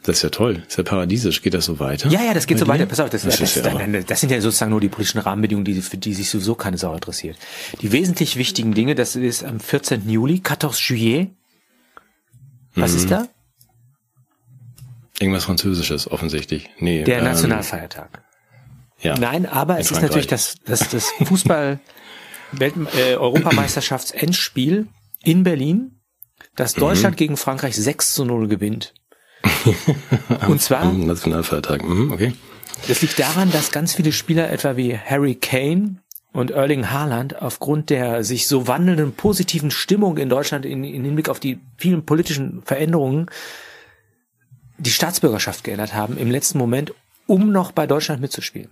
Das 0.03 0.17
ist 0.17 0.23
ja 0.23 0.29
toll. 0.29 0.55
Das 0.55 0.67
ist 0.67 0.77
ja 0.77 0.83
paradiesisch. 0.83 1.41
Geht 1.41 1.53
das 1.53 1.65
so 1.65 1.79
weiter? 1.79 2.09
Ja, 2.09 2.21
ja, 2.21 2.33
das 2.33 2.45
geht 2.45 2.59
so 2.59 2.65
dir? 2.65 2.71
weiter. 2.71 2.85
Pass 2.85 2.99
auf, 2.99 3.09
das, 3.09 3.23
das, 3.23 3.37
das, 3.37 3.55
ja 3.55 4.01
das, 4.01 4.19
sind 4.19 4.31
ja 4.31 4.41
sozusagen 4.41 4.71
nur 4.71 4.81
die 4.81 4.89
politischen 4.89 5.19
Rahmenbedingungen, 5.19 5.65
die, 5.65 5.81
für 5.81 5.97
die 5.97 6.13
sich 6.13 6.29
sowieso 6.29 6.55
keine 6.55 6.77
Sau 6.77 6.93
interessiert. 6.93 7.37
Die 7.81 7.91
wesentlich 7.93 8.35
wichtigen 8.35 8.73
Dinge, 8.73 8.95
das 8.95 9.15
ist 9.15 9.43
am 9.43 9.59
14. 9.59 10.07
Juli, 10.09 10.41
14 10.45 10.69
Juillet. 10.71 11.29
Was 12.75 12.91
mhm. 12.91 12.97
ist 12.97 13.11
da? 13.11 13.27
Irgendwas 15.19 15.45
Französisches, 15.45 16.11
offensichtlich. 16.11 16.69
Nee, 16.79 17.03
Der 17.05 17.19
ähm, 17.19 17.23
Nationalfeiertag. 17.23 18.22
Ja, 19.03 19.17
Nein, 19.17 19.45
aber 19.45 19.79
es 19.79 19.89
Frankreich. 19.89 20.03
ist 20.03 20.09
natürlich 20.09 20.27
das, 20.27 20.55
das, 20.65 20.89
das 20.89 21.11
Fußball 21.27 21.79
Welt, 22.53 22.73
äh, 22.95 23.15
Europameisterschaftsendspiel 23.15 24.87
in 25.23 25.43
Berlin, 25.43 25.99
das 26.55 26.75
mhm. 26.75 26.81
Deutschland 26.81 27.15
mhm. 27.15 27.17
gegen 27.17 27.37
Frankreich 27.37 27.75
6 27.75 28.13
zu 28.13 28.25
0 28.25 28.47
gewinnt. 28.47 28.93
Und 30.47 30.61
zwar 30.61 30.81
am 30.81 31.05
Nationalfeiertag. 31.05 31.83
Mhm, 31.83 32.11
okay. 32.11 32.33
Das 32.87 33.01
liegt 33.01 33.19
daran, 33.19 33.51
dass 33.51 33.71
ganz 33.71 33.93
viele 33.93 34.11
Spieler 34.11 34.49
etwa 34.49 34.77
wie 34.77 34.97
Harry 34.97 35.35
Kane 35.35 35.97
und 36.31 36.51
Erling 36.51 36.89
Haaland 36.89 37.41
aufgrund 37.41 37.89
der 37.89 38.23
sich 38.23 38.47
so 38.47 38.67
wandelnden 38.67 39.13
positiven 39.13 39.71
Stimmung 39.71 40.17
in 40.17 40.29
Deutschland 40.29 40.65
in, 40.65 40.83
in 40.83 41.03
Hinblick 41.03 41.29
auf 41.29 41.39
die 41.39 41.59
vielen 41.77 42.05
politischen 42.05 42.63
Veränderungen 42.63 43.27
die 44.77 44.89
Staatsbürgerschaft 44.89 45.63
geändert 45.63 45.93
haben 45.93 46.17
im 46.17 46.31
letzten 46.31 46.57
Moment, 46.57 46.93
um 47.27 47.51
noch 47.51 47.71
bei 47.71 47.85
Deutschland 47.85 48.21
mitzuspielen. 48.21 48.69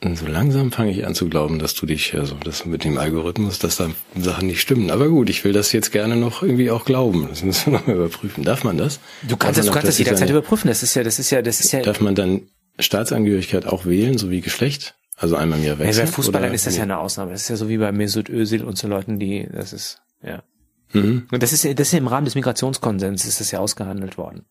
So 0.00 0.26
langsam 0.26 0.70
fange 0.70 0.92
ich 0.92 1.04
an 1.04 1.14
zu 1.16 1.28
glauben, 1.28 1.58
dass 1.58 1.74
du 1.74 1.84
dich, 1.84 2.14
also 2.14 2.36
das 2.36 2.64
mit 2.64 2.84
dem 2.84 2.98
Algorithmus, 2.98 3.58
dass 3.58 3.76
da 3.76 3.90
Sachen 4.16 4.46
nicht 4.46 4.60
stimmen. 4.60 4.92
Aber 4.92 5.08
gut, 5.08 5.28
ich 5.28 5.42
will 5.42 5.52
das 5.52 5.72
jetzt 5.72 5.90
gerne 5.90 6.14
noch 6.14 6.42
irgendwie 6.42 6.70
auch 6.70 6.84
glauben. 6.84 7.26
Das 7.28 7.42
müssen 7.42 7.72
wir 7.72 7.80
noch 7.80 7.88
überprüfen. 7.88 8.44
Darf 8.44 8.62
man 8.62 8.78
das? 8.78 9.00
Du 9.28 9.36
kannst 9.36 9.58
das, 9.58 9.66
du 9.66 9.72
kannst 9.72 9.88
das 9.88 9.98
jederzeit 9.98 10.30
überprüfen. 10.30 10.68
Das 10.68 10.84
ist 10.84 10.94
ja, 10.94 11.02
das 11.02 11.18
ist 11.18 11.30
ja, 11.30 11.42
das 11.42 11.58
ist 11.58 11.72
ja. 11.72 11.82
Darf 11.82 12.00
man 12.00 12.14
dann 12.14 12.42
Staatsangehörigkeit 12.78 13.66
auch 13.66 13.86
wählen, 13.86 14.18
so 14.18 14.30
wie 14.30 14.40
Geschlecht? 14.40 14.94
Also 15.16 15.34
einmal 15.34 15.58
im 15.58 15.64
Jahr 15.64 15.78
wechseln? 15.80 15.98
Ja, 15.98 16.04
bei 16.04 16.12
Fußballern 16.12 16.54
ist 16.54 16.68
das 16.68 16.76
ja 16.76 16.84
eine 16.84 16.98
Ausnahme. 16.98 17.32
Das 17.32 17.42
ist 17.42 17.48
ja 17.48 17.56
so 17.56 17.68
wie 17.68 17.78
bei 17.78 17.90
Mesut 17.90 18.28
Özil 18.28 18.62
und 18.62 18.78
so 18.78 18.86
Leuten, 18.86 19.18
die, 19.18 19.48
das 19.52 19.72
ist, 19.72 20.00
ja. 20.22 20.44
Mhm. 20.92 21.26
Und 21.32 21.42
das 21.42 21.52
ist, 21.52 21.64
das 21.64 21.88
ist 21.88 21.92
ja 21.92 21.98
im 21.98 22.06
Rahmen 22.06 22.24
des 22.24 22.36
Migrationskonsens 22.36 23.24
ist 23.24 23.40
das 23.40 23.50
ja 23.50 23.58
ausgehandelt 23.58 24.16
worden. 24.16 24.46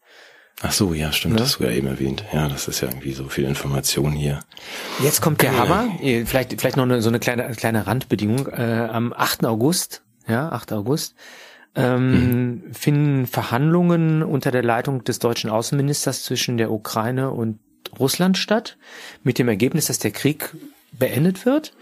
Ach 0.61 0.71
so, 0.71 0.93
ja, 0.93 1.11
stimmt, 1.11 1.35
ja. 1.35 1.39
das 1.39 1.49
hast 1.49 1.59
du 1.59 1.65
ja 1.65 1.71
eben 1.71 1.87
erwähnt. 1.87 2.23
Ja, 2.33 2.49
das 2.49 2.67
ist 2.67 2.81
ja 2.81 2.87
irgendwie 2.87 3.11
so 3.11 3.29
viel 3.29 3.45
Information 3.45 4.11
hier. 4.11 4.39
Jetzt 5.03 5.21
kommt 5.21 5.43
der 5.43 5.55
Hammer, 5.55 5.87
vielleicht, 5.99 6.59
vielleicht 6.59 6.77
noch 6.77 6.83
eine, 6.83 7.01
so 7.03 7.09
eine 7.09 7.19
kleine, 7.19 7.51
kleine 7.53 7.85
Randbedingung. 7.85 8.47
Äh, 8.47 8.87
am 8.91 9.13
8. 9.13 9.45
August, 9.45 10.01
ja, 10.27 10.49
8. 10.49 10.73
August, 10.73 11.13
ähm, 11.75 12.11
mhm. 12.11 12.73
finden 12.73 13.27
Verhandlungen 13.27 14.23
unter 14.23 14.49
der 14.49 14.63
Leitung 14.63 15.03
des 15.03 15.19
deutschen 15.19 15.51
Außenministers 15.51 16.23
zwischen 16.23 16.57
der 16.57 16.71
Ukraine 16.71 17.29
und 17.29 17.59
Russland 17.99 18.37
statt, 18.37 18.77
mit 19.23 19.37
dem 19.37 19.47
Ergebnis, 19.47 19.85
dass 19.85 19.99
der 19.99 20.11
Krieg 20.11 20.55
beendet 20.91 21.45
wird. 21.45 21.73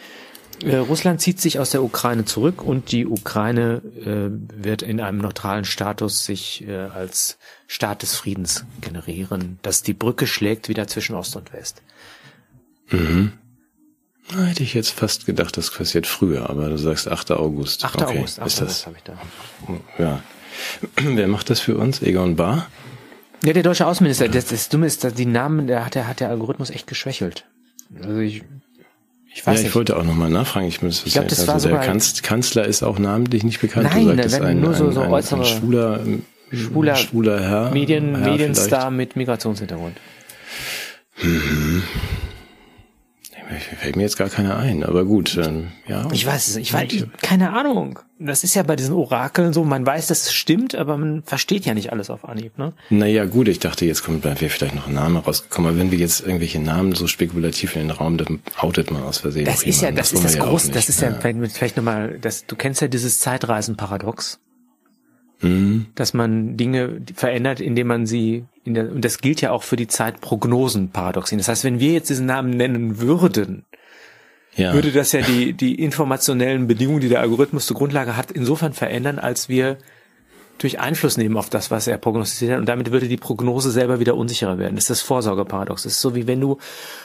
Äh, 0.64 0.78
Russland 0.78 1.22
zieht 1.22 1.42
sich 1.42 1.60
aus 1.60 1.72
der 1.72 1.84
Ukraine 1.84 2.26
zurück 2.26 2.64
und 2.64 2.92
die 2.92 3.06
Ukraine 3.06 3.82
äh, 4.00 4.64
wird 4.64 4.82
in 4.82 5.00
einem 5.02 5.20
neutralen 5.20 5.66
Status 5.66 6.26
sich 6.26 6.68
äh, 6.68 6.76
als 6.76 7.38
Staat 7.68 8.02
des 8.02 8.16
Friedens 8.16 8.66
generieren, 8.82 9.60
dass 9.62 9.84
die 9.84 9.94
Brücke 9.94 10.28
schlägt 10.28 10.70
wieder 10.70 10.88
zwischen 10.88 11.16
Ost 11.16 11.36
und 11.36 11.52
West. 11.54 11.82
Mhm. 12.90 13.34
Na, 14.34 14.44
hätte 14.46 14.64
ich 14.64 14.74
jetzt 14.74 14.92
fast 14.92 15.26
gedacht, 15.26 15.56
das 15.58 15.70
passiert 15.70 16.08
früher, 16.08 16.50
aber 16.50 16.70
du 16.70 16.78
sagst 16.78 17.08
8. 17.08 17.32
August. 17.32 17.86
8. 17.86 18.02
Okay, 18.02 18.18
August, 18.20 18.40
8. 18.40 18.48
ist 18.48 18.62
das? 18.62 18.86
habe 18.86 18.96
ich 18.98 19.04
da. 19.04 19.18
Ja. 20.00 20.24
Wer 20.96 21.28
macht 21.28 21.50
das 21.50 21.60
für 21.60 21.78
uns? 21.78 22.02
Egon 22.02 22.36
Bahr? 22.36 22.68
Ja, 23.44 23.54
der 23.54 23.62
deutsche 23.62 23.86
Außenminister. 23.86 24.28
Das, 24.30 24.48
das 24.48 24.70
Dumme 24.70 24.88
ist, 24.88 25.04
dass 25.04 25.14
die 25.14 25.26
Namen, 25.26 25.68
der 25.68 25.86
hat, 25.86 25.96
der 25.96 26.08
hat 26.08 26.20
der 26.20 26.30
Algorithmus 26.30 26.72
echt 26.72 26.88
geschwächelt. 26.88 27.46
Also 28.02 28.18
ich 28.18 28.44
ich 29.36 29.46
weiß 29.46 29.56
ja, 29.56 29.60
ich 29.60 29.64
nicht. 29.66 29.76
wollte 29.76 29.98
auch 29.98 30.04
nochmal 30.04 30.30
nachfragen. 30.30 30.66
Ich, 30.66 30.82
muss, 30.82 31.06
ich 31.06 31.12
glaube, 31.12 31.28
das 31.28 31.48
also 31.50 31.70
war 31.70 31.80
der 31.80 31.86
Kanz, 31.86 32.22
Kanzler 32.22 32.64
ist 32.64 32.84
auch 32.84 32.98
namentlich 32.98 33.44
nicht 33.44 33.60
bekannt. 33.60 33.90
Nein, 33.94 34.16
da 34.16 34.32
werden 34.32 34.62
nur 34.62 34.74
so, 34.74 34.92
so 34.92 35.02
ein, 35.02 35.12
äußere 35.12 35.42
ein 35.42 35.46
schwuler, 35.46 36.00
schwuler, 36.54 36.96
schwuler 36.96 37.42
Herr, 37.42 37.72
Medien, 37.72 38.16
Herr 38.16 38.32
Medienstar 38.32 38.80
vielleicht. 38.80 38.92
mit 38.96 39.16
Migrationshintergrund. 39.18 39.98
Mhm. 41.22 41.84
Fällt 43.80 43.96
mir 43.96 44.04
jetzt 44.04 44.18
gar 44.18 44.30
keiner 44.30 44.58
ein, 44.58 44.84
aber 44.84 45.06
gut, 45.06 45.38
ähm, 45.38 45.68
ja. 45.88 46.08
Ich 46.12 46.26
weiß 46.26 46.48
es, 46.48 46.56
ich 46.56 46.74
weiß, 46.74 46.92
ich, 46.92 47.06
keine 47.22 47.54
Ahnung. 47.54 48.00
Das 48.18 48.44
ist 48.44 48.56
ja 48.56 48.64
bei 48.64 48.76
diesen 48.76 48.96
Orakeln 48.96 49.54
so, 49.54 49.64
man 49.64 49.86
weiß, 49.86 50.08
dass 50.08 50.24
es 50.24 50.34
stimmt, 50.34 50.74
aber 50.74 50.98
man 50.98 51.22
versteht 51.24 51.66
ja 51.66 51.74
nicht 51.74 51.92
alles 51.92 52.10
auf 52.10 52.28
Anhieb, 52.28 52.58
ne? 52.58 52.74
Naja, 52.90 53.26
gut, 53.26 53.48
ich 53.48 53.60
dachte, 53.60 53.86
jetzt 53.86 54.04
kommt, 54.04 54.24
wäre 54.24 54.36
vielleicht 54.36 54.74
noch 54.74 54.88
ein 54.88 54.94
Name 54.94 55.20
rausgekommen, 55.20 55.70
aber 55.70 55.80
wenn 55.80 55.92
wir 55.92 56.00
jetzt 56.00 56.22
irgendwelche 56.22 56.60
Namen 56.60 56.94
so 56.94 57.08
spekulativ 57.08 57.76
in 57.76 57.88
den 57.88 57.92
Raum, 57.92 58.18
dann 58.18 58.40
outet 58.58 58.90
man 58.90 59.04
aus 59.04 59.20
Versehen. 59.20 59.46
Das 59.46 59.64
ist 59.64 59.82
ja, 59.82 59.92
das, 59.92 60.12
das 60.12 60.24
ist 60.24 60.36
das 60.38 60.46
Große, 60.46 60.72
das 60.72 60.90
ist 60.90 61.02
ja, 61.02 61.10
ja 61.10 61.48
vielleicht 61.50 61.78
nochmal, 61.78 62.18
das, 62.20 62.46
du 62.46 62.56
kennst 62.56 62.82
ja 62.82 62.88
dieses 62.88 63.20
Zeitreisenparadox. 63.20 64.40
Mhm. 65.42 65.88
Dass 65.96 66.14
man 66.14 66.58
Dinge 66.58 67.02
verändert, 67.14 67.60
indem 67.60 67.88
man 67.88 68.06
sie 68.06 68.46
in 68.64 68.74
der, 68.74 68.92
und 68.92 69.04
das 69.04 69.20
gilt 69.20 69.42
ja 69.42 69.52
auch 69.52 69.64
für 69.64 69.76
die 69.76 69.88
Zeitprognosen-Paradoxien. 69.88 71.38
Das 71.38 71.48
heißt, 71.48 71.64
wenn 71.64 71.80
wir 71.80 71.94
jetzt 71.94 72.10
diesen 72.10 72.26
Namen 72.26 72.52
nennen 72.52 73.00
würden, 73.00 73.66
ja. 74.56 74.74
würde 74.74 74.92
das 74.92 75.12
ja 75.12 75.22
die, 75.22 75.54
die 75.54 75.76
informationellen 75.76 76.68
Bedingungen, 76.68 77.02
die 77.02 77.10
der 77.10 77.20
Algorithmus 77.20 77.66
zur 77.66 77.78
Grundlage 77.78 78.16
hat, 78.16 78.32
insofern 78.32 78.74
verändern, 78.74 79.20
als 79.20 79.50
wir 79.50 79.78
durch 80.58 80.80
Einfluss 80.80 81.18
nehmen 81.18 81.38
auf 81.38 81.50
das, 81.50 81.70
was 81.70 81.88
er 81.88 81.98
prognostiziert 81.98 82.54
hat. 82.54 82.60
Und 82.60 82.70
damit 82.70 82.92
würde 82.92 83.08
die 83.08 83.18
Prognose 83.18 83.72
selber 83.72 84.00
wieder 84.00 84.16
unsicherer 84.16 84.58
werden. 84.58 84.76
Das 84.76 84.86
ist 84.86 84.90
das 84.90 85.02
Vorsorgeparadox. 85.02 85.84
Das 85.84 85.94
ist 85.94 86.02
so, 86.02 86.16
wie 86.16 86.28
wenn 86.28 86.40
du 86.40 86.58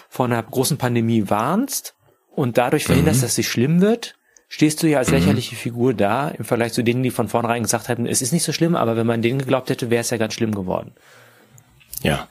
vor 0.09 0.27
einer 0.27 0.43
großen 0.43 0.79
Pandemie 0.79 1.29
warnst 1.29 1.95
und 2.31 2.59
dadurch 2.59 2.85
verhinderst, 2.85 3.21
mhm. 3.21 3.23
dass 3.23 3.35
sie 3.35 3.43
schlimm 3.43 3.81
wird, 3.81 4.17
stehst 4.51 4.83
du 4.83 4.89
ja 4.89 4.99
als 4.99 5.09
mhm. 5.09 5.15
lächerliche 5.15 5.57
Figur 5.57 5.95
da 5.95 6.29
im 6.29 6.45
Vergleich 6.45 6.75
zu 6.75 6.83
denen, 6.83 7.03
die 7.03 7.11
von 7.11 7.29
vornherein 7.29 7.63
gesagt 7.63 7.89
hätten, 7.89 8.07
es 8.07 8.21
ist 8.21 8.33
nicht 8.33 8.43
so 8.43 8.53
schlimm, 8.53 8.75
aber 8.75 8.97
wenn 8.97 9.07
man 9.07 9.23
denen 9.23 9.39
geglaubt 9.39 9.71
hätte, 9.71 9.89
wäre 9.89 10.03
es 10.03 10.11
ja 10.11 10.19
ganz 10.19 10.35
schlimm 10.35 10.55
geworden. 10.55 10.93
Ja. 12.03 12.29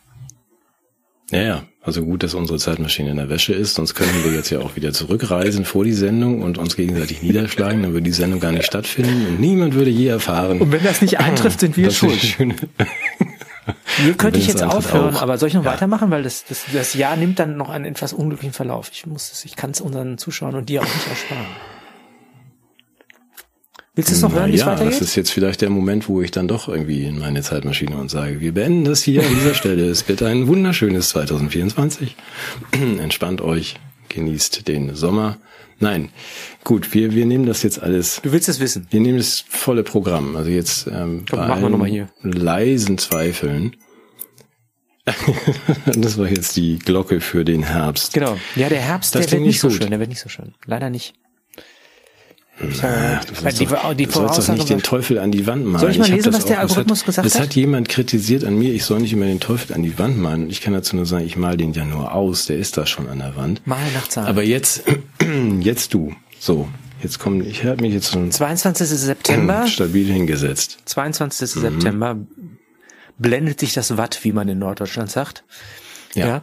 Ja, 1.32 1.41
ja. 1.41 1.63
Also 1.82 2.03
gut, 2.03 2.24
dass 2.24 2.34
unsere 2.34 2.59
Zeitmaschine 2.59 3.11
in 3.11 3.17
der 3.17 3.30
Wäsche 3.30 3.53
ist, 3.53 3.76
sonst 3.76 3.95
könnten 3.95 4.24
wir 4.26 4.34
jetzt 4.34 4.49
ja 4.49 4.59
auch 4.59 4.76
wieder 4.76 4.91
zurückreisen 4.91 5.63
vor 5.63 5.86
die 5.86 5.93
Sendung 5.93 6.41
und 6.41 6.57
uns 6.57 6.76
gegenseitig 6.76 7.24
niederschlagen, 7.24 7.82
dann 7.82 7.93
würde 7.93 8.03
die 8.03 8.11
Sendung 8.11 8.41
gar 8.41 8.51
nicht 8.51 8.65
stattfinden 8.65 9.26
und 9.28 9.39
niemand 9.39 9.74
würde 9.74 9.89
je 9.89 10.07
erfahren. 10.07 10.59
Und 10.59 10.74
wenn 10.74 10.84
das 10.84 11.01
nicht 11.01 11.20
eintrifft, 11.20 11.61
sind 11.61 11.78
wir 11.78 11.89
schuld. 11.89 12.20
Hier 12.20 14.13
könnte 14.17 14.39
ich 14.39 14.47
jetzt 14.47 14.61
aufhören, 14.61 15.15
auch. 15.15 15.22
aber 15.22 15.38
soll 15.38 15.47
ich 15.47 15.55
noch 15.55 15.63
ja. 15.63 15.72
weitermachen, 15.72 16.11
weil 16.11 16.24
das, 16.24 16.43
das, 16.43 16.65
das 16.74 16.95
Jahr 16.95 17.15
nimmt 17.15 17.39
dann 17.39 17.55
noch 17.55 17.70
einen 17.70 17.86
etwas 17.86 18.11
unglücklichen 18.11 18.53
Verlauf. 18.53 18.89
Ich 18.91 19.05
muss 19.05 19.32
es, 19.32 19.45
ich 19.45 19.55
kann 19.55 19.72
es 19.72 19.80
unseren 19.80 20.17
Zuschauern 20.17 20.55
und 20.55 20.67
dir 20.67 20.82
auch 20.82 20.86
nicht 20.86 21.07
ersparen. 21.07 21.47
Willst 24.00 24.12
du 24.12 24.16
es 24.16 24.22
noch 24.22 24.34
hören, 24.34 24.50
wie 24.50 24.56
es 24.56 24.62
ja, 24.62 24.68
weitergeht? 24.68 24.93
Das 24.93 25.02
ist 25.02 25.16
jetzt 25.18 25.30
vielleicht 25.30 25.60
der 25.60 25.70
Moment, 25.70 26.08
wo 26.08 26.22
ich 26.22 26.32
dann 26.32 26.47
doch 26.47 26.70
irgendwie 26.70 27.04
in 27.04 27.20
meine 27.20 27.41
Zeitmaschine 27.41 27.97
und 27.97 28.10
sage, 28.10 28.39
wir 28.39 28.54
beenden 28.54 28.86
das 28.86 29.04
hier 29.04 29.22
an 29.22 29.28
dieser 29.28 29.54
Stelle. 29.54 29.89
Es 29.89 30.08
wird 30.08 30.24
ein 30.24 30.47
wunderschönes 30.47 31.10
2024. 31.10 32.16
Entspannt 32.72 33.41
euch, 33.41 33.76
genießt 34.08 34.70
den 34.70 34.95
Sommer. 34.95 35.38
Nein, 35.82 36.12
gut, 36.64 36.93
wir, 36.93 37.14
wir 37.14 37.26
nehmen 37.26 37.45
das 37.45 37.62
jetzt 37.62 37.84
alles. 37.84 38.22
Du 38.24 38.32
willst 38.32 38.47
es 38.47 38.62
wissen? 38.62 38.88
Wir 38.89 39.02
nehmen 39.02 39.18
das 39.18 39.43
volle 39.50 39.84
Programm. 39.84 40.38
Also 40.38 40.50
jetzt 40.50 40.88
ähm, 40.88 41.26
Komm, 41.30 41.39
bei 41.39 41.47
machen 41.50 41.64
wir 41.64 41.70
noch 41.70 41.78
mal 41.78 41.89
hier. 41.89 42.08
leisen 42.22 42.97
Zweifeln. 43.00 43.76
das 45.86 46.18
war 46.18 46.30
jetzt 46.30 46.56
die 46.56 46.80
Glocke 46.80 47.20
für 47.20 47.43
den 47.43 47.64
Herbst. 47.64 48.14
Genau. 48.14 48.38
Ja, 48.56 48.70
der 48.70 48.80
Herbst, 48.80 49.14
das 49.14 49.26
der 49.26 49.39
wird 49.39 49.47
nicht 49.47 49.60
so 49.60 49.70
schön. 49.70 49.89
Der 49.89 50.00
wird 50.00 50.08
nicht 50.08 50.22
so 50.22 50.30
schön. 50.30 50.54
Leider 50.66 50.89
nicht. 50.89 51.16
Ja, 52.60 53.22
du 53.22 53.36
sollst, 53.36 53.60
die, 53.60 53.66
doch, 53.66 53.93
die 53.93 54.05
du 54.05 54.12
doch 54.12 54.47
nicht 54.49 54.70
den 54.70 54.82
Teufel 54.82 55.18
an 55.18 55.32
die 55.32 55.47
Wand 55.47 55.66
malen. 55.66 55.80
Soll 55.80 55.91
ich 55.91 55.97
mal 55.97 56.10
ich 56.10 56.16
lesen, 56.16 56.34
was 56.34 56.45
der 56.45 56.60
Algorithmus 56.60 56.99
hat, 56.99 57.05
gesagt 57.05 57.26
hat? 57.26 57.34
Es 57.34 57.39
hat 57.39 57.55
jemand 57.55 57.88
kritisiert 57.88 58.43
an 58.43 58.57
mir, 58.57 58.74
ich 58.74 58.84
soll 58.84 58.99
nicht 58.99 59.14
immer 59.14 59.26
den 59.26 59.39
Teufel 59.39 59.74
an 59.74 59.84
die 59.84 59.97
Wand 59.97 60.18
malen. 60.18 60.49
Ich 60.49 60.60
kann 60.60 60.74
dazu 60.74 60.95
nur 60.95 61.05
sagen, 61.05 61.26
ich 61.26 61.38
mal 61.38 61.55
den 61.55 61.72
ja 61.74 61.86
nur 61.86 62.14
aus, 62.14 62.47
der 62.47 62.57
ist 62.57 62.76
da 62.76 62.86
schon 62.86 63.07
an 63.07 63.20
der 63.20 63.36
Wand. 63.38 63.66
Mal 63.66 63.80
nach 63.93 64.10
Zahlen. 64.10 64.28
Aber 64.28 64.43
jetzt, 64.43 64.84
jetzt 65.62 65.93
du. 65.93 66.14
So, 66.38 66.68
jetzt 67.01 67.20
kommen, 67.20 67.45
ich 67.45 67.64
habe 67.64 67.82
mich 67.82 67.93
jetzt 67.93 68.12
schon 68.12 68.30
22. 68.30 68.88
September 68.89 69.66
stabil 69.68 70.12
hingesetzt. 70.12 70.80
22. 70.86 71.55
Mhm. 71.55 71.62
September 71.62 72.18
blendet 73.18 73.60
sich 73.62 73.74
das 73.74 73.95
Watt, 73.95 74.20
wie 74.24 74.34
man 74.34 74.49
in 74.49 74.60
Norddeutschland 74.60 75.10
sagt. 75.10 75.45
Ja. 76.14 76.28
ja. 76.28 76.41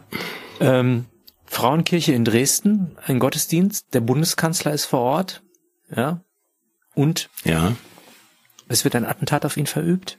Ähm, 0.59 1.05
Frauenkirche 1.45 2.13
in 2.13 2.25
Dresden, 2.25 2.97
ein 3.05 3.19
Gottesdienst, 3.19 3.93
der 3.93 4.01
Bundeskanzler 4.01 4.73
ist 4.73 4.85
vor 4.85 4.99
Ort, 4.99 5.41
ja. 5.95 6.21
Und 6.93 7.29
ja. 7.43 7.75
es 8.67 8.83
wird 8.83 8.95
ein 8.95 9.05
Attentat 9.05 9.45
auf 9.45 9.57
ihn 9.57 9.67
verübt. 9.67 10.17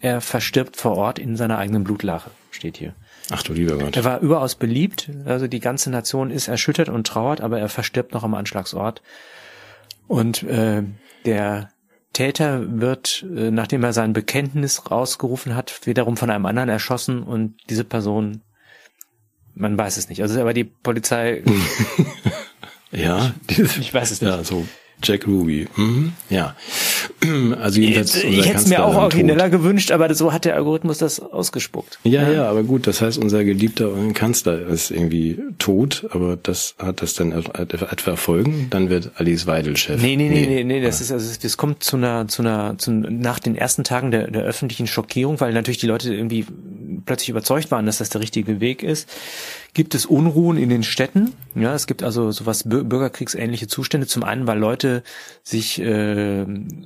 Er 0.00 0.20
verstirbt 0.20 0.76
vor 0.76 0.96
Ort 0.96 1.18
in 1.18 1.36
seiner 1.36 1.58
eigenen 1.58 1.84
Blutlache, 1.84 2.30
steht 2.50 2.76
hier. 2.76 2.94
Ach 3.30 3.42
du 3.42 3.52
lieber 3.52 3.78
Gott. 3.78 3.96
Er 3.96 4.04
war 4.04 4.20
überaus 4.20 4.56
beliebt, 4.56 5.10
also 5.24 5.46
die 5.46 5.60
ganze 5.60 5.90
Nation 5.90 6.30
ist 6.30 6.48
erschüttert 6.48 6.88
und 6.88 7.06
trauert, 7.06 7.40
aber 7.40 7.58
er 7.58 7.68
verstirbt 7.68 8.12
noch 8.12 8.24
am 8.24 8.34
Anschlagsort. 8.34 9.02
Und 10.08 10.42
äh, 10.42 10.82
der 11.24 11.70
Täter 12.12 12.80
wird, 12.80 13.24
äh, 13.34 13.50
nachdem 13.50 13.84
er 13.84 13.92
sein 13.92 14.12
Bekenntnis 14.12 14.90
rausgerufen 14.90 15.54
hat, 15.54 15.86
wiederum 15.86 16.16
von 16.16 16.30
einem 16.30 16.46
anderen 16.46 16.68
erschossen 16.68 17.22
und 17.22 17.56
diese 17.70 17.84
Person, 17.84 18.42
man 19.54 19.78
weiß 19.78 19.96
es 19.96 20.08
nicht. 20.08 20.22
Also 20.22 20.40
aber 20.40 20.52
die 20.52 20.64
Polizei. 20.64 21.42
ja, 22.90 23.32
ich, 23.48 23.58
ich 23.58 23.94
weiß 23.94 24.10
es 24.10 24.20
nicht. 24.20 24.30
Ja, 24.30 24.44
so 24.44 24.66
Jack 25.02 25.26
Ruby. 25.26 25.68
Mhm. 25.76 26.12
Ja. 26.30 26.56
Also 27.60 27.80
jedenfalls 27.80 28.16
ich, 28.16 28.38
ich 28.38 28.48
hätte 28.48 28.58
es 28.58 28.66
mir 28.66 28.84
auch 28.84 28.94
origineller 28.94 29.50
gewünscht, 29.50 29.90
aber 29.90 30.12
so 30.14 30.32
hat 30.32 30.44
der 30.44 30.56
Algorithmus 30.56 30.98
das 30.98 31.20
ausgespuckt. 31.20 31.98
Ja, 32.04 32.22
ja, 32.22 32.32
ja, 32.32 32.50
aber 32.50 32.62
gut, 32.62 32.86
das 32.86 33.00
heißt, 33.00 33.18
unser 33.18 33.44
geliebter 33.44 33.90
Kanzler 34.14 34.66
ist 34.66 34.90
irgendwie 34.90 35.38
tot, 35.58 36.06
aber 36.10 36.36
das 36.36 36.74
hat 36.78 37.02
das 37.02 37.14
dann 37.14 37.32
etwa 37.32 38.16
Folgen? 38.16 38.68
Dann 38.70 38.90
wird 38.90 39.12
Alice 39.16 39.46
Weidel 39.46 39.76
Chef. 39.76 40.00
Nee, 40.00 40.16
nee, 40.16 40.28
nee, 40.28 40.46
nee, 40.46 40.64
nee, 40.64 40.80
das 40.80 41.00
ist 41.00 41.12
also 41.12 41.32
das 41.40 41.56
kommt 41.56 41.82
zu 41.82 41.96
einer 41.96 42.28
zu 42.28 42.42
einer 42.42 42.76
zu, 42.78 42.90
nach 42.90 43.38
den 43.38 43.56
ersten 43.56 43.84
Tagen 43.84 44.10
der, 44.10 44.30
der 44.30 44.42
öffentlichen 44.42 44.86
Schockierung, 44.86 45.40
weil 45.40 45.52
natürlich 45.52 45.78
die 45.78 45.86
Leute 45.86 46.14
irgendwie 46.14 46.46
plötzlich 47.04 47.28
überzeugt 47.28 47.70
waren, 47.70 47.86
dass 47.86 47.98
das 47.98 48.10
der 48.10 48.20
richtige 48.20 48.60
Weg 48.60 48.82
ist 48.82 49.08
gibt 49.74 49.94
es 49.94 50.04
Unruhen 50.04 50.58
in 50.58 50.68
den 50.68 50.82
Städten. 50.82 51.32
Ja, 51.54 51.74
es 51.74 51.86
gibt 51.86 52.02
also 52.02 52.30
sowas 52.30 52.64
bürgerkriegsähnliche 52.64 53.68
Zustände. 53.68 54.06
Zum 54.06 54.22
einen, 54.22 54.46
weil 54.46 54.58
Leute 54.58 55.02
sich 55.42 55.80
äh, 55.80 56.44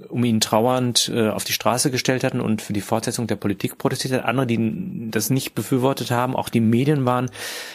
um 0.09 0.25
ihn 0.25 0.41
trauernd 0.41 1.11
äh, 1.15 1.29
auf 1.29 1.45
die 1.45 1.53
Straße 1.53 1.91
gestellt 1.91 2.25
hatten 2.25 2.41
und 2.41 2.63
für 2.63 2.73
die 2.73 2.81
Fortsetzung 2.81 3.27
der 3.27 3.37
Politik 3.37 3.79
protestiert 3.79 4.15
hatten. 4.15 4.27
Andere, 4.27 4.47
die 4.47 5.11
das 5.11 5.31
nicht 5.31 5.55
befürwortet 5.55 6.11
haben. 6.11 6.37
Auch 6.37 6.49
die 6.49 6.61
Medien 6.61 7.05
waren 7.05 7.31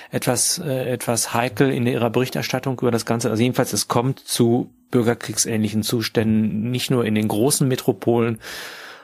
etwas 0.09 0.59
äh, 0.59 0.89
etwas 0.89 1.33
heikel 1.33 1.71
in 1.71 1.87
ihrer 1.87 2.09
Berichterstattung 2.09 2.79
über 2.79 2.91
das 2.91 3.05
Ganze. 3.05 3.29
Also 3.29 3.41
jedenfalls, 3.41 3.73
es 3.73 3.87
kommt 3.87 4.19
zu 4.19 4.73
bürgerkriegsähnlichen 4.91 5.83
Zuständen, 5.83 6.69
nicht 6.69 6.91
nur 6.91 7.05
in 7.05 7.15
den 7.15 7.27
großen 7.27 7.67
Metropolen, 7.67 8.39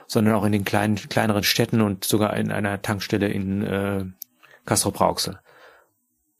sondern 0.06 0.34
auch 0.34 0.44
in 0.44 0.52
den 0.52 0.64
kleinen 0.64 0.96
kleineren 0.96 1.44
Städten 1.44 1.80
und 1.80 2.04
sogar 2.04 2.36
in 2.36 2.50
einer 2.50 2.80
Tankstelle 2.82 3.28
in 3.28 3.62
äh, 3.62 4.04
Castro-Brauxel. 4.66 5.38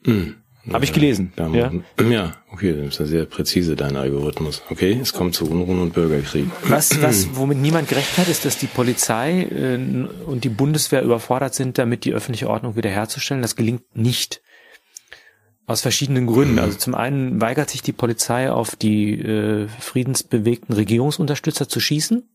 Mhm. 0.04 0.36
Habe 0.72 0.84
ich 0.84 0.92
gelesen. 0.92 1.32
Ja, 1.36 1.48
ja? 1.48 1.72
ja, 2.08 2.32
okay, 2.52 2.72
das 2.72 2.94
ist 2.94 3.00
ja 3.00 3.06
sehr 3.06 3.24
präzise, 3.26 3.76
dein 3.76 3.96
Algorithmus. 3.96 4.62
Okay, 4.70 4.98
es 5.00 5.12
kommt 5.12 5.34
zu 5.34 5.50
Unruhen 5.50 5.80
und 5.80 5.94
Bürgerkrieg. 5.94 6.46
Was, 6.64 7.00
was, 7.02 7.28
womit 7.34 7.58
niemand 7.58 7.88
gerechnet 7.88 8.18
hat, 8.18 8.28
ist, 8.28 8.44
dass 8.44 8.58
die 8.58 8.66
Polizei 8.66 9.42
äh, 9.42 9.76
und 10.26 10.44
die 10.44 10.48
Bundeswehr 10.48 11.02
überfordert 11.02 11.54
sind, 11.54 11.78
damit 11.78 12.04
die 12.04 12.12
öffentliche 12.12 12.48
Ordnung 12.48 12.76
wiederherzustellen. 12.76 13.42
Das 13.42 13.56
gelingt 13.56 13.96
nicht. 13.96 14.42
Aus 15.66 15.82
verschiedenen 15.82 16.26
Gründen. 16.26 16.54
Mhm. 16.54 16.60
Also 16.60 16.78
zum 16.78 16.94
einen 16.94 17.40
weigert 17.40 17.68
sich 17.68 17.82
die 17.82 17.92
Polizei 17.92 18.50
auf 18.50 18.74
die 18.74 19.20
äh, 19.20 19.68
friedensbewegten 19.80 20.74
Regierungsunterstützer 20.74 21.68
zu 21.68 21.78
schießen. 21.78 22.26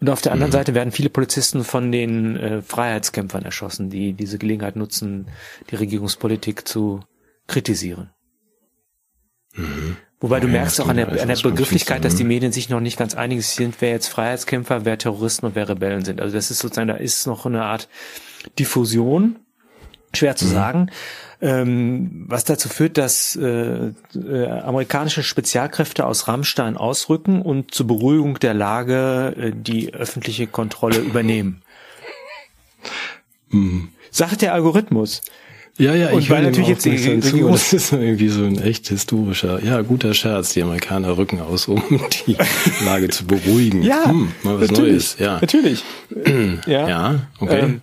Und 0.00 0.08
auf 0.08 0.22
der 0.22 0.32
anderen 0.32 0.50
mhm. 0.50 0.54
Seite 0.54 0.74
werden 0.74 0.92
viele 0.92 1.10
Polizisten 1.10 1.62
von 1.62 1.92
den 1.92 2.36
äh, 2.36 2.62
Freiheitskämpfern 2.62 3.44
erschossen, 3.44 3.90
die 3.90 4.14
diese 4.14 4.38
Gelegenheit 4.38 4.76
nutzen, 4.76 5.26
die 5.70 5.76
Regierungspolitik 5.76 6.66
zu 6.66 7.00
kritisieren. 7.50 8.10
Mhm. 9.54 9.96
Wobei 10.20 10.36
ja, 10.36 10.40
du 10.40 10.48
merkst 10.48 10.80
auch 10.80 10.88
an 10.88 10.96
der, 10.96 11.08
an 11.08 11.28
der 11.28 11.36
Begrifflichkeit, 11.36 12.04
dass 12.04 12.14
die 12.14 12.24
Medien 12.24 12.52
sich 12.52 12.68
noch 12.68 12.80
nicht 12.80 12.98
ganz 12.98 13.14
einig 13.14 13.46
sind, 13.46 13.76
wer 13.80 13.90
jetzt 13.90 14.08
Freiheitskämpfer, 14.08 14.84
wer 14.84 14.98
Terroristen 14.98 15.46
und 15.46 15.54
wer 15.54 15.68
Rebellen 15.68 16.04
sind. 16.04 16.20
Also 16.20 16.34
das 16.34 16.50
ist 16.50 16.58
sozusagen, 16.58 16.88
da 16.88 16.96
ist 16.96 17.26
noch 17.26 17.46
eine 17.46 17.64
Art 17.64 17.88
Diffusion, 18.58 19.36
schwer 20.12 20.36
zu 20.36 20.44
mhm. 20.44 20.50
sagen 20.50 20.90
ähm, 21.40 22.24
was 22.28 22.44
dazu 22.44 22.68
führt, 22.68 22.98
dass 22.98 23.36
äh, 23.36 23.92
äh, 24.14 24.46
amerikanische 24.46 25.22
Spezialkräfte 25.22 26.04
aus 26.04 26.28
Rammstein 26.28 26.76
ausrücken 26.76 27.40
und 27.42 27.74
zur 27.74 27.86
Beruhigung 27.86 28.38
der 28.38 28.54
Lage 28.54 29.34
äh, 29.36 29.52
die 29.54 29.94
öffentliche 29.94 30.46
Kontrolle 30.46 30.98
übernehmen. 30.98 31.62
Mhm. 33.48 33.88
Sagt 34.10 34.42
der 34.42 34.52
Algorithmus. 34.52 35.22
Ja, 35.80 35.94
ja, 35.94 36.12
ich 36.12 36.28
weil 36.28 36.42
natürlich 36.42 36.68
jetzt 36.68 36.84
die 36.84 36.90
Regierung 36.90 37.52
das 37.52 37.72
ist 37.72 37.92
irgendwie 37.92 38.28
so 38.28 38.44
ein 38.44 38.60
echt 38.60 38.88
historischer, 38.88 39.64
ja, 39.64 39.80
guter 39.80 40.12
Scherz. 40.12 40.52
Die 40.52 40.62
Amerikaner 40.62 41.16
rücken 41.16 41.40
aus, 41.40 41.68
um 41.68 41.82
die 42.26 42.36
Lage 42.84 43.08
zu 43.08 43.26
beruhigen. 43.26 43.82
Ja, 43.82 44.04
hm, 44.04 44.30
mal 44.42 44.60
was 44.60 44.70
Neues. 44.70 45.16
Ja, 45.18 45.40
natürlich. 45.40 45.82
ja, 46.66 46.88
ja, 46.88 47.20
okay. 47.40 47.60
Ähm, 47.60 47.82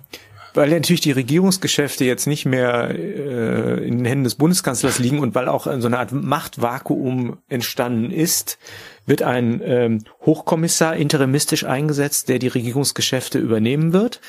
weil 0.53 0.69
natürlich 0.69 1.01
die 1.01 1.11
Regierungsgeschäfte 1.11 2.05
jetzt 2.05 2.27
nicht 2.27 2.45
mehr 2.45 2.89
äh, 2.89 3.87
in 3.87 3.97
den 3.97 4.05
Händen 4.05 4.23
des 4.23 4.35
Bundeskanzlers 4.35 4.99
liegen 4.99 5.19
und 5.19 5.33
weil 5.33 5.49
auch 5.49 5.65
so 5.65 5.87
eine 5.87 5.97
Art 5.97 6.11
Machtvakuum 6.11 7.37
entstanden 7.47 8.11
ist, 8.11 8.59
wird 9.07 9.23
ein 9.23 9.61
ähm, 9.63 10.03
Hochkommissar 10.25 10.95
interimistisch 10.95 11.63
eingesetzt, 11.63 12.29
der 12.29 12.39
die 12.39 12.47
Regierungsgeschäfte 12.47 13.39
übernehmen 13.39 13.93
wird. 13.93 14.19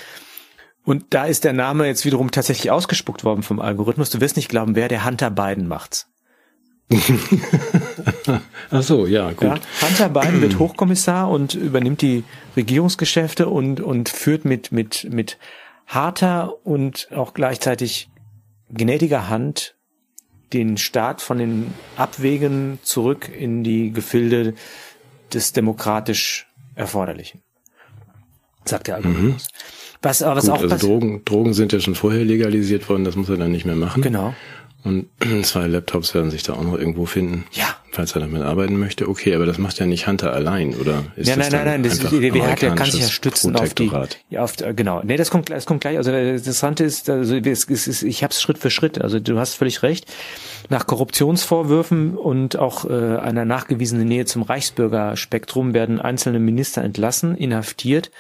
Und 0.89 1.05
da 1.11 1.27
ist 1.27 1.45
der 1.45 1.53
Name 1.53 1.87
jetzt 1.87 2.07
wiederum 2.07 2.31
tatsächlich 2.31 2.71
ausgespuckt 2.71 3.23
worden 3.23 3.43
vom 3.43 3.61
Algorithmus. 3.61 4.09
Du 4.09 4.23
wirst 4.23 4.37
nicht 4.37 4.49
glauben, 4.49 4.75
wer 4.75 4.89
der 4.89 5.05
Hunter 5.05 5.31
Biden 5.31 5.69
macht's. 5.69 6.09
Ach 8.71 8.83
so, 8.83 9.07
ja, 9.07 9.33
gut. 9.33 9.43
Ja, 9.43 9.59
Hunter 9.83 10.09
Biden 10.09 10.41
wird 10.41 10.59
Hochkommissar 10.59 11.29
und 11.29 11.53
übernimmt 11.53 12.01
die 12.01 12.25
Regierungsgeschäfte 12.57 13.51
und, 13.51 13.83
und 13.83 14.09
führt 14.09 14.47
mit, 14.47 14.73
mit, 14.73 15.07
mit 15.13 15.37
harter 15.87 16.55
und 16.65 17.09
auch 17.15 17.35
gleichzeitig 17.35 18.09
gnädiger 18.71 19.29
Hand 19.29 19.75
den 20.55 20.79
Staat 20.79 21.21
von 21.21 21.37
den 21.37 21.75
Abwegen 21.99 22.79
zurück 22.83 23.29
in 23.29 23.63
die 23.63 23.93
Gefilde 23.93 24.55
des 25.35 25.53
demokratisch 25.53 26.47
Erforderlichen, 26.77 27.43
sagt 28.65 28.87
der 28.87 28.95
Algorithmus. 28.95 29.49
Mhm. 29.53 29.88
Was, 30.03 30.23
was 30.23 30.47
Gut, 30.47 30.55
auch 30.55 30.63
also 30.63 30.87
Drogen, 30.87 31.25
Drogen 31.25 31.55
sind 31.55 31.73
ja 31.73 31.81
schon 31.81 31.95
vorher 31.95 32.25
legalisiert 32.25 32.89
worden, 32.89 33.05
das 33.05 33.17
muss 33.17 33.29
er 33.29 33.37
dann 33.37 33.51
nicht 33.51 33.67
mehr 33.67 33.77
machen. 33.77 34.03
Genau. 34.03 34.35
Und 34.85 35.07
zwei 35.43 35.67
Laptops 35.67 36.15
werden 36.15 36.31
sich 36.31 36.43
da 36.43 36.55
auch 36.55 36.63
noch 36.63 36.79
irgendwo 36.79 37.05
finden. 37.05 37.45
Ja. 37.53 37.77
falls 37.91 38.15
er 38.15 38.21
damit 38.21 38.43
arbeiten 38.43 38.79
möchte. 38.79 39.09
Okay, 39.09 39.35
aber 39.35 39.45
das 39.45 39.59
macht 39.59 39.79
ja 39.79 39.87
nicht 39.87 40.07
Hunter 40.07 40.33
allein, 40.33 40.75
oder? 40.75 41.05
Ist 41.17 41.29
ja, 41.29 41.37
nein, 41.37 41.51
nein, 41.51 41.65
nein, 41.65 41.83
das, 41.83 41.99
der, 41.99 42.11
der, 42.11 42.31
der 42.31 42.75
kann 42.75 42.91
sich 42.91 43.01
ja 43.01 43.09
stützen 43.09 43.57
auf 43.57 43.75
die, 43.75 43.91
auf, 44.37 44.55
genau. 44.77 45.03
Nee, 45.03 45.17
das 45.17 45.31
kommt, 45.31 45.51
das 45.51 45.67
kommt 45.67 45.81
gleich. 45.81 45.97
Also 45.97 46.13
das 46.13 46.39
Interessante 46.39 46.85
ist, 46.85 47.11
also 47.11 47.35
es 47.37 47.65
ist, 47.65 48.03
ich 48.03 48.23
habe 48.23 48.33
es 48.33 48.41
Schritt 48.41 48.59
für 48.59 48.71
Schritt. 48.71 49.01
Also 49.01 49.19
du 49.19 49.39
hast 49.39 49.55
völlig 49.55 49.83
recht. 49.83 50.07
Nach 50.69 50.87
Korruptionsvorwürfen 50.87 52.17
und 52.17 52.57
auch 52.57 52.89
äh, 52.89 53.17
einer 53.19 53.45
nachgewiesenen 53.45 54.07
Nähe 54.07 54.27
zum 54.27 54.43
Reichsbürgerspektrum 54.43 55.75
werden 55.75 56.01
einzelne 56.01 56.39
Minister 56.39 56.83
entlassen, 56.83 57.37
inhaftiert 57.37 58.11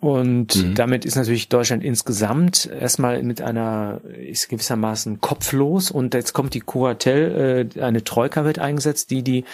und 0.00 0.54
mhm. 0.54 0.74
damit 0.76 1.04
ist 1.04 1.16
natürlich 1.16 1.48
Deutschland 1.48 1.82
insgesamt 1.82 2.66
erstmal 2.66 3.20
mit 3.24 3.42
einer, 3.42 4.00
ist 4.04 4.48
gewissermaßen 4.48 5.20
kopflos 5.20 5.90
und 5.90 6.14
jetzt 6.14 6.32
kommt 6.32 6.54
die 6.54 6.60
Coatel, 6.60 7.70
äh, 7.76 7.80
eine 7.80 8.04
Troika 8.04 8.44
wird 8.44 8.60
eingesetzt, 8.60 9.10
die 9.10 9.22
die 9.22 9.44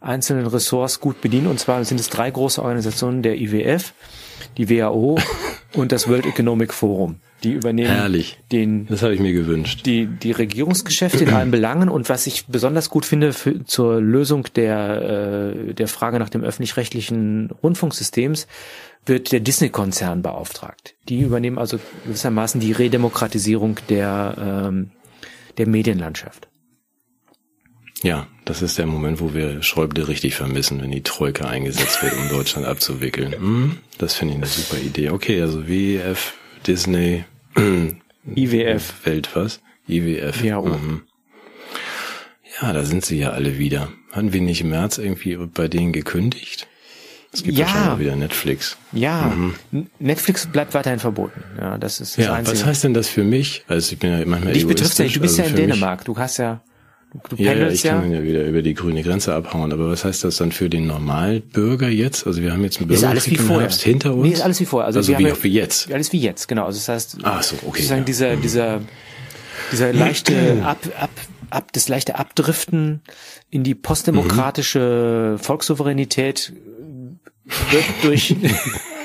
einzelnen 0.00 0.46
Ressorts 0.46 1.00
gut 1.00 1.20
bedienen 1.20 1.48
und 1.48 1.60
zwar 1.60 1.84
sind 1.84 2.00
es 2.00 2.08
drei 2.08 2.30
große 2.30 2.62
Organisationen, 2.62 3.22
der 3.22 3.38
IWF, 3.38 3.92
die 4.56 4.70
WHO 4.70 5.18
und 5.74 5.92
das 5.92 6.08
World 6.08 6.26
Economic 6.26 6.72
Forum. 6.72 7.16
Die 7.42 7.52
übernehmen 7.52 7.90
Herrlich. 7.90 8.38
den. 8.52 8.86
Das 8.86 9.02
habe 9.02 9.14
ich 9.14 9.20
mir 9.20 9.32
gewünscht. 9.32 9.86
Die, 9.86 10.06
die 10.06 10.32
Regierungsgeschäfte 10.32 11.24
in 11.24 11.30
allen 11.30 11.50
Belangen 11.50 11.88
und 11.88 12.08
was 12.10 12.26
ich 12.26 12.46
besonders 12.46 12.90
gut 12.90 13.06
finde 13.06 13.32
für, 13.32 13.64
zur 13.64 14.00
Lösung 14.00 14.46
der, 14.56 15.54
äh, 15.70 15.72
der 15.72 15.88
Frage 15.88 16.18
nach 16.18 16.28
dem 16.28 16.42
öffentlich-rechtlichen 16.42 17.50
Rundfunksystems 17.62 18.46
wird 19.06 19.32
der 19.32 19.40
Disney-Konzern 19.40 20.20
beauftragt. 20.20 20.94
Die 21.08 21.20
übernehmen 21.20 21.58
also 21.58 21.78
gewissermaßen 22.04 22.60
die 22.60 22.72
Redemokratisierung 22.72 23.78
der, 23.88 24.34
ähm, 24.38 24.90
der 25.56 25.66
Medienlandschaft. 25.66 26.49
Ja, 28.02 28.26
das 28.44 28.62
ist 28.62 28.78
der 28.78 28.86
Moment, 28.86 29.20
wo 29.20 29.34
wir 29.34 29.62
Schäuble 29.62 30.08
richtig 30.08 30.34
vermissen, 30.34 30.80
wenn 30.80 30.90
die 30.90 31.02
Troika 31.02 31.46
eingesetzt 31.46 32.02
wird, 32.02 32.14
um 32.14 32.28
Deutschland 32.28 32.66
abzuwickeln. 32.66 33.32
Hm, 33.40 33.78
das 33.98 34.14
finde 34.14 34.34
ich 34.34 34.38
eine 34.38 34.46
super 34.46 34.78
Idee. 34.78 35.10
Okay, 35.10 35.40
also 35.40 35.68
WEF, 35.68 36.34
Disney, 36.66 37.24
IWF. 38.34 38.94
Welt 39.04 39.30
was? 39.34 39.60
IWF. 39.88 40.42
Ja, 40.42 40.58
oh. 40.58 40.66
mhm. 40.66 41.02
ja, 42.60 42.72
da 42.72 42.84
sind 42.84 43.04
sie 43.04 43.18
ja 43.18 43.30
alle 43.30 43.58
wieder. 43.58 43.88
Hatten 44.12 44.32
wir 44.32 44.40
nicht 44.40 44.62
im 44.62 44.70
März 44.70 44.98
irgendwie 44.98 45.36
bei 45.36 45.68
denen 45.68 45.92
gekündigt? 45.92 46.66
Es 47.32 47.44
gibt 47.44 47.56
ja, 47.56 47.66
ja 47.66 47.84
schon 47.90 48.00
wieder 48.00 48.16
Netflix. 48.16 48.76
Ja, 48.92 49.32
mhm. 49.70 49.86
Netflix 50.00 50.46
bleibt 50.46 50.74
weiterhin 50.74 50.98
verboten. 50.98 51.42
Ja, 51.58 51.78
das 51.78 52.00
ist 52.00 52.18
das 52.18 52.24
ja, 52.24 52.32
Einzige. 52.34 52.58
Was 52.58 52.66
heißt 52.66 52.84
denn 52.84 52.94
das 52.94 53.08
für 53.08 53.22
mich? 53.22 53.64
Also 53.68 53.92
ich 53.92 53.98
bin 53.98 54.10
ja 54.10 54.24
manchmal 54.26 54.52
Dich 54.52 54.66
betrifft 54.66 54.98
ja. 54.98 55.06
Du 55.06 55.20
bist 55.20 55.38
also 55.38 55.54
ja 55.54 55.60
in 55.60 55.68
Dänemark. 55.68 56.04
Du 56.04 56.18
hast 56.18 56.38
ja 56.38 56.60
Du, 57.28 57.36
ja, 57.36 57.52
ja, 57.54 57.68
ich 57.68 57.82
kann 57.82 58.12
ja. 58.12 58.18
ja 58.18 58.24
wieder 58.24 58.44
über 58.44 58.62
die 58.62 58.74
grüne 58.74 59.02
Grenze 59.02 59.34
abhauen. 59.34 59.72
Aber 59.72 59.90
was 59.90 60.04
heißt 60.04 60.22
das 60.22 60.36
dann 60.36 60.52
für 60.52 60.70
den 60.70 60.86
Normalbürger 60.86 61.88
jetzt? 61.88 62.24
Also 62.26 62.40
wir 62.40 62.52
haben 62.52 62.62
jetzt 62.62 62.78
einen 62.78 62.86
Bürgerkrieg 62.86 63.40
im 63.40 63.48
Herbst 63.48 63.82
hinter 63.82 64.14
uns. 64.14 64.22
Nee, 64.22 64.32
ist 64.34 64.42
alles 64.42 64.60
wie 64.60 64.66
vorher. 64.66 64.86
Also, 64.86 64.98
also 65.00 65.18
wie, 65.18 65.32
auch 65.32 65.42
wie 65.42 65.48
jetzt. 65.48 65.92
Alles 65.92 66.12
wie 66.12 66.20
jetzt, 66.20 66.46
genau. 66.46 66.66
Also 66.66 66.78
das 66.78 66.88
heißt, 66.88 67.18
Ach 67.24 67.42
so, 67.42 67.56
okay, 67.66 67.78
sozusagen 67.78 68.02
ja. 68.02 68.04
dieser, 68.04 68.36
mhm. 68.36 68.42
dieser, 68.42 68.80
dieser 69.72 69.92
leichte 69.92 70.62
ab, 70.64 70.78
ab, 71.00 71.10
ab, 71.50 71.72
das 71.72 71.88
leichte 71.88 72.16
Abdriften 72.16 73.02
in 73.50 73.64
die 73.64 73.74
postdemokratische 73.74 75.32
mhm. 75.32 75.38
Volkssouveränität 75.42 76.52
wird 77.70 77.84
durch, 78.02 78.36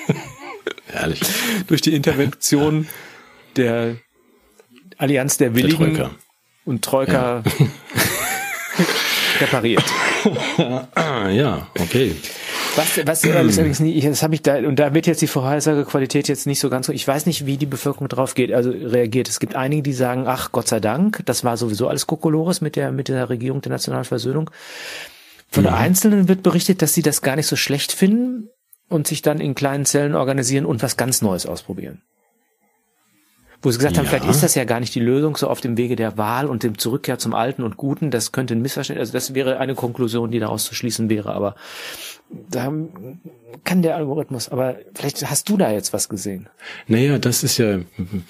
Herrlich. 0.86 1.22
durch 1.66 1.82
die 1.82 1.96
Intervention 1.96 2.88
der 3.56 3.96
Allianz 4.98 5.38
der 5.38 5.56
Willigen 5.56 5.96
der 5.96 6.12
und 6.66 6.84
Troika 6.84 7.44
ja. 7.46 7.68
repariert. 9.42 9.84
ja, 10.98 11.68
okay. 11.80 12.16
Was, 12.76 13.06
was 13.06 13.24
allerdings 13.24 13.80
nicht, 13.80 14.06
das 14.06 14.22
habe 14.22 14.36
ich 14.36 14.42
da, 14.42 14.58
und 14.58 14.78
da 14.78 14.94
wird 14.94 15.08
jetzt 15.08 15.22
die 15.22 15.28
Vorhersagequalität 15.28 16.28
jetzt 16.28 16.46
nicht 16.46 16.60
so 16.60 16.70
ganz, 16.70 16.90
ich 16.90 17.08
weiß 17.08 17.26
nicht, 17.26 17.46
wie 17.46 17.58
die 17.58 17.66
Bevölkerung 17.66 18.10
drauf 18.10 18.36
geht, 18.36 18.52
also 18.52 18.70
reagiert. 18.70 19.30
Es 19.30 19.40
gibt 19.40 19.56
einige, 19.56 19.84
die 19.84 19.94
sagen, 19.94 20.26
ach, 20.28 20.52
Gott 20.52 20.68
sei 20.68 20.80
Dank, 20.80 21.22
das 21.26 21.44
war 21.44 21.58
sowieso 21.58 21.88
alles 21.88 22.08
Kokolores 22.08 22.62
mit 22.62 22.76
der, 22.76 22.92
mit 22.92 23.08
der 23.08 23.30
Regierung 23.30 23.62
der 23.62 23.72
nationalen 23.72 24.06
Versöhnung. 24.06 24.50
Von 25.50 25.66
ja. 25.66 25.76
Einzelnen 25.76 26.28
wird 26.28 26.44
berichtet, 26.44 26.82
dass 26.82 26.94
sie 26.94 27.02
das 27.02 27.22
gar 27.22 27.36
nicht 27.36 27.48
so 27.48 27.56
schlecht 27.56 27.94
finden 27.94 28.50
und 28.90 29.08
sich 29.08 29.22
dann 29.22 29.40
in 29.40 29.56
kleinen 29.56 29.86
Zellen 29.86 30.16
organisieren 30.16 30.66
und 30.66 30.84
was 30.84 30.98
ganz 30.98 31.22
Neues 31.22 31.46
ausprobieren. 31.46 32.02
Wo 33.66 33.72
sie 33.72 33.80
gesagt 33.80 33.96
ja. 33.96 34.04
haben, 34.04 34.08
vielleicht 34.08 34.30
ist 34.30 34.44
das 34.44 34.54
ja 34.54 34.64
gar 34.64 34.80
nicht 34.80 34.94
die 34.94 35.00
Lösung 35.00 35.36
so 35.36 35.48
auf 35.48 35.60
dem 35.60 35.76
Wege 35.76 35.96
der 35.96 36.20
Wahl 36.20 36.46
und 36.46 36.62
dem 36.62 36.78
Zurückkehr 36.78 37.18
zum 37.18 37.34
Alten 37.34 37.64
und 37.64 37.78
Guten. 37.78 38.12
Das 38.12 38.32
könnte 38.32 38.54
ein 38.54 38.62
Missverständnis, 38.62 39.08
also 39.10 39.14
das 39.14 39.34
wäre 39.34 39.58
eine 39.58 39.74
Konklusion, 39.74 40.30
die 40.30 40.38
daraus 40.38 40.66
zu 40.66 40.76
schließen 40.76 41.10
wäre. 41.10 41.34
Aber 41.34 41.56
da 42.30 42.72
kann 43.64 43.82
der 43.82 43.96
Algorithmus, 43.96 44.50
aber 44.50 44.76
vielleicht 44.94 45.28
hast 45.28 45.50
du 45.50 45.58
da 45.58 45.72
jetzt 45.72 45.94
was 45.94 46.10
gesehen. 46.10 46.48
Naja, 46.88 47.18
das 47.18 47.44
ist 47.44 47.58
ja, 47.58 47.80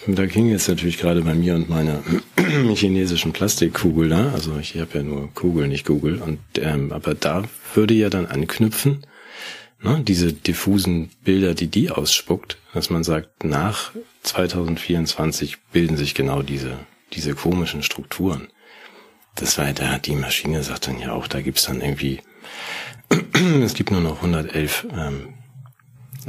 da 0.07 0.25
ging 0.25 0.47
jetzt 0.47 0.69
natürlich 0.69 0.99
gerade 0.99 1.21
bei 1.21 1.33
mir 1.33 1.55
und 1.55 1.69
meiner 1.69 2.01
chinesischen 2.75 3.33
Plastikkugel 3.33 4.07
da, 4.07 4.31
also 4.31 4.57
ich 4.57 4.79
habe 4.79 4.99
ja 4.99 5.03
nur 5.03 5.33
Kugel, 5.33 5.67
nicht 5.67 5.85
Google, 5.85 6.21
und 6.21 6.39
ähm, 6.59 6.93
aber 6.93 7.13
da 7.13 7.43
würde 7.73 7.93
ja 7.93 8.09
dann 8.09 8.25
anknüpfen, 8.25 9.05
ne, 9.83 10.01
diese 10.01 10.31
diffusen 10.31 11.09
Bilder, 11.25 11.53
die 11.53 11.67
die 11.67 11.89
ausspuckt, 11.89 12.57
dass 12.73 12.89
man 12.89 13.03
sagt, 13.03 13.43
nach 13.43 13.91
2024 14.25 15.57
bilden 15.71 15.97
sich 15.97 16.15
genau 16.15 16.41
diese, 16.41 16.79
diese 17.13 17.35
komischen 17.35 17.83
Strukturen. 17.83 18.47
Das 19.35 19.57
war, 19.57 19.71
da 19.73 19.89
hat 19.89 20.05
die 20.07 20.15
Maschine 20.15 20.63
sagt 20.63 20.87
dann 20.87 20.99
ja 20.99 21.11
auch, 21.11 21.27
da 21.27 21.41
gibt's 21.41 21.65
dann 21.65 21.81
irgendwie 21.81 22.21
es 23.63 23.73
gibt 23.73 23.91
nur 23.91 24.01
noch 24.01 24.17
111 24.17 24.87
ähm, 24.95 25.33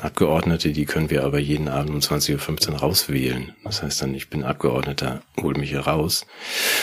Abgeordnete, 0.01 0.73
die 0.73 0.85
können 0.85 1.09
wir 1.09 1.25
aber 1.25 1.39
jeden 1.39 1.69
Abend 1.69 1.91
um 1.91 2.01
20.15 2.01 2.73
Uhr 2.73 2.79
rauswählen. 2.81 3.55
Das 3.65 3.83
heißt 3.83 4.03
dann, 4.03 4.15
ich 4.15 4.29
bin 4.29 4.45
Abgeordneter, 4.45 5.23
hol 5.41 5.55
mich 5.55 5.71
hier 5.71 5.81
raus. 5.81 6.27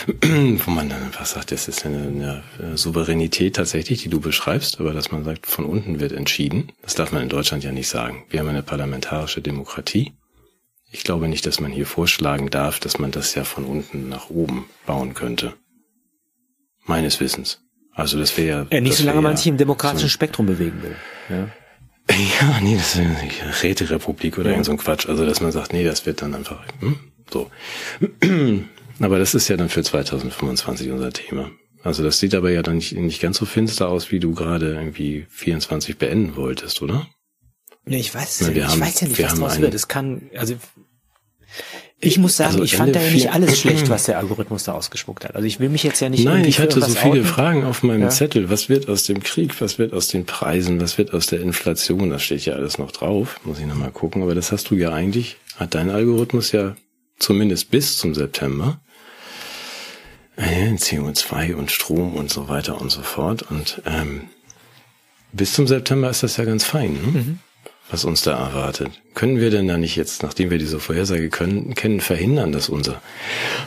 Wo 0.24 0.72
man 0.72 0.90
dann 0.90 1.04
einfach 1.04 1.28
sagt, 1.28 1.52
das 1.52 1.68
ist 1.68 1.86
eine, 1.86 2.44
eine 2.58 2.78
Souveränität 2.78 3.56
tatsächlich, 3.56 4.02
die 4.02 4.10
du 4.10 4.20
beschreibst, 4.20 4.80
aber 4.80 4.94
dass 4.94 5.12
man 5.12 5.24
sagt, 5.24 5.46
von 5.46 5.66
unten 5.66 6.00
wird 6.00 6.12
entschieden. 6.12 6.72
Das 6.82 6.96
darf 6.96 7.12
man 7.12 7.22
in 7.22 7.30
Deutschland 7.30 7.64
ja 7.64 7.72
nicht 7.72 7.88
sagen. 7.88 8.24
Wir 8.32 8.40
haben 8.40 8.50
eine 8.50 8.64
parlamentarische 8.64 9.42
Demokratie. 9.42 10.14
Ich 10.94 11.04
glaube 11.04 11.28
nicht, 11.28 11.46
dass 11.48 11.60
man 11.60 11.72
hier 11.72 11.88
vorschlagen 11.88 12.52
darf, 12.52 12.80
dass 12.80 13.00
man 13.00 13.10
das 13.10 13.34
ja 13.34 13.44
von 13.44 13.66
unten 13.66 14.10
nach 14.10 14.30
oben 14.30 14.70
bauen 14.86 15.16
könnte. 15.16 15.56
Meines 16.86 17.20
Wissens. 17.20 17.62
Also 17.94 18.20
das 18.20 18.38
wäre 18.38 18.68
ja 18.72 18.80
nicht, 18.80 18.96
solange 18.96 19.22
man 19.22 19.36
sich 19.36 19.48
im 19.48 19.58
demokratischen 19.58 20.08
so 20.08 20.10
Spektrum 20.10 20.46
bewegen 20.46 20.82
will. 20.84 20.96
Ja. 21.30 21.50
Ja, 22.42 22.60
nee, 22.62 22.76
das 22.76 22.96
ist 22.96 23.00
eine 23.00 23.64
Räterepublik 23.64 24.38
oder 24.38 24.48
ja. 24.48 24.52
irgend 24.52 24.66
so 24.66 24.74
ein 24.74 24.78
Quatsch. 24.78 25.08
Also, 25.08 25.26
dass 25.26 25.40
man 25.40 25.54
sagt, 25.54 25.72
nee, 25.72 25.86
das 25.86 26.06
wird 26.06 26.22
dann 26.22 26.36
einfach 26.36 26.62
hm, 26.82 27.00
so. 27.32 27.50
Aber 29.00 29.20
das 29.20 29.34
ist 29.34 29.48
ja 29.48 29.56
dann 29.56 29.70
für 29.70 29.84
2025 29.84 30.92
unser 30.92 31.14
Thema. 31.14 31.50
Also 31.82 32.04
das 32.04 32.20
sieht 32.20 32.34
aber 32.34 32.50
ja 32.50 32.62
dann 32.62 32.76
nicht, 32.76 32.94
nicht 32.94 33.22
ganz 33.22 33.38
so 33.38 33.46
finster 33.46 33.90
aus, 33.90 34.10
wie 34.10 34.20
du 34.20 34.34
gerade 34.34 34.74
irgendwie 34.74 35.26
24 35.30 35.98
beenden 35.98 36.38
wolltest, 36.38 36.82
oder? 36.82 37.08
Nee, 37.86 38.00
ich 38.00 38.16
weiß, 38.16 38.40
ja, 38.40 38.50
ich 38.50 38.64
haben, 38.64 38.80
weiß 38.80 39.02
ja 39.02 39.08
nicht, 39.10 39.22
was 39.22 39.36
draus 39.36 39.60
wird. 39.60 39.74
Es 39.74 39.90
kann, 39.90 40.30
also 40.36 40.56
ich 42.00 42.18
muss 42.18 42.36
sagen, 42.36 42.54
also 42.54 42.64
ich 42.64 42.76
fand 42.76 42.96
da 42.96 43.02
ja 43.02 43.12
nicht 43.12 43.32
alles 43.32 43.60
schlecht, 43.60 43.90
was 43.90 44.06
der 44.06 44.18
Algorithmus 44.18 44.66
da 44.66 44.74
ausgespuckt 44.74 45.24
hat. 45.24 45.36
Also 45.36 45.48
ich 45.48 45.60
will 45.60 45.70
mich 45.70 45.84
jetzt 45.84 46.00
ja 46.02 46.10
nicht. 46.10 46.26
Nein, 46.26 46.46
ich 46.46 46.60
hatte 46.60 46.82
so 46.82 46.88
viele 46.88 47.12
outen. 47.22 47.26
Fragen 47.26 47.64
auf 47.64 47.84
meinem 47.84 48.04
ja. 48.04 48.10
Zettel. 48.10 48.50
Was 48.50 48.70
wird 48.70 48.90
aus 48.90 49.04
dem 49.04 49.24
Krieg? 49.24 49.60
Was 49.62 49.80
wird 49.80 49.94
aus 49.94 50.08
den 50.08 50.26
Preisen? 50.26 50.82
Was 50.82 50.98
wird 50.98 51.14
aus 51.14 51.28
der 51.28 51.42
Inflation? 51.42 52.10
Das 52.10 52.24
steht 52.24 52.46
ja 52.46 52.54
alles 52.54 52.78
noch 52.78 52.92
drauf. 52.92 53.40
Muss 53.46 53.60
ich 53.60 53.66
nochmal 53.66 53.92
gucken. 53.92 54.22
Aber 54.22 54.36
das 54.36 54.52
hast 54.52 54.70
du 54.70 54.76
ja 54.76 54.92
eigentlich, 54.92 55.38
hat 55.56 55.76
dein 55.76 55.90
Algorithmus 55.90 56.52
ja 56.52 56.76
zumindest 57.20 57.72
bis 57.72 57.98
zum 57.98 58.14
September. 58.14 58.80
CO2 60.38 61.54
und 61.54 61.72
Strom 61.72 62.16
und 62.16 62.32
so 62.32 62.50
weiter 62.50 62.82
und 62.82 62.92
so 62.92 63.04
fort. 63.04 63.44
Und 63.44 63.82
ähm, 63.86 64.30
bis 65.32 65.54
zum 65.54 65.68
September 65.68 66.10
ist 66.10 66.24
das 66.24 66.38
ja 66.38 66.44
ganz 66.44 66.64
fein. 66.64 66.94
Ne? 66.94 67.00
Mhm 67.00 67.40
was 67.94 68.06
uns 68.06 68.24
da 68.24 68.34
erwartet. 68.34 68.90
Können 69.14 69.40
wir 69.40 69.52
denn 69.52 69.68
da 69.68 69.78
nicht 69.78 69.96
jetzt, 69.96 70.24
nachdem 70.24 70.50
wir 70.50 70.58
diese 70.58 70.80
Vorhersage 70.80 71.30
können, 71.30 71.76
kennen, 71.76 72.02
verhindern, 72.02 72.52
dass 72.52 72.68
unser, 72.68 73.00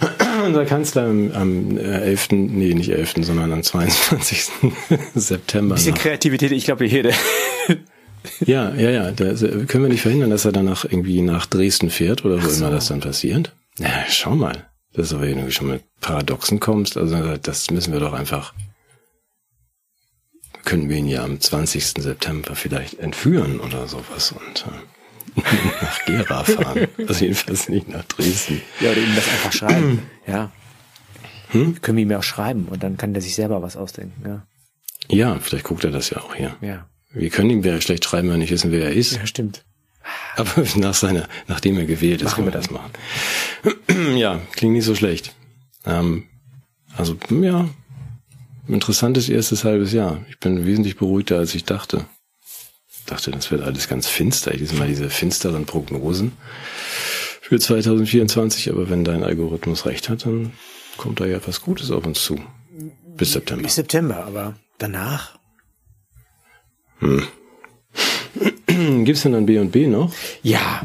unser 0.45 0.65
Kanzler 0.67 1.05
am, 1.05 1.31
am 1.31 1.79
11., 1.79 2.33
äh, 2.33 2.35
nee, 2.35 2.75
nicht 2.75 2.91
11., 2.91 3.15
sondern 3.21 3.53
am 3.53 3.63
22. 3.63 4.49
September. 5.15 5.75
Ein 5.75 5.77
bisschen 5.77 5.95
Kreativität, 5.95 6.51
ich 6.51 6.65
glaube, 6.65 6.87
jede. 6.87 7.13
ja, 8.45 8.75
ja, 8.75 8.91
ja. 8.91 9.11
Da 9.13 9.33
können 9.35 9.85
wir 9.85 9.89
nicht 9.89 10.03
verhindern, 10.03 10.31
dass 10.31 10.45
er 10.45 10.53
danach 10.53 10.85
irgendwie 10.85 11.23
nach 11.23 11.47
Dresden 11.47 11.89
fährt 11.89 12.25
oder 12.25 12.43
wo 12.43 12.49
so. 12.49 12.65
immer 12.65 12.75
das 12.75 12.89
dann 12.89 12.99
passiert. 12.99 13.55
Ja, 13.79 14.05
schau 14.09 14.35
mal. 14.35 14.67
Das 14.93 15.07
ist 15.07 15.13
aber 15.13 15.27
irgendwie 15.29 15.53
schon 15.53 15.69
mit 15.69 15.85
Paradoxen 16.01 16.59
kommst. 16.59 16.97
Also 16.97 17.37
das 17.41 17.71
müssen 17.71 17.93
wir 17.93 18.01
doch 18.01 18.13
einfach 18.13 18.55
können 20.67 20.91
wir 20.91 20.97
ihn 20.97 21.09
ja 21.09 21.25
am 21.25 21.41
20. 21.41 22.03
September 22.03 22.55
vielleicht 22.55 22.99
entführen 22.99 23.61
oder 23.61 23.89
sowas 23.89 24.33
und 24.33 24.67
äh, 24.67 25.41
nach 25.83 26.05
Gera 26.05 26.45
fahren. 26.45 26.89
Also 27.09 27.25
jedenfalls 27.25 27.71
nicht 27.71 27.89
nach 27.89 28.05
Dresden. 28.05 28.61
Ja, 28.81 28.91
oder 28.91 29.01
ihm 29.01 29.15
das 29.15 29.29
einfach 29.29 29.53
schreiben. 29.53 30.03
ja. 30.27 30.53
Hm? 31.51 31.81
Können 31.81 31.97
wir 31.97 32.03
ihm 32.03 32.11
ja 32.11 32.19
auch 32.19 32.25
schreiben 32.25 32.67
und 32.67 32.83
dann 32.83 32.97
kann 32.97 33.15
der 33.15 33.23
sich 33.23 33.35
selber 33.35 33.63
was 33.63 33.77
ausdenken. 33.77 34.23
Ja. 34.29 34.47
Ja, 35.09 35.39
vielleicht 35.39 35.65
guckt 35.65 35.85
er 35.85 35.93
das 35.93 36.11
ja 36.11 36.19
auch 36.19 36.35
hier. 36.35 36.57
Ja. 36.61 36.89
Wir 37.13 37.31
können 37.31 37.49
ihm 37.51 37.63
ja 37.63 37.81
schlecht 37.81 38.05
schreiben, 38.05 38.29
wenn 38.29 38.35
wir 38.35 38.39
nicht 38.39 38.51
wissen, 38.51 38.73
wer 38.73 38.87
er 38.87 38.93
ist. 38.93 39.13
Ja, 39.13 39.27
stimmt. 39.27 39.65
Aber 40.35 40.65
nach 40.77 40.95
seiner, 40.95 41.29
nachdem 41.47 41.79
er 41.79 41.87
gewählt 41.87 42.23
ist, 42.23 42.35
können 42.35 42.49
wir 42.49 42.53
wir 42.53 42.61
das 42.61 42.71
machen. 42.71 42.91
ja, 44.17 44.41
klingt 44.53 44.75
nicht 44.75 44.85
so 44.85 44.95
schlecht. 44.95 45.35
Ähm, 45.87 46.25
also, 46.97 47.17
ja, 47.31 47.69
interessantes 48.69 49.29
erstes 49.29 49.65
halbes 49.65 49.93
Jahr. 49.93 50.25
Ich 50.29 50.39
bin 50.39 50.67
wesentlich 50.67 50.97
beruhigter, 50.97 51.39
als 51.39 51.55
ich 51.55 51.65
dachte. 51.65 52.07
Ich 52.91 53.05
dachte, 53.07 53.31
das 53.31 53.51
wird 53.51 53.63
alles 53.63 53.89
ganz 53.89 54.09
finster. 54.09 54.53
Diesmal 54.53 54.89
diese 54.89 55.11
finsteren 55.11 55.67
Prognosen 55.67 56.33
für 57.41 57.59
2024. 57.59 58.71
Aber 58.71 58.91
wenn 58.91 59.05
dein 59.05 59.23
Algorithmus 59.23 59.87
recht 59.87 60.09
hat, 60.09 60.27
dann 60.27 60.53
kommt 60.97 61.21
da 61.21 61.27
ja 61.27 61.39
was 61.47 61.61
Gutes 61.61 61.91
auf 61.91 62.07
uns 62.07 62.25
zu. 62.25 62.41
Bis 63.17 63.33
September. 63.33 63.63
Bis 63.63 63.77
September, 63.77 64.25
aber 64.27 64.55
danach? 64.79 65.39
Gibt's 68.67 69.23
denn 69.23 69.33
dann 69.33 69.47
B 69.47 69.59
und 69.59 69.71
B 69.71 69.87
noch? 69.87 70.13
Ja. 70.43 70.83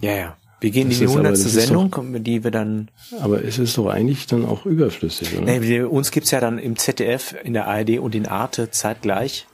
Ja, 0.00 0.12
ja. 0.12 0.36
Wir 0.64 0.70
gehen 0.70 0.88
Das 0.88 0.94
in 0.94 1.00
die 1.00 1.04
ist 1.04 1.10
aber- 1.10 1.18
hundertste 1.18 1.44
das 1.44 1.54
ist 1.56 1.66
Sendung, 1.66 2.24
die 2.24 2.42
wir 2.42 2.50
dann, 2.50 2.88
Aber 3.20 3.44
es 3.44 3.58
ist 3.58 3.76
doch 3.76 3.88
eigentlich 3.88 4.26
dann 4.26 4.46
auch 4.46 4.64
überflüssig, 4.64 5.36
oder? 5.36 5.58
nee, 5.58 5.82
uns 5.82 6.10
gibt's 6.10 6.30
ja 6.30 6.40
dann 6.40 6.58
im 6.58 6.76
ZDF, 6.78 7.34
in 7.44 7.52
der 7.52 7.66
ARD 7.68 7.98
und 7.98 8.14
in 8.14 8.26
Arte 8.26 8.70
zeitgleich. 8.70 9.46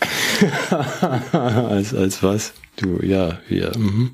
als, 1.32 1.94
als 1.94 2.22
was? 2.22 2.54
Du, 2.76 2.98
ja, 3.02 3.40
wir, 3.48 3.72
mhm. 3.76 4.12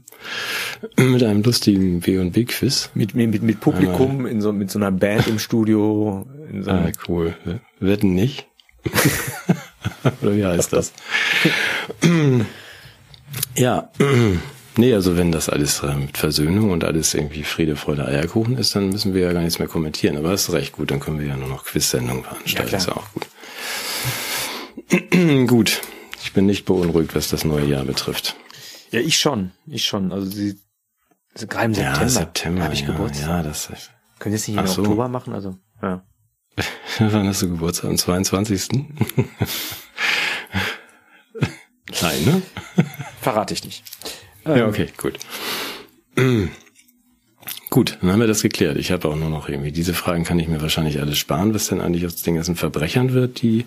Mit 0.96 1.22
einem 1.22 1.44
lustigen 1.44 2.00
B 2.00 2.18
und 2.18 2.32
B 2.32 2.44
Quiz. 2.46 2.90
Mit, 2.94 3.14
mit, 3.14 3.40
mit 3.40 3.60
Publikum, 3.60 4.26
in 4.26 4.40
so, 4.40 4.52
mit 4.52 4.72
so 4.72 4.80
einer 4.80 4.90
Band 4.90 5.28
im 5.28 5.38
Studio, 5.38 6.26
in 6.52 6.64
so 6.64 6.70
Ah, 6.72 6.90
cool. 7.08 7.36
Wetten 7.78 8.14
nicht? 8.14 8.48
Oder 10.22 10.36
wie 10.36 10.44
heißt 10.44 10.72
das? 10.72 10.92
ja. 13.56 13.90
Nee, 14.79 14.95
also 14.95 15.16
wenn 15.16 15.33
das 15.33 15.49
alles 15.49 15.83
äh, 15.83 15.93
mit 15.93 16.16
Versöhnung 16.16 16.70
und 16.70 16.85
alles 16.85 17.12
irgendwie 17.12 17.43
Friede, 17.43 17.74
Freude, 17.74 18.07
Eierkuchen 18.07 18.57
ist, 18.59 18.76
dann 18.76 18.91
müssen 18.91 19.12
wir 19.12 19.22
ja 19.22 19.33
gar 19.33 19.41
nichts 19.43 19.59
mehr 19.59 19.66
kommentieren. 19.66 20.16
Aber 20.16 20.31
das 20.31 20.49
ist 20.49 20.55
recht 20.55 20.72
gut, 20.72 20.93
dann 20.93 21.01
können 21.01 21.18
wir 21.18 21.26
ja 21.26 21.37
nur 21.37 21.49
noch 21.49 21.64
Quiz-Sendungen 21.64 22.22
veranstalten. 22.22 22.70
Ja, 22.70 22.79
ist 22.79 22.87
ja 22.87 22.93
auch 22.97 23.09
gut. 23.12 23.26
gut. 25.49 25.81
Ich 26.22 26.33
bin 26.33 26.47
nicht 26.47 26.64
beunruhigt, 26.64 27.16
was 27.16 27.29
das 27.29 27.45
neue 27.45 27.66
Jahr 27.66 27.85
betrifft. 27.85 28.37
ja, 28.93 29.01
ich 29.01 29.18
schon, 29.18 29.51
ich 29.66 29.85
schon, 29.85 30.12
also 30.12 30.31
sie, 30.31 30.57
also 31.35 31.49
gerade 31.49 31.64
im 31.66 31.74
September, 31.74 32.01
ja, 32.01 32.09
September. 32.09 32.62
habe 32.62 32.74
ich 32.74 32.83
ja, 32.83 32.87
Geburtstag. 32.87 33.29
Ja, 33.29 33.43
das 33.43 33.66
Können 33.66 34.33
wir 34.33 34.33
jetzt 34.39 34.47
nicht 34.47 34.59
im 34.59 34.66
so. 34.68 34.83
Oktober 34.83 35.09
machen, 35.09 35.33
also, 35.35 35.57
ja. 35.83 36.05
Wann 37.01 37.26
hast 37.26 37.43
du 37.43 37.49
Geburtstag? 37.49 37.91
Am 37.91 37.99
22. 37.99 38.68
Nein, 42.01 42.24
ne? 42.24 42.43
Verrate 43.20 43.55
ich 43.55 43.64
nicht. 43.64 43.83
Ja, 44.57 44.66
okay, 44.66 44.88
gut. 44.96 45.18
Gut, 47.70 47.99
dann 48.01 48.12
haben 48.12 48.20
wir 48.20 48.26
das 48.26 48.42
geklärt. 48.42 48.76
Ich 48.78 48.90
habe 48.90 49.09
auch 49.09 49.16
nur 49.16 49.30
noch 49.30 49.49
irgendwie, 49.49 49.72
diese 49.72 49.94
Fragen 49.94 50.24
kann 50.24 50.38
ich 50.38 50.49
mir 50.49 50.62
wahrscheinlich 50.62 51.01
alles 51.01 51.18
sparen, 51.18 51.55
was 51.55 51.68
denn 51.68 51.80
eigentlich 51.80 52.07
aus 52.07 52.16
den 52.16 52.34
ganzen 52.34 52.57
Verbrechern 52.57 53.12
wird, 53.12 53.42
die 53.42 53.66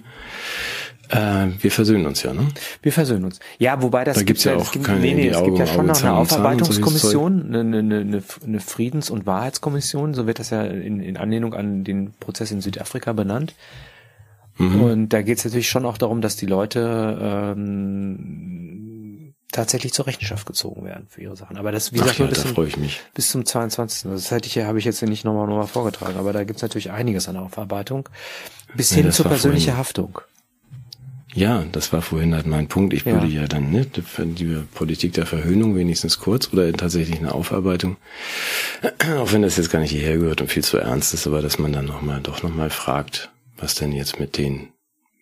äh, 1.09 1.47
wir 1.59 1.71
versöhnen 1.71 2.05
uns 2.05 2.23
ja, 2.23 2.33
ne? 2.33 2.47
Wir 2.81 2.93
versöhnen 2.93 3.25
uns. 3.25 3.39
Ja, 3.59 3.81
wobei 3.81 4.03
das 4.05 4.17
Da 4.17 4.23
gibt's 4.23 4.43
ja 4.43 4.55
es 4.55 4.61
auch 4.61 4.71
gibt, 4.71 4.85
keine 4.85 5.01
nee, 5.01 5.13
nee, 5.13 5.27
es 5.27 5.43
gibt 5.43 5.57
ja 5.57 5.67
schon 5.67 5.81
Auge, 5.81 5.87
noch 5.89 6.01
eine 6.01 6.13
Aufarbeitungskommission, 6.13 7.53
eine, 7.53 7.59
eine, 7.59 7.99
eine, 7.99 8.23
eine 8.45 8.59
Friedens- 8.59 9.09
und 9.09 9.25
Wahrheitskommission, 9.25 10.13
so 10.13 10.25
wird 10.25 10.39
das 10.39 10.51
ja 10.51 10.63
in, 10.63 11.01
in 11.01 11.17
Anlehnung 11.17 11.53
an 11.53 11.83
den 11.83 12.13
Prozess 12.19 12.51
in 12.51 12.61
Südafrika 12.61 13.13
benannt. 13.13 13.55
Mhm. 14.57 14.81
Und 14.81 15.09
da 15.09 15.21
geht 15.21 15.37
es 15.37 15.45
natürlich 15.45 15.69
schon 15.69 15.85
auch 15.85 15.97
darum, 15.97 16.21
dass 16.21 16.37
die 16.37 16.45
Leute 16.45 17.53
ähm, 17.55 19.00
tatsächlich 19.51 19.93
zur 19.93 20.07
Rechenschaft 20.07 20.45
gezogen 20.45 20.85
werden 20.85 21.07
für 21.09 21.21
ihre 21.21 21.35
Sachen. 21.35 21.57
Aber 21.57 21.71
das, 21.71 21.91
wie 21.93 21.97
gesagt, 21.97 22.19
ja, 22.19 22.25
bis, 22.27 22.41
freue 22.41 22.53
zum, 22.53 22.67
ich 22.67 22.77
mich. 22.77 23.01
bis 23.13 23.29
zum 23.29 23.45
22. 23.45 24.05
Also 24.05 24.15
Das 24.15 24.31
hätte 24.31 24.47
ich 24.47 24.55
ja, 24.55 24.65
habe 24.65 24.79
ich 24.79 24.85
jetzt 24.85 25.01
nicht 25.01 25.25
nochmal 25.25 25.47
nochmal 25.47 25.67
vorgetragen, 25.67 26.17
aber 26.17 26.33
da 26.33 26.43
gibt 26.43 26.57
es 26.57 26.61
natürlich 26.61 26.91
einiges 26.91 27.27
an 27.27 27.37
Aufarbeitung. 27.37 28.09
Bis 28.75 28.91
Ja, 28.91 28.97
hin 28.97 29.11
zur 29.11 29.25
persönlichen 29.25 29.77
Haftung. 29.77 30.19
Ja, 31.33 31.63
das 31.71 31.93
war 31.93 32.01
vorhin 32.01 32.35
halt 32.35 32.45
mein 32.45 32.67
Punkt. 32.67 32.93
Ich 32.93 33.05
Ja. 33.05 33.13
würde 33.13 33.27
ja 33.27 33.47
dann, 33.47 33.71
ne, 33.71 33.85
die 33.85 34.63
Politik 34.73 35.13
der 35.13 35.25
Verhöhnung 35.25 35.75
wenigstens 35.75 36.19
kurz 36.19 36.51
oder 36.51 36.71
tatsächlich 36.73 37.19
eine 37.19 37.33
Aufarbeitung, 37.33 37.95
auch 39.17 39.31
wenn 39.31 39.41
das 39.41 39.55
jetzt 39.57 39.69
gar 39.69 39.79
nicht 39.79 39.91
hierher 39.91 40.17
gehört 40.17 40.41
und 40.41 40.51
viel 40.51 40.63
zu 40.63 40.77
ernst 40.77 41.13
ist, 41.13 41.27
aber 41.27 41.41
dass 41.41 41.57
man 41.57 41.71
dann 41.71 41.85
nochmal, 41.85 42.19
doch 42.21 42.43
nochmal 42.43 42.69
fragt, 42.69 43.29
was 43.57 43.75
denn 43.75 43.93
jetzt 43.93 44.19
mit 44.19 44.37
den, 44.37 44.69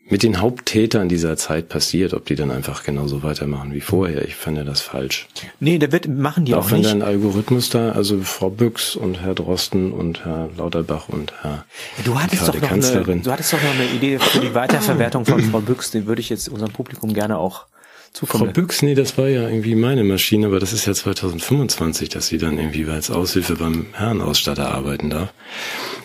mit 0.09 0.23
den 0.23 0.41
Haupttätern 0.41 1.07
dieser 1.07 1.37
Zeit 1.37 1.69
passiert, 1.69 2.13
ob 2.13 2.25
die 2.25 2.35
dann 2.35 2.49
einfach 2.51 2.83
genauso 2.83 3.21
weitermachen 3.23 3.73
wie 3.73 3.81
vorher. 3.81 4.23
Ich 4.27 4.35
fände 4.35 4.65
das 4.65 4.81
falsch. 4.81 5.27
Nee, 5.59 5.77
da 5.77 5.91
wird, 5.91 6.07
machen 6.07 6.45
die 6.45 6.55
auch, 6.55 6.65
auch 6.65 6.71
wenn 6.71 6.79
nicht. 6.79 6.89
dein 6.91 7.01
Algorithmus 7.03 7.69
da, 7.69 7.91
also 7.91 8.19
Frau 8.21 8.49
Büchs 8.49 8.95
und 8.95 9.21
Herr 9.21 9.35
Drosten 9.35 9.91
und 9.91 10.25
Herr 10.25 10.49
Lauterbach 10.57 11.09
und 11.09 11.33
Herr 11.41 11.65
Du 12.03 12.19
hattest, 12.19 12.41
doch 12.41 12.47
noch 12.47 12.55
eine, 12.55 12.67
Kanzlerin. 12.67 13.21
du 13.23 13.31
hattest 13.31 13.53
doch 13.53 13.61
noch 13.61 13.69
eine 13.73 13.85
Idee 13.85 14.17
für 14.19 14.39
die 14.39 14.53
Weiterverwertung 14.55 15.25
von 15.25 15.41
Frau 15.43 15.59
Büchs, 15.59 15.91
den 15.91 16.07
würde 16.07 16.21
ich 16.21 16.29
jetzt 16.29 16.49
unserem 16.49 16.71
Publikum 16.73 17.13
gerne 17.13 17.37
auch 17.37 17.67
Frau 18.11 18.25
zukommen. 18.25 18.53
Büchs, 18.53 18.81
nee, 18.81 18.95
das 18.95 19.17
war 19.19 19.27
ja 19.27 19.47
irgendwie 19.47 19.75
meine 19.75 20.03
Maschine, 20.03 20.47
aber 20.47 20.59
das 20.59 20.73
ist 20.73 20.87
ja 20.87 20.93
2025, 20.95 22.09
dass 22.09 22.25
sie 22.27 22.39
dann 22.39 22.57
irgendwie 22.57 22.85
als 22.89 23.11
Aushilfe 23.11 23.55
beim 23.55 23.85
Herrenausstatter 23.93 24.71
arbeiten 24.73 25.11
darf. 25.11 25.31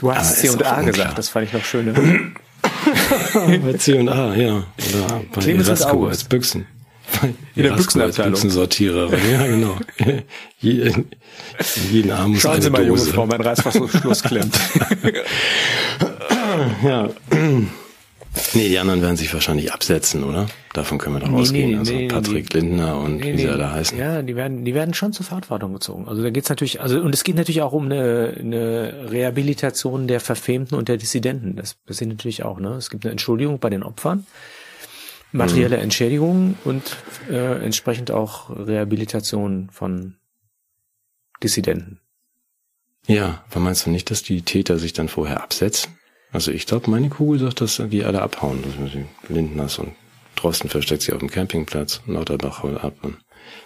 Du 0.00 0.10
Ah, 0.10 0.16
hast 0.16 0.34
ist 0.34 0.40
C 0.42 0.48
und 0.50 0.62
auch 0.66 0.72
A 0.72 0.74
unklar. 0.80 0.92
gesagt, 0.92 1.18
das 1.18 1.28
fand 1.30 1.46
ich 1.46 1.54
noch 1.54 1.64
schöner. 1.64 1.94
Bei 3.62 3.72
C 3.74 3.98
und 3.98 4.08
A, 4.08 4.34
ja. 4.34 4.56
Oder 4.56 5.22
bei 5.32 5.40
Clemens 5.40 5.68
als 5.68 6.24
Büchsen. 6.24 6.66
In 7.54 7.62
der 7.64 7.72
Büchsenabteilung. 7.72 8.32
Büchsensortiererin, 8.32 9.20
ja, 9.30 9.46
genau. 9.46 9.76
Je, 10.58 10.92
jeden 11.90 12.10
Arm 12.10 12.32
muss 12.32 12.42
Schauen 12.42 12.60
Sie 12.60 12.70
mal, 12.70 12.84
junge 12.84 12.98
Dose. 12.98 13.12
Frau, 13.12 13.26
mein 13.26 13.40
Reißverschluss 13.40 14.22
klemmt. 14.22 14.58
Ja. 16.84 17.08
Nee, 18.54 18.68
die 18.68 18.78
anderen 18.78 19.00
werden 19.00 19.16
sich 19.16 19.32
wahrscheinlich 19.32 19.72
absetzen, 19.72 20.24
oder? 20.24 20.46
Davon 20.72 20.98
können 20.98 21.16
wir 21.16 21.20
doch 21.20 21.28
Nee, 21.28 21.40
ausgehen. 21.40 21.70
nee, 21.70 21.76
also 21.76 21.92
nee, 21.92 22.08
Patrick 22.08 22.52
Lindner 22.52 22.98
und 22.98 23.22
wie 23.22 23.38
sie 23.38 23.48
alle 23.48 23.70
heißen. 23.70 23.96
Ja, 23.96 24.22
die 24.22 24.34
werden, 24.34 24.64
die 24.64 24.74
werden 24.74 24.92
schon 24.92 25.12
zur 25.12 25.24
Verantwortung 25.24 25.72
gezogen. 25.72 26.08
Also 26.08 26.22
da 26.22 26.30
geht's 26.30 26.48
natürlich, 26.48 26.80
also 26.80 27.00
und 27.00 27.14
es 27.14 27.22
geht 27.22 27.36
natürlich 27.36 27.62
auch 27.62 27.72
um 27.72 27.84
eine, 27.84 28.34
eine 28.38 29.10
Rehabilitation 29.10 30.08
der 30.08 30.18
Verfemten 30.20 30.74
und 30.74 30.88
der 30.88 30.96
Dissidenten. 30.96 31.54
Das 31.56 31.74
passiert 31.74 32.10
natürlich 32.10 32.42
auch. 32.44 32.58
Ne? 32.58 32.70
Es 32.74 32.90
gibt 32.90 33.04
eine 33.04 33.12
Entschuldigung 33.12 33.60
bei 33.60 33.70
den 33.70 33.84
Opfern, 33.84 34.26
materielle 35.30 35.76
Entschädigung 35.76 36.56
und 36.64 36.96
äh, 37.30 37.64
entsprechend 37.64 38.10
auch 38.10 38.50
Rehabilitation 38.50 39.68
von 39.70 40.16
Dissidenten. 41.42 42.00
Ja, 43.06 43.44
aber 43.50 43.60
meinst 43.60 43.86
du 43.86 43.90
nicht, 43.90 44.10
dass 44.10 44.22
die 44.22 44.42
Täter 44.42 44.78
sich 44.78 44.92
dann 44.92 45.08
vorher 45.08 45.42
absetzen? 45.42 45.92
Also 46.34 46.50
ich 46.50 46.66
glaube, 46.66 46.90
meine 46.90 47.08
Kugel 47.08 47.38
sagt, 47.38 47.60
dass 47.60 47.80
die 47.90 48.04
alle 48.04 48.20
abhauen. 48.20 48.62
Das 48.64 48.92
Lindners 49.30 49.78
und 49.78 49.92
Drosten 50.34 50.68
versteckt 50.68 51.02
sich 51.02 51.14
auf 51.14 51.20
dem 51.20 51.30
Campingplatz, 51.30 52.02
Lauterbach 52.06 52.64
haut 52.64 52.82
ab. 52.82 52.96
Und 53.02 53.18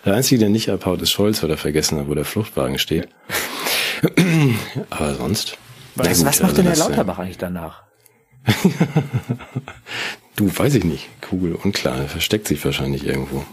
der 0.04 0.14
Einzige, 0.14 0.38
der 0.38 0.50
nicht 0.50 0.68
abhaut, 0.70 1.00
ist 1.00 1.10
Scholz, 1.10 1.42
weil 1.42 1.50
er 1.50 1.56
vergessen 1.56 1.98
hat, 1.98 2.08
wo 2.08 2.14
der 2.14 2.26
Fluchtwagen 2.26 2.78
steht. 2.78 3.08
aber 4.90 5.14
sonst. 5.14 5.56
Was, 5.94 6.18
gut, 6.18 6.26
was 6.26 6.40
macht 6.40 6.42
also 6.42 6.56
denn 6.56 6.66
Herr 6.66 6.74
äh, 6.74 6.78
Lauterbach 6.78 7.18
eigentlich 7.18 7.38
danach? 7.38 7.82
Du, 10.36 10.56
weiß 10.56 10.76
ich 10.76 10.84
nicht. 10.84 11.08
Kugel 11.20 11.56
unklar, 11.56 11.96
er 11.98 12.06
versteckt 12.08 12.46
sich 12.46 12.64
wahrscheinlich 12.64 13.04
irgendwo. 13.04 13.44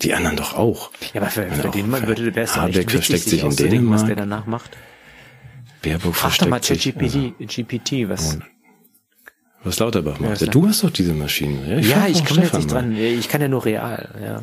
Die 0.00 0.14
anderen 0.14 0.38
doch 0.38 0.56
auch. 0.56 0.90
Ja, 1.12 1.20
aber 1.20 1.30
für, 1.30 1.46
für 1.50 1.68
den 1.68 1.90
Mann 1.90 2.06
würde 2.06 2.34
wäre 2.34 2.46
es 2.46 2.56
echt 2.56 2.68
wichtig, 2.68 2.90
versteckt 2.90 3.24
sich 3.24 3.40
in 3.42 3.48
auszudenken, 3.48 3.90
was 3.90 4.06
der 4.06 4.16
Dänemark. 4.16 4.44
danach 4.44 4.46
macht. 4.46 4.70
Baerbock 5.82 6.14
Frag 6.14 6.38
doch 6.38 6.48
mal 6.48 6.60
ChatGPT, 6.60 7.34
GPT, 7.38 8.08
was, 8.08 8.38
was 9.64 9.78
Lauterbach 9.78 10.18
macht. 10.20 10.40
Ja, 10.40 10.46
du 10.46 10.66
hast 10.66 10.84
doch 10.84 10.90
diese 10.90 11.12
Maschine. 11.12 11.80
Ja, 11.80 12.06
ich 12.06 12.20
doch 12.20 12.28
komme 12.28 12.42
jetzt 12.42 12.54
nicht 12.54 12.70
dran. 12.70 12.96
Ich 12.96 13.28
kann 13.28 13.40
ja 13.40 13.48
nur 13.48 13.64
real, 13.64 14.08
ja. 14.20 14.42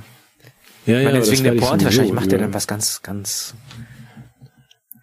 Ja, 0.86 1.00
ja, 1.00 1.10
meine, 1.10 1.20
deswegen 1.20 1.44
der 1.44 1.54
sowieso 1.54 1.86
wahrscheinlich 1.86 2.14
macht 2.14 2.32
er 2.32 2.40
dann 2.40 2.54
was 2.54 2.66
ganz, 2.66 3.02
ganz, 3.04 3.54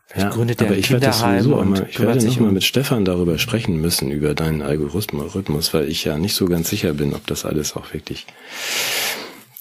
vielleicht 0.08 0.26
Ja, 0.26 0.34
gründet 0.34 0.60
er 0.60 0.68
aber 0.68 0.76
ich 0.76 0.90
werde 0.90 1.06
das 1.06 1.20
sowieso 1.20 1.62
mal, 1.62 1.86
ich 1.88 2.00
werde 2.00 2.20
sich 2.20 2.36
noch 2.36 2.40
mal 2.40 2.48
um, 2.48 2.54
mit 2.54 2.64
Stefan 2.64 3.04
darüber 3.04 3.38
sprechen 3.38 3.80
müssen, 3.80 4.10
über 4.10 4.34
deinen 4.34 4.62
Algorithmus, 4.62 5.74
weil 5.74 5.88
ich 5.88 6.04
ja 6.04 6.18
nicht 6.18 6.34
so 6.34 6.46
ganz 6.46 6.70
sicher 6.70 6.92
bin, 6.94 7.14
ob 7.14 7.26
das 7.26 7.44
alles 7.44 7.76
auch 7.76 7.92
wirklich, 7.92 8.26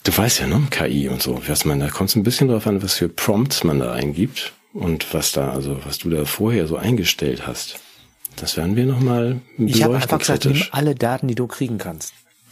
du 0.03 0.17
weißt 0.17 0.39
ja, 0.39 0.47
ne, 0.47 0.63
KI 0.71 1.09
und 1.09 1.21
so, 1.21 1.39
was 1.47 1.65
man, 1.65 1.79
da 1.79 1.89
kommt 1.89 2.09
es 2.09 2.15
ein 2.15 2.23
bisschen 2.23 2.47
drauf 2.47 2.65
an, 2.65 2.81
was 2.81 2.95
für 2.95 3.09
Prompts 3.09 3.63
man 3.63 3.79
da 3.79 3.91
eingibt 3.91 4.53
und 4.75 5.13
was 5.13 5.31
da, 5.31 5.51
also, 5.51 5.79
was 5.85 5.97
du 5.97 6.09
da 6.09 6.25
vorher 6.25 6.67
so 6.67 6.75
eingestellt 6.75 7.47
hast. 7.47 7.79
Das 8.35 8.57
werden 8.57 8.75
wir 8.75 8.85
noch 8.85 8.99
mal 8.99 9.39
ich 9.57 9.81
habe 9.83 9.95
einfach 9.95 10.17
beleuchten, 10.19 10.37
gesagt, 10.37 10.45
nimm 10.45 10.63
alle 10.71 10.93
Daten, 10.95 11.27
die 11.29 11.35
du 11.35 11.47
kriegen 11.47 11.77
kannst. 11.77 12.13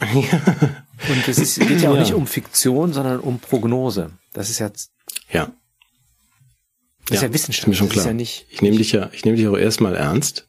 Und 1.08 1.28
es 1.28 1.38
ist, 1.38 1.58
geht 1.60 1.80
ja 1.82 1.90
auch 1.90 1.94
Ja. 1.94 2.00
nicht 2.00 2.14
um 2.14 2.26
Fiktion, 2.26 2.92
sondern 2.92 3.20
um 3.20 3.38
Prognose. 3.38 4.10
Das 4.32 4.48
ist 4.50 4.58
ja, 4.60 4.68
das 4.70 4.90
Ja. 5.30 5.50
ist 7.10 7.22
ja 7.22 7.32
Wissenschaft. 7.32 7.64
Ist 7.64 7.68
mir 7.68 7.74
schon 7.74 7.88
Das 7.88 7.92
klar. 7.94 8.04
ist 8.04 8.08
ja 8.08 8.14
nicht, 8.14 8.46
ich 8.50 8.62
nehme 8.62 8.76
dich 8.78 8.92
ja, 8.92 9.10
ich 9.12 9.24
nehme 9.24 9.36
dich 9.36 9.46
auch 9.46 9.56
erstmal 9.58 9.94
ernst 9.94 10.46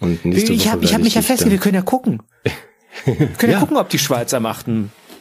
und 0.00 0.24
nächste 0.24 0.52
ich 0.52 0.60
Woche 0.64 0.72
habe 0.72 0.84
ich 0.84 0.94
hab 0.94 1.02
mich 1.02 1.14
ja 1.14 1.22
festgelegt, 1.22 1.52
wir 1.52 1.62
können 1.62 1.74
ja 1.74 1.82
gucken. 1.82 2.22
Wir 3.04 3.14
können 3.36 3.52
ja. 3.52 3.58
ja 3.58 3.60
gucken, 3.60 3.76
ob 3.76 3.88
die 3.90 3.98
Schweiz 3.98 4.32
am 4.34 4.46
8. 4.46 4.66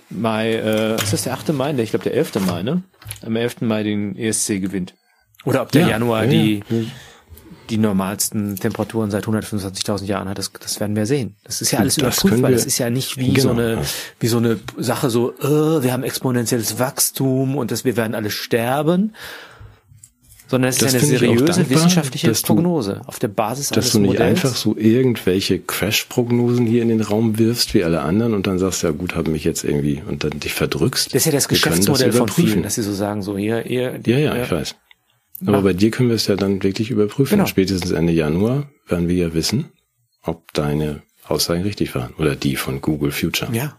Mai, 0.10 0.54
äh, 0.54 0.96
ist 0.96 1.12
das 1.12 1.24
der 1.24 1.34
8. 1.34 1.50
Mai? 1.54 1.74
Ich 1.80 1.90
glaube 1.90 2.04
der 2.04 2.14
11. 2.14 2.36
Mai, 2.46 2.64
ne? 2.64 2.84
Am 3.26 3.36
11. 3.36 3.62
Mai 3.62 3.84
den 3.84 4.16
ESC 4.18 4.62
gewinnt. 4.62 4.94
Oder 5.48 5.62
ob 5.62 5.72
der 5.72 5.84
ja, 5.84 5.90
Januar 5.90 6.26
ja, 6.26 6.30
die, 6.30 6.64
die 7.70 7.78
normalsten 7.78 8.56
Temperaturen 8.58 9.12
seit 9.12 9.26
125.000 9.26 10.06
Jahren 10.06 10.30
hat. 10.30 10.38
Das, 10.38 10.52
das 10.52 10.80
werden 10.80 10.96
wir 10.96 11.06
sehen. 11.06 11.36
Das 11.44 11.62
ist 11.62 11.72
ja 11.72 11.80
alles 11.80 11.98
überprüft, 11.98 12.42
weil 12.42 12.54
es 12.54 12.66
ist 12.66 12.78
ja 12.78 12.90
nicht 12.90 13.18
wie 13.18 13.34
genau. 13.34 13.42
so 13.42 13.50
eine, 13.52 13.82
wie 14.20 14.28
so 14.28 14.38
eine 14.38 14.60
Sache 14.78 15.10
so, 15.10 15.34
äh, 15.40 15.84
wir 15.84 15.94
haben 15.94 16.04
exponentielles 16.04 16.80
Wachstum 16.80 17.56
und 17.56 17.72
das, 17.72 17.86
wir 17.86 17.98
werden 17.98 18.16
alle 18.16 18.30
sterben, 18.30 19.14
sondern 20.50 20.70
es 20.70 20.82
ist 20.82 20.96
eine 20.96 21.04
seriöse 21.04 21.46
dankbar, 21.46 21.70
wissenschaftliche 21.70 22.32
Prognose 22.32 23.02
auf 23.06 23.20
der 23.20 23.28
Basis 23.28 23.70
dass 23.70 23.92
du 23.92 24.00
nicht 24.00 24.12
Modells. 24.12 24.44
einfach 24.44 24.56
so 24.56 24.78
irgendwelche 24.78 25.60
Crash-Prognosen 25.60 26.66
hier 26.66 26.82
in 26.82 26.88
den 26.88 27.02
Raum 27.02 27.38
wirfst 27.38 27.74
wie 27.74 27.84
alle 27.84 28.02
anderen 28.02 28.34
und 28.34 28.48
dann 28.48 28.58
sagst 28.58 28.84
ja 28.84 28.92
gut, 28.92 29.16
habe 29.16 29.30
mich 29.30 29.44
jetzt 29.44 29.66
irgendwie 29.66 30.02
und 30.08 30.24
dann 30.24 30.40
dich 30.40 30.54
verdrückst. 30.54 31.08
Das 31.08 31.22
ist 31.22 31.26
ja 31.26 31.32
das 31.34 31.48
Geschäftsmodell 31.50 32.08
das 32.08 32.18
von 32.18 32.30
vielen, 32.30 32.64
dass 32.64 32.76
sie 32.76 32.84
so 32.84 32.94
sagen 32.94 33.22
so 33.22 33.38
hier, 33.38 33.66
ihr, 33.66 34.00
ja, 34.06 34.18
ja, 34.18 34.36
ja, 34.36 34.44
ich 34.44 34.52
weiß. 34.52 34.76
Aber 35.46 35.62
bei 35.62 35.74
dir 35.74 35.92
können 35.92 36.10
wir 36.10 36.16
es 36.16 36.28
ja 36.28 36.36
dann 36.36 36.64
wirklich 36.64 36.90
überprüfen. 36.90 37.38
Genau. 37.38 37.48
Spätestens 37.48 37.92
Ende 37.92 38.14
Januar 38.14 38.70
werden 38.88 39.08
wir 39.08 39.16
ja 39.16 39.34
wissen, 39.34 39.72
ob 40.24 40.52
deine 40.54 41.04
Aussagen 41.28 41.62
richtig 41.64 41.94
waren 41.94 42.14
oder 42.18 42.36
die 42.36 42.56
von 42.56 42.82
Google 42.82 43.12
Future. 43.12 43.54
Ja. 43.54 43.78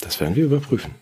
Das 0.00 0.20
werden 0.20 0.36
wir 0.36 0.44
überprüfen. 0.44 0.92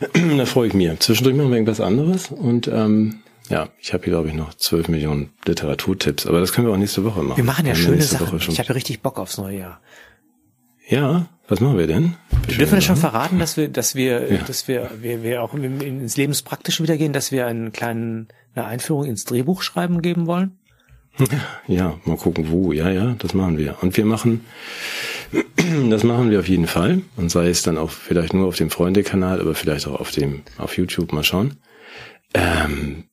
da 0.36 0.46
freue 0.46 0.68
ich 0.68 0.74
mich. 0.74 0.98
Zwischendurch 1.00 1.36
machen 1.36 1.50
wir 1.50 1.56
irgendwas 1.56 1.80
anderes 1.80 2.30
und 2.30 2.68
ähm, 2.68 3.20
ja, 3.48 3.68
ich 3.80 3.92
habe 3.92 4.04
hier, 4.04 4.12
glaube 4.12 4.28
ich, 4.28 4.34
noch 4.34 4.54
zwölf 4.54 4.88
Millionen 4.88 5.30
Literaturtipps, 5.44 6.26
aber 6.26 6.38
das 6.38 6.52
können 6.52 6.68
wir 6.68 6.72
auch 6.72 6.78
nächste 6.78 7.04
Woche 7.04 7.22
machen. 7.22 7.36
Wir 7.36 7.44
machen 7.44 7.66
ja 7.66 7.74
schöne 7.74 8.00
Sachen. 8.00 8.38
Ich 8.38 8.58
habe 8.58 8.68
ja 8.68 8.74
richtig 8.74 9.00
Bock 9.00 9.18
aufs 9.18 9.38
neue 9.38 9.58
Jahr. 9.58 9.80
Ja, 10.88 11.28
was 11.48 11.60
machen 11.60 11.78
wir 11.78 11.88
denn? 11.88 12.14
Wir 12.46 12.58
dürfen 12.58 12.74
wir 12.74 12.80
schon 12.80 12.96
verraten, 12.96 13.38
dass 13.40 13.56
wir, 13.56 13.68
dass 13.68 13.96
wir, 13.96 14.32
ja. 14.32 14.38
dass 14.38 14.68
wir, 14.68 14.90
wir, 15.00 15.22
wir 15.22 15.42
auch 15.42 15.52
ins 15.54 16.16
Lebenspraktische 16.16 16.82
wieder 16.82 16.96
gehen, 16.96 17.12
dass 17.12 17.32
wir 17.32 17.46
einen 17.46 17.72
kleinen, 17.72 18.28
eine 18.54 18.66
Einführung 18.66 19.04
ins 19.04 19.24
Drehbuch 19.24 19.62
schreiben 19.62 20.02
geben 20.02 20.26
wollen? 20.26 20.58
Ja, 21.66 21.98
mal 22.04 22.16
gucken 22.16 22.50
wo. 22.50 22.72
Ja, 22.72 22.90
ja, 22.90 23.14
das 23.18 23.34
machen 23.34 23.58
wir. 23.58 23.76
Und 23.82 23.96
wir 23.96 24.04
machen, 24.04 24.44
das 25.90 26.04
machen 26.04 26.30
wir 26.30 26.40
auf 26.40 26.48
jeden 26.48 26.66
Fall. 26.66 27.02
Und 27.16 27.30
sei 27.30 27.48
es 27.48 27.62
dann 27.62 27.78
auch 27.78 27.90
vielleicht 27.90 28.34
nur 28.34 28.46
auf 28.46 28.56
dem 28.56 28.70
Freunde-Kanal, 28.70 29.40
aber 29.40 29.54
vielleicht 29.54 29.86
auch 29.86 30.00
auf 30.00 30.10
dem, 30.10 30.42
auf 30.58 30.76
YouTube 30.76 31.12
mal 31.12 31.24
schauen. 31.24 31.56
Ähm, 32.34 33.04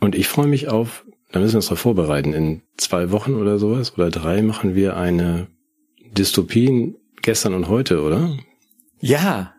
und 0.00 0.14
ich 0.14 0.28
freue 0.28 0.46
mich 0.46 0.68
auf, 0.68 1.04
da 1.32 1.40
müssen 1.40 1.54
wir 1.54 1.58
uns 1.58 1.66
darauf 1.66 1.80
vorbereiten. 1.80 2.32
In 2.32 2.62
zwei 2.76 3.10
Wochen 3.10 3.34
oder 3.34 3.58
sowas 3.58 3.94
oder 3.94 4.10
drei 4.10 4.42
machen 4.42 4.74
wir 4.74 4.96
eine 4.96 5.48
Dystopien 6.12 6.96
gestern 7.22 7.54
und 7.54 7.68
heute, 7.68 8.02
oder? 8.02 8.36
Ja. 9.00 9.54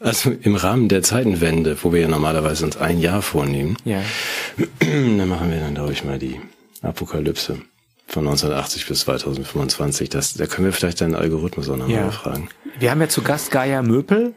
Also 0.00 0.30
im 0.30 0.56
Rahmen 0.56 0.88
der 0.88 1.02
Zeitenwende, 1.02 1.76
wo 1.82 1.92
wir 1.92 2.00
ja 2.00 2.08
normalerweise 2.08 2.64
uns 2.64 2.76
ein 2.76 3.00
Jahr 3.00 3.22
vornehmen. 3.22 3.76
Ja. 3.84 4.02
Dann 4.80 5.28
machen 5.28 5.50
wir 5.50 5.58
dann, 5.58 5.74
glaube 5.74 5.92
ich, 5.92 6.04
mal 6.04 6.18
die 6.18 6.40
Apokalypse 6.82 7.58
von 8.06 8.26
1980 8.26 8.86
bis 8.86 9.00
2025. 9.00 10.08
Das, 10.10 10.34
da 10.34 10.46
können 10.46 10.66
wir 10.66 10.72
vielleicht 10.72 11.00
deinen 11.00 11.14
Algorithmus 11.14 11.68
auch 11.68 11.76
nochmal 11.76 11.96
ja. 11.96 12.10
fragen. 12.10 12.48
Wir 12.78 12.90
haben 12.90 13.00
ja 13.00 13.08
zu 13.08 13.22
Gast 13.22 13.50
Gaia 13.50 13.82
Möpel. 13.82 14.34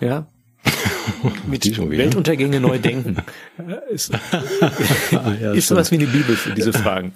Ja, 0.00 0.26
mit 1.46 1.64
Weltuntergänge 1.64 2.60
neu 2.60 2.78
denken. 2.78 3.16
ist, 3.90 4.12
ja, 5.10 5.52
ist 5.52 5.68
sowas 5.68 5.90
wie 5.90 5.96
eine 5.96 6.06
Bibel 6.06 6.36
für 6.36 6.54
diese 6.54 6.72
Fragen. 6.72 7.14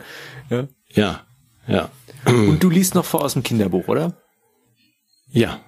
Ja, 0.51 0.67
ja. 0.93 1.21
ja. 1.67 1.91
Und 2.27 2.63
du 2.63 2.71
liest 2.71 2.95
noch 2.95 3.05
vor 3.05 3.23
aus 3.23 3.35
dem 3.35 3.43
Kinderbuch, 3.43 3.89
oder? 3.89 4.15
Ja, 5.35 5.61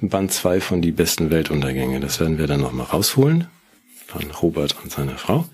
Band 0.00 0.32
zwei 0.32 0.60
von 0.60 0.80
Die 0.80 0.92
besten 0.92 1.30
Weltuntergänge. 1.30 1.98
Das 1.98 2.20
werden 2.20 2.38
wir 2.38 2.46
dann 2.46 2.60
nochmal 2.60 2.86
rausholen. 2.86 3.48
Von 4.06 4.30
Robert 4.30 4.76
und 4.82 4.90
seiner 4.90 5.18
Frau. 5.18 5.44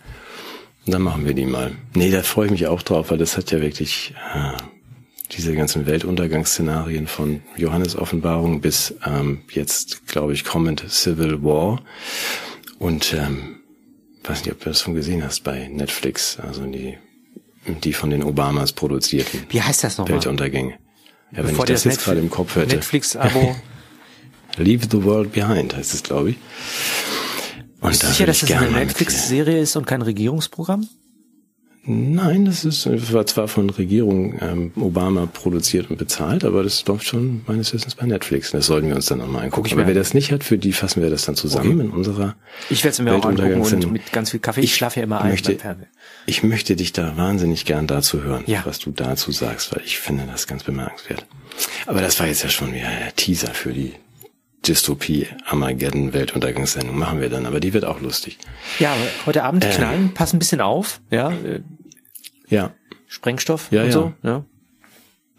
Und 0.85 0.93
dann 0.93 1.03
machen 1.03 1.25
wir 1.25 1.35
die 1.35 1.47
mal. 1.47 1.73
Nee, 1.95 2.11
da 2.11 2.23
freue 2.23 2.47
ich 2.47 2.53
mich 2.53 2.67
auch 2.67 2.83
drauf, 2.83 3.11
weil 3.11 3.19
das 3.19 3.37
hat 3.37 3.51
ja 3.51 3.61
wirklich 3.61 4.15
äh, 4.35 4.57
diese 5.33 5.55
ganzen 5.55 5.87
Weltuntergangsszenarien 5.87 7.07
von 7.07 7.43
Johannes 7.57 7.97
Offenbarung 7.97 8.61
bis 8.61 8.95
ähm, 9.05 9.41
jetzt, 9.51 10.07
glaube 10.07 10.35
ich, 10.35 10.45
kommend 10.45 10.85
Civil 10.89 11.43
War. 11.43 11.83
Und 12.79 13.15
ähm, 13.15 13.61
weiß 14.25 14.45
nicht, 14.45 14.53
ob 14.53 14.61
du 14.61 14.69
das 14.69 14.83
schon 14.83 14.95
gesehen 14.95 15.25
hast 15.25 15.45
bei 15.45 15.69
Netflix, 15.69 16.39
also 16.39 16.67
die, 16.67 16.99
die 17.83 17.95
von 17.95 18.11
den 18.11 18.23
Obamas 18.23 18.73
produzierten. 18.73 19.45
Wie 19.49 19.63
heißt 19.63 19.83
das 19.83 19.97
nochmal? 19.97 20.15
Weltuntergänge. 20.15 20.79
Ja, 21.33 21.45
wenn 21.45 21.51
ich 21.51 21.57
das, 21.57 21.67
das 21.67 21.85
jetzt 21.85 22.05
gerade 22.05 22.21
im 22.21 22.31
Kopf 22.31 22.57
hätte. 22.57 22.75
Netflix-Abo. 22.75 23.57
Leave 24.57 24.87
the 24.91 25.03
World 25.05 25.33
Behind 25.33 25.77
heißt 25.77 25.95
es, 25.95 26.03
glaube 26.03 26.31
ich. 26.31 26.37
Und 27.81 27.91
Bist 27.91 28.03
du 28.03 28.07
sicher, 28.07 28.27
dass 28.27 28.41
das 28.41 28.51
eine 28.53 28.71
Netflix-Serie 28.71 29.61
ist 29.61 29.77
und 29.77 29.87
kein 29.87 30.03
Regierungsprogramm? 30.03 30.89
Nein, 31.89 32.45
das 32.45 32.65
ist 32.65 33.13
war 33.13 33.27
zwar 33.27 33.47
von 33.47 33.71
Regierung 33.71 34.37
ähm, 34.41 34.73
Obama 34.75 35.27
produziert 35.27 35.89
und 35.89 35.99
bezahlt, 35.99 36.45
aber 36.45 36.65
das 36.65 36.85
läuft 36.87 37.07
schon 37.07 37.43
meines 37.47 37.73
Wissens 37.73 37.95
bei 37.95 38.07
Netflix. 38.07 38.51
Das 38.51 38.67
sollten 38.67 38.89
wir 38.89 38.97
uns 38.97 39.07
dann 39.07 39.19
nochmal 39.19 39.45
angucken. 39.45 39.73
Aber 39.73 39.87
wer 39.87 39.95
das 39.95 40.13
nicht 40.13 40.33
hat, 40.33 40.43
für 40.43 40.59
die 40.59 40.73
fassen 40.73 41.01
wir 41.01 41.11
das 41.11 41.27
dann 41.27 41.37
zusammen 41.37 41.75
okay. 41.75 41.87
in 41.87 41.91
unserer 41.91 42.35
Ich 42.71 42.83
werde 42.83 42.93
es 42.93 42.99
mir 42.99 43.15
auch 43.15 43.25
angucken 43.25 43.61
und 43.61 43.93
mit 43.93 44.13
ganz 44.13 44.33
viel 44.33 44.41
Kaffee. 44.41 44.63
Ich, 44.63 44.67
ich 44.67 44.75
schlafe 44.75 44.99
ja 44.99 45.05
immer 45.05 45.21
ein 45.21 45.31
möchte, 45.31 45.57
Ich 46.27 46.43
möchte 46.43 46.75
dich 46.75 46.93
da 46.93 47.17
wahnsinnig 47.17 47.65
gern 47.65 47.87
dazu 47.87 48.25
hören, 48.25 48.43
ja. 48.47 48.63
was 48.65 48.81
du 48.81 48.91
dazu 48.91 49.31
sagst, 49.31 49.73
weil 49.73 49.83
ich 49.85 49.99
finde 49.99 50.25
das 50.27 50.49
ganz 50.49 50.65
bemerkenswert. 50.65 51.25
Aber 51.87 52.01
das 52.01 52.19
war 52.19 52.27
jetzt 52.27 52.43
ja 52.43 52.49
schon 52.49 52.75
wieder 52.75 52.89
ein 52.89 53.13
Teaser 53.15 53.55
für 53.55 53.73
die 53.73 53.93
Dystopie 54.67 55.29
Armageddon 55.45 56.13
Weltuntergangssendung 56.13 56.99
machen 56.99 57.21
wir 57.21 57.29
dann, 57.29 57.47
aber 57.47 57.61
die 57.61 57.73
wird 57.73 57.85
auch 57.85 58.01
lustig. 58.01 58.39
Ja, 58.81 58.95
heute 59.25 59.45
Abend 59.45 59.65
ähm, 59.65 59.71
knallen, 59.71 60.15
pass 60.15 60.33
ein 60.33 60.39
bisschen 60.39 60.61
auf, 60.61 61.01
ja. 61.11 61.33
Ja. 62.49 62.75
Sprengstoff 63.09 63.69
ja, 63.71 63.83
und 63.83 63.87
ja. 63.87 63.93
so, 63.93 64.13
ja. 64.23 64.45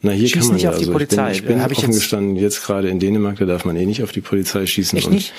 Na, 0.01 0.11
hier 0.11 0.27
Schieß 0.27 0.39
kann 0.39 0.47
man 0.47 0.53
nicht 0.55 0.63
ja, 0.63 0.69
auf 0.69 0.77
die 0.77 0.81
also 0.81 0.93
Polizei. 0.93 1.31
Ich 1.31 1.37
bin, 1.37 1.49
ich 1.49 1.55
bin 1.55 1.61
Hab 1.63 1.71
ich 1.71 1.79
offen 1.79 1.91
jetzt 1.91 1.99
gestanden, 1.99 2.35
jetzt 2.35 2.63
gerade 2.63 2.89
in 2.89 2.99
Dänemark, 2.99 3.37
da 3.37 3.45
darf 3.45 3.65
man 3.65 3.75
eh 3.75 3.85
nicht 3.85 4.03
auf 4.03 4.11
die 4.11 4.21
Polizei 4.21 4.65
schießen. 4.65 4.97
Echt 4.97 5.07
und 5.07 5.13
nicht? 5.13 5.33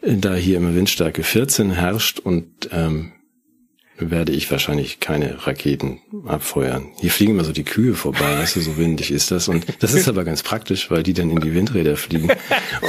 Da 0.00 0.34
hier 0.34 0.56
immer 0.56 0.74
Windstärke 0.74 1.22
14 1.22 1.72
herrscht 1.72 2.18
und 2.18 2.70
ähm, 2.72 3.12
werde 3.98 4.32
ich 4.32 4.50
wahrscheinlich 4.50 5.00
keine 5.00 5.46
Raketen 5.46 6.00
abfeuern. 6.26 6.86
Hier 7.00 7.10
fliegen 7.10 7.32
immer 7.32 7.44
so 7.44 7.52
die 7.52 7.64
Kühe 7.64 7.94
vorbei, 7.94 8.38
weißt 8.38 8.56
du, 8.56 8.60
so 8.60 8.76
windig 8.76 9.10
ist 9.10 9.30
das. 9.30 9.48
Und 9.48 9.66
das 9.80 9.94
ist 9.94 10.08
aber 10.08 10.24
ganz 10.24 10.42
praktisch, 10.42 10.90
weil 10.90 11.02
die 11.02 11.12
dann 11.12 11.30
in 11.30 11.40
die 11.40 11.54
Windräder 11.54 11.96
fliegen. 11.96 12.30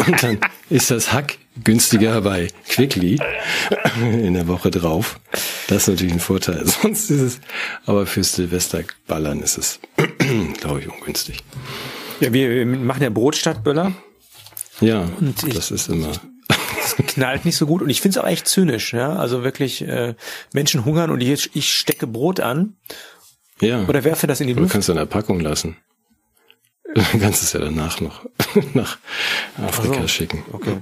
Und 0.08 0.24
dann 0.24 0.40
ist 0.70 0.92
das 0.92 1.12
Hack 1.12 1.38
günstiger 1.64 2.22
bei 2.22 2.48
Quickly 2.68 3.20
in 4.02 4.34
der 4.34 4.48
Woche 4.48 4.72
drauf. 4.72 5.20
Das 5.68 5.84
ist 5.84 5.88
natürlich 5.90 6.14
ein 6.14 6.20
Vorteil. 6.20 6.66
Sonst 6.82 7.10
ist 7.10 7.22
es, 7.22 7.40
aber 7.86 8.06
fürs 8.06 8.36
Silvesterballern 8.36 9.42
ist 9.42 9.58
es, 9.58 9.80
glaube 10.60 10.82
ich, 10.82 10.88
ungünstig. 10.88 11.44
Ja, 12.20 12.34
wir 12.34 12.66
machen 12.66 13.04
ja 13.04 13.10
Brot 13.10 13.36
statt 13.36 13.64
Böller. 13.64 13.94
Ja, 14.82 15.10
und 15.20 15.44
ich, 15.44 15.54
das 15.54 15.72
ist 15.72 15.90
immer 15.90 16.12
knallt 16.96 17.46
nicht 17.46 17.58
so 17.58 17.66
gut 17.66 17.82
und 17.82 17.90
ich 17.90 18.02
finde 18.02 18.20
es 18.20 18.24
auch 18.24 18.28
echt 18.28 18.48
zynisch, 18.48 18.94
ja. 18.94 19.14
Also 19.16 19.44
wirklich 19.44 19.82
äh, 19.82 20.16
Menschen 20.54 20.86
hungern 20.86 21.10
und 21.12 21.22
ich, 21.22 21.56
ich 21.56 21.74
stecke 21.74 22.08
Brot 22.08 22.40
an. 22.40 22.78
Ja. 23.62 23.86
Oder 23.86 24.04
werfe 24.04 24.28
das 24.28 24.40
in 24.42 24.48
die 24.48 24.54
Luft. 24.54 24.70
Du 24.70 24.74
kannst 24.74 24.90
es 24.90 24.94
in 24.94 24.98
der 24.98 25.06
Packung 25.06 25.40
lassen. 25.40 25.78
Du 26.94 27.20
kannst 27.20 27.44
es 27.44 27.54
ja 27.54 27.60
danach 27.60 28.02
noch 28.02 28.26
nach 28.74 28.98
Afrika 29.58 30.02
so. 30.02 30.08
schicken. 30.08 30.44
Okay. 30.52 30.78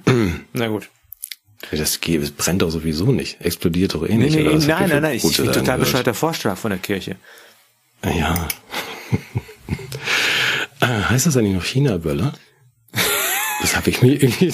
Na 0.53 0.67
gut. 0.67 0.89
Das, 1.71 1.99
das 1.99 2.31
brennt 2.31 2.61
doch 2.61 2.69
sowieso 2.69 3.11
nicht. 3.11 3.41
Explodiert 3.41 3.95
doch 3.95 4.07
eh 4.07 4.15
nicht. 4.15 4.35
Nee, 4.35 4.43
nee, 4.43 4.65
nein, 4.65 4.89
nein, 4.89 5.01
nein. 5.01 5.15
Ich 5.15 5.37
bin 5.37 5.51
total 5.51 5.79
bescheuerter 5.79 6.13
Vorschlag 6.13 6.55
von 6.57 6.69
der 6.69 6.79
Kirche. 6.79 7.17
Ja. 8.03 8.47
Ah, 10.79 11.09
heißt 11.09 11.25
das 11.25 11.35
eigentlich 11.35 11.55
noch 11.55 11.65
China-Böller? 11.65 12.33
Das 13.61 13.75
habe 13.75 13.89
ich 13.89 14.03
mir 14.03 14.13
irgendwie. 14.13 14.53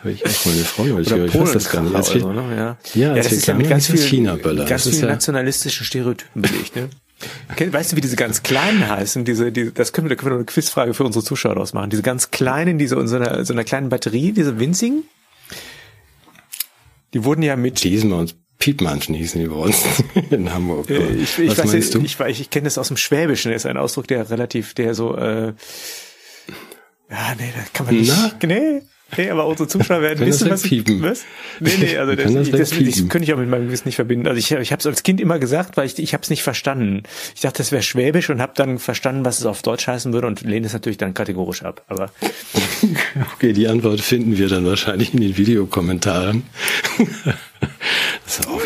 Habe 0.00 0.12
ich 0.12 0.24
auch 0.24 0.46
meine 0.46 0.64
Frau 0.64 0.84
neulich 0.84 1.08
gehört. 1.08 1.34
Ich 1.34 1.40
weiß 1.40 1.52
das 1.52 1.70
gar 1.70 1.82
nicht. 1.82 1.94
Als 1.94 2.08
so, 2.08 2.32
ne? 2.32 2.42
Ja, 2.56 2.76
ja, 2.94 3.08
ja 3.08 3.14
das 3.14 3.32
ist 3.32 3.46
ja 3.46 3.54
mit 3.54 3.68
ganz 3.68 3.86
viel 3.86 3.98
China-Böller. 3.98 4.64
Ganz 4.64 4.88
vielen 4.88 5.08
nationalistischen 5.08 5.84
Stereotypen 5.84 6.42
belegt. 6.42 6.74
Ne? 6.74 6.88
Weißt 7.72 7.92
du, 7.92 7.96
wie 7.96 8.00
diese 8.00 8.16
ganz 8.16 8.42
kleinen 8.42 8.88
heißen? 8.88 9.26
Diese, 9.26 9.52
diese, 9.52 9.72
das 9.72 9.92
können 9.92 10.08
wir, 10.08 10.16
da 10.16 10.20
können 10.20 10.32
wir 10.32 10.36
eine 10.38 10.46
Quizfrage 10.46 10.94
für 10.94 11.04
unsere 11.04 11.22
Zuschauer 11.22 11.58
ausmachen. 11.58 11.90
Diese 11.90 12.02
ganz 12.02 12.30
kleinen, 12.30 12.78
diese 12.78 12.96
in 12.96 13.08
so 13.08 13.16
einer, 13.16 13.44
so 13.44 13.52
einer 13.52 13.64
kleinen 13.64 13.90
Batterie, 13.90 14.32
diese 14.32 14.58
winzigen, 14.58 15.04
die 17.12 17.24
wurden 17.24 17.42
ja 17.42 17.56
mit. 17.56 17.84
Die 17.84 17.90
hießen 17.90 18.08
bei 18.08 18.16
uns 18.16 18.36
Pietmanschen 18.58 19.14
hießen 19.14 19.40
die 19.40 19.48
bei 19.48 19.56
uns 19.56 19.82
in 20.30 20.52
Hamburg. 20.52 20.88
Äh, 20.90 21.14
ich, 21.14 21.38
ich, 21.38 21.50
Was 21.50 21.58
weiß, 21.58 21.74
ich, 21.74 21.90
du? 21.90 22.00
ich, 22.00 22.20
ich, 22.20 22.40
ich 22.40 22.50
kenne 22.50 22.64
das 22.64 22.78
aus 22.78 22.88
dem 22.88 22.98
Schwäbischen, 22.98 23.52
das 23.52 23.62
ist 23.62 23.66
ein 23.66 23.78
Ausdruck, 23.78 24.06
der 24.06 24.30
relativ, 24.30 24.74
der 24.74 24.94
so, 24.94 25.16
äh, 25.16 25.54
ja, 27.10 27.34
nee, 27.38 27.52
da 27.56 27.62
kann 27.72 27.86
man 27.86 27.96
nicht. 27.96 28.12
Na? 28.14 28.32
Nee, 28.46 28.82
Nee, 29.16 29.30
aber 29.30 29.46
unsere 29.46 29.68
Zuschauer 29.68 30.02
werden 30.02 30.26
wissen, 30.26 30.50
was 30.50 30.64
ich, 30.64 30.84
was? 31.02 31.24
Nee, 31.58 31.70
nee, 31.80 31.96
also 31.96 32.14
das, 32.14 32.32
das 32.32 32.50
das, 32.50 32.70
das, 32.70 33.08
könnte 33.08 33.24
ich 33.24 33.32
auch 33.34 33.38
mit 33.38 33.48
meinem 33.48 33.66
Gewissen 33.66 33.88
nicht 33.88 33.96
verbinden. 33.96 34.26
Also 34.26 34.38
ich, 34.38 34.50
ich 34.52 34.72
habe 34.72 34.80
es 34.80 34.86
als 34.86 35.02
Kind 35.02 35.20
immer 35.20 35.38
gesagt, 35.38 35.76
weil 35.76 35.86
ich, 35.86 35.98
ich 35.98 36.14
habe 36.14 36.22
es 36.22 36.30
nicht 36.30 36.42
verstanden. 36.42 37.02
Ich 37.34 37.40
dachte, 37.40 37.58
das 37.58 37.72
wäre 37.72 37.82
Schwäbisch 37.82 38.30
und 38.30 38.40
habe 38.40 38.52
dann 38.54 38.78
verstanden, 38.78 39.24
was 39.24 39.38
es 39.38 39.46
auf 39.46 39.62
Deutsch 39.62 39.86
heißen 39.86 40.12
würde 40.12 40.26
und 40.26 40.42
lehne 40.42 40.66
es 40.66 40.72
natürlich 40.72 40.98
dann 40.98 41.14
kategorisch 41.14 41.62
ab. 41.62 41.84
Aber 41.88 42.10
Okay, 43.34 43.52
die 43.52 43.68
Antwort 43.68 44.00
finden 44.00 44.38
wir 44.38 44.48
dann 44.48 44.64
wahrscheinlich 44.64 45.14
in 45.14 45.20
den 45.20 45.36
Videokommentaren. 45.36 46.44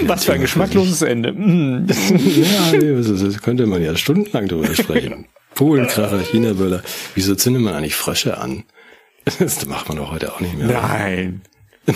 Was 0.06 0.24
für 0.24 0.34
ein 0.34 0.40
geschmackloses 0.40 1.02
Ende. 1.02 1.32
Mm. 1.32 1.86
Ja, 2.34 2.72
nee, 2.72 2.94
das, 2.94 3.20
das 3.20 3.40
könnte 3.40 3.66
man 3.66 3.82
ja 3.82 3.96
stundenlang 3.96 4.48
drüber 4.48 4.74
sprechen. 4.74 5.26
Polenkracher, 5.54 6.20
China-Böller. 6.20 6.82
Wieso 7.14 7.34
zündet 7.34 7.62
man 7.62 7.74
eigentlich 7.74 7.94
Frösche 7.94 8.38
an? 8.38 8.64
Das 9.38 9.64
macht 9.66 9.88
man 9.88 9.98
doch 9.98 10.10
heute 10.10 10.32
auch 10.32 10.40
nicht 10.40 10.56
mehr. 10.56 10.66
Nein. 10.66 11.42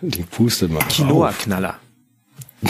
Die 0.00 0.22
pustet 0.22 0.70
man 0.70 0.82
auf. 0.82 0.88
Quinoa-Knaller. 0.88 1.78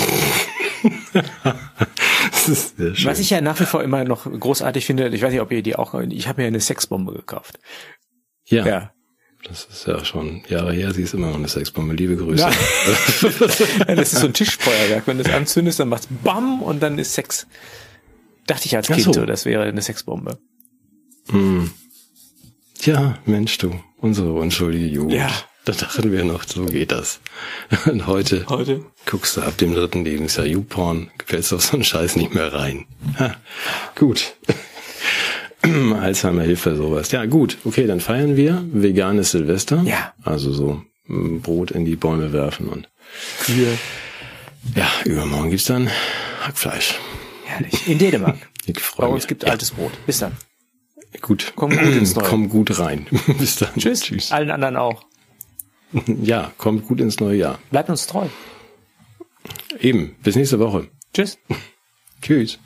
Das 2.31 2.49
ist 2.49 2.77
sehr 2.77 2.95
schön. 2.95 3.11
Was 3.11 3.19
ich 3.19 3.31
ja 3.31 3.41
nach 3.41 3.59
wie 3.61 3.65
vor 3.65 3.83
immer 3.83 4.05
noch 4.05 4.25
großartig 4.25 4.85
finde, 4.87 5.09
ich 5.09 5.23
weiß 5.23 5.33
nicht, 5.33 5.41
ob 5.41 5.51
ihr 5.53 5.63
die 5.63 5.77
auch, 5.77 5.95
ich 5.95 6.29
habe 6.29 6.43
mir 6.43 6.47
eine 6.49 6.61
Sexbombe 6.61 7.13
gekauft. 7.13 7.59
ja, 8.47 8.67
Ja. 8.67 8.93
das 9.45 9.67
ist 9.71 9.87
ja 9.87 10.05
schon 10.05 10.43
Jahre 10.49 10.73
her. 10.73 10.93
Sie 10.93 11.03
ist 11.03 11.15
immer 11.15 11.29
noch 11.29 11.37
eine 11.37 11.49
Sexbombe. 11.49 11.95
Liebe 11.95 12.17
Grüße. 12.17 12.43
Ja. 12.43 12.51
das 13.95 14.13
ist 14.13 14.21
so 14.21 14.27
ein 14.27 14.33
Tischfeuerwerk. 14.35 15.07
Wenn 15.07 15.19
du 15.19 15.25
es 15.25 15.31
anzündest, 15.33 15.81
dann 15.81 15.89
macht's 15.89 16.09
BAM 16.25 16.63
und 16.63 16.81
dann 16.81 16.99
ist 16.99 17.15
Sex. 17.15 17.47
Dachte 18.47 18.67
ich 18.67 18.77
als 18.77 18.87
Kind 18.89 19.03
so. 19.03 19.13
so, 19.13 19.27
das 19.27 19.45
wäre 19.45 19.65
eine 19.65 19.83
Sexbombe. 19.83 20.39
Ja, 22.83 23.19
Mensch, 23.27 23.59
du, 23.59 23.79
unsere 23.99 24.33
unschuldige 24.33 24.87
Jugend. 24.87 25.13
Ja. 25.15 25.31
Da 25.65 25.73
dachten 25.73 26.13
wir 26.13 26.25
noch, 26.25 26.45
so 26.45 26.65
geht 26.65 26.93
das. 26.93 27.21
Und 27.87 28.07
heute, 28.07 28.47
Heute? 28.49 28.85
guckst 29.05 29.37
du 29.37 29.43
ab 29.43 29.59
dem 29.59 29.75
dritten 29.75 30.05
Lebensjahr 30.05 30.47
YouPorn, 30.47 31.11
gefällst 31.19 31.53
auf 31.53 31.63
so 31.63 31.75
einen 31.75 31.85
Scheiß 31.85 32.17
nicht 32.17 32.33
mehr 32.33 32.53
rein. 32.55 32.87
Ha, 33.19 33.35
gut. 33.95 34.35
Alzheimer 35.63 36.43
hilft 36.43 36.63
für 36.63 36.77
sowas. 36.77 37.11
Ja, 37.13 37.27
gut. 37.27 37.59
Okay, 37.65 37.87
dann 37.87 38.01
feiern 38.01 38.37
wir 38.37 38.65
veganes 38.73 39.33
Silvester. 39.33 39.83
Ja. 39.85 40.15
Also 40.23 40.53
so 40.53 40.83
mm, 41.07 41.41
Brot 41.41 41.71
in 41.73 41.85
die 41.85 41.97
Bäume 41.97 42.33
werfen 42.33 42.69
und 42.69 42.89
Hier. 43.47 43.77
ja, 44.75 44.89
übermorgen 45.05 45.51
gibt's 45.51 45.67
dann 45.67 45.91
Hackfleisch. 46.43 46.95
Herrlich. 47.45 47.87
In 47.89 47.99
Dänemark. 47.99 48.37
Ich 48.67 48.75
Bei 48.75 48.81
freue 48.81 49.09
uns 49.09 49.23
mich. 49.25 49.29
gibt 49.29 49.45
ja, 49.45 49.49
altes 49.51 49.71
Brot. 49.71 49.93
Bis 50.05 50.19
dann. 50.19 50.33
Gut. 51.21 51.53
Komm 51.57 51.71
gut 51.71 51.81
ins 51.81 52.15
Neue. 52.15 52.25
Komm 52.25 52.49
gut 52.49 52.79
rein. 52.79 53.07
Bis 53.39 53.57
dann. 53.57 53.75
Tschüss. 53.77 54.01
Tschüss. 54.01 54.33
Allen 54.33 54.51
anderen 54.51 54.77
auch. 54.77 55.05
Ja, 56.23 56.53
kommt 56.59 56.87
gut 56.87 57.01
ins 57.01 57.19
neue 57.19 57.37
Jahr. 57.37 57.59
Bleibt 57.71 57.89
uns 57.89 58.07
treu. 58.07 58.27
Eben. 59.81 60.17
Bis 60.23 60.37
nächste 60.37 60.59
Woche. 60.59 60.89
Tschüss. 61.15 61.39
Tschüss. 62.23 62.59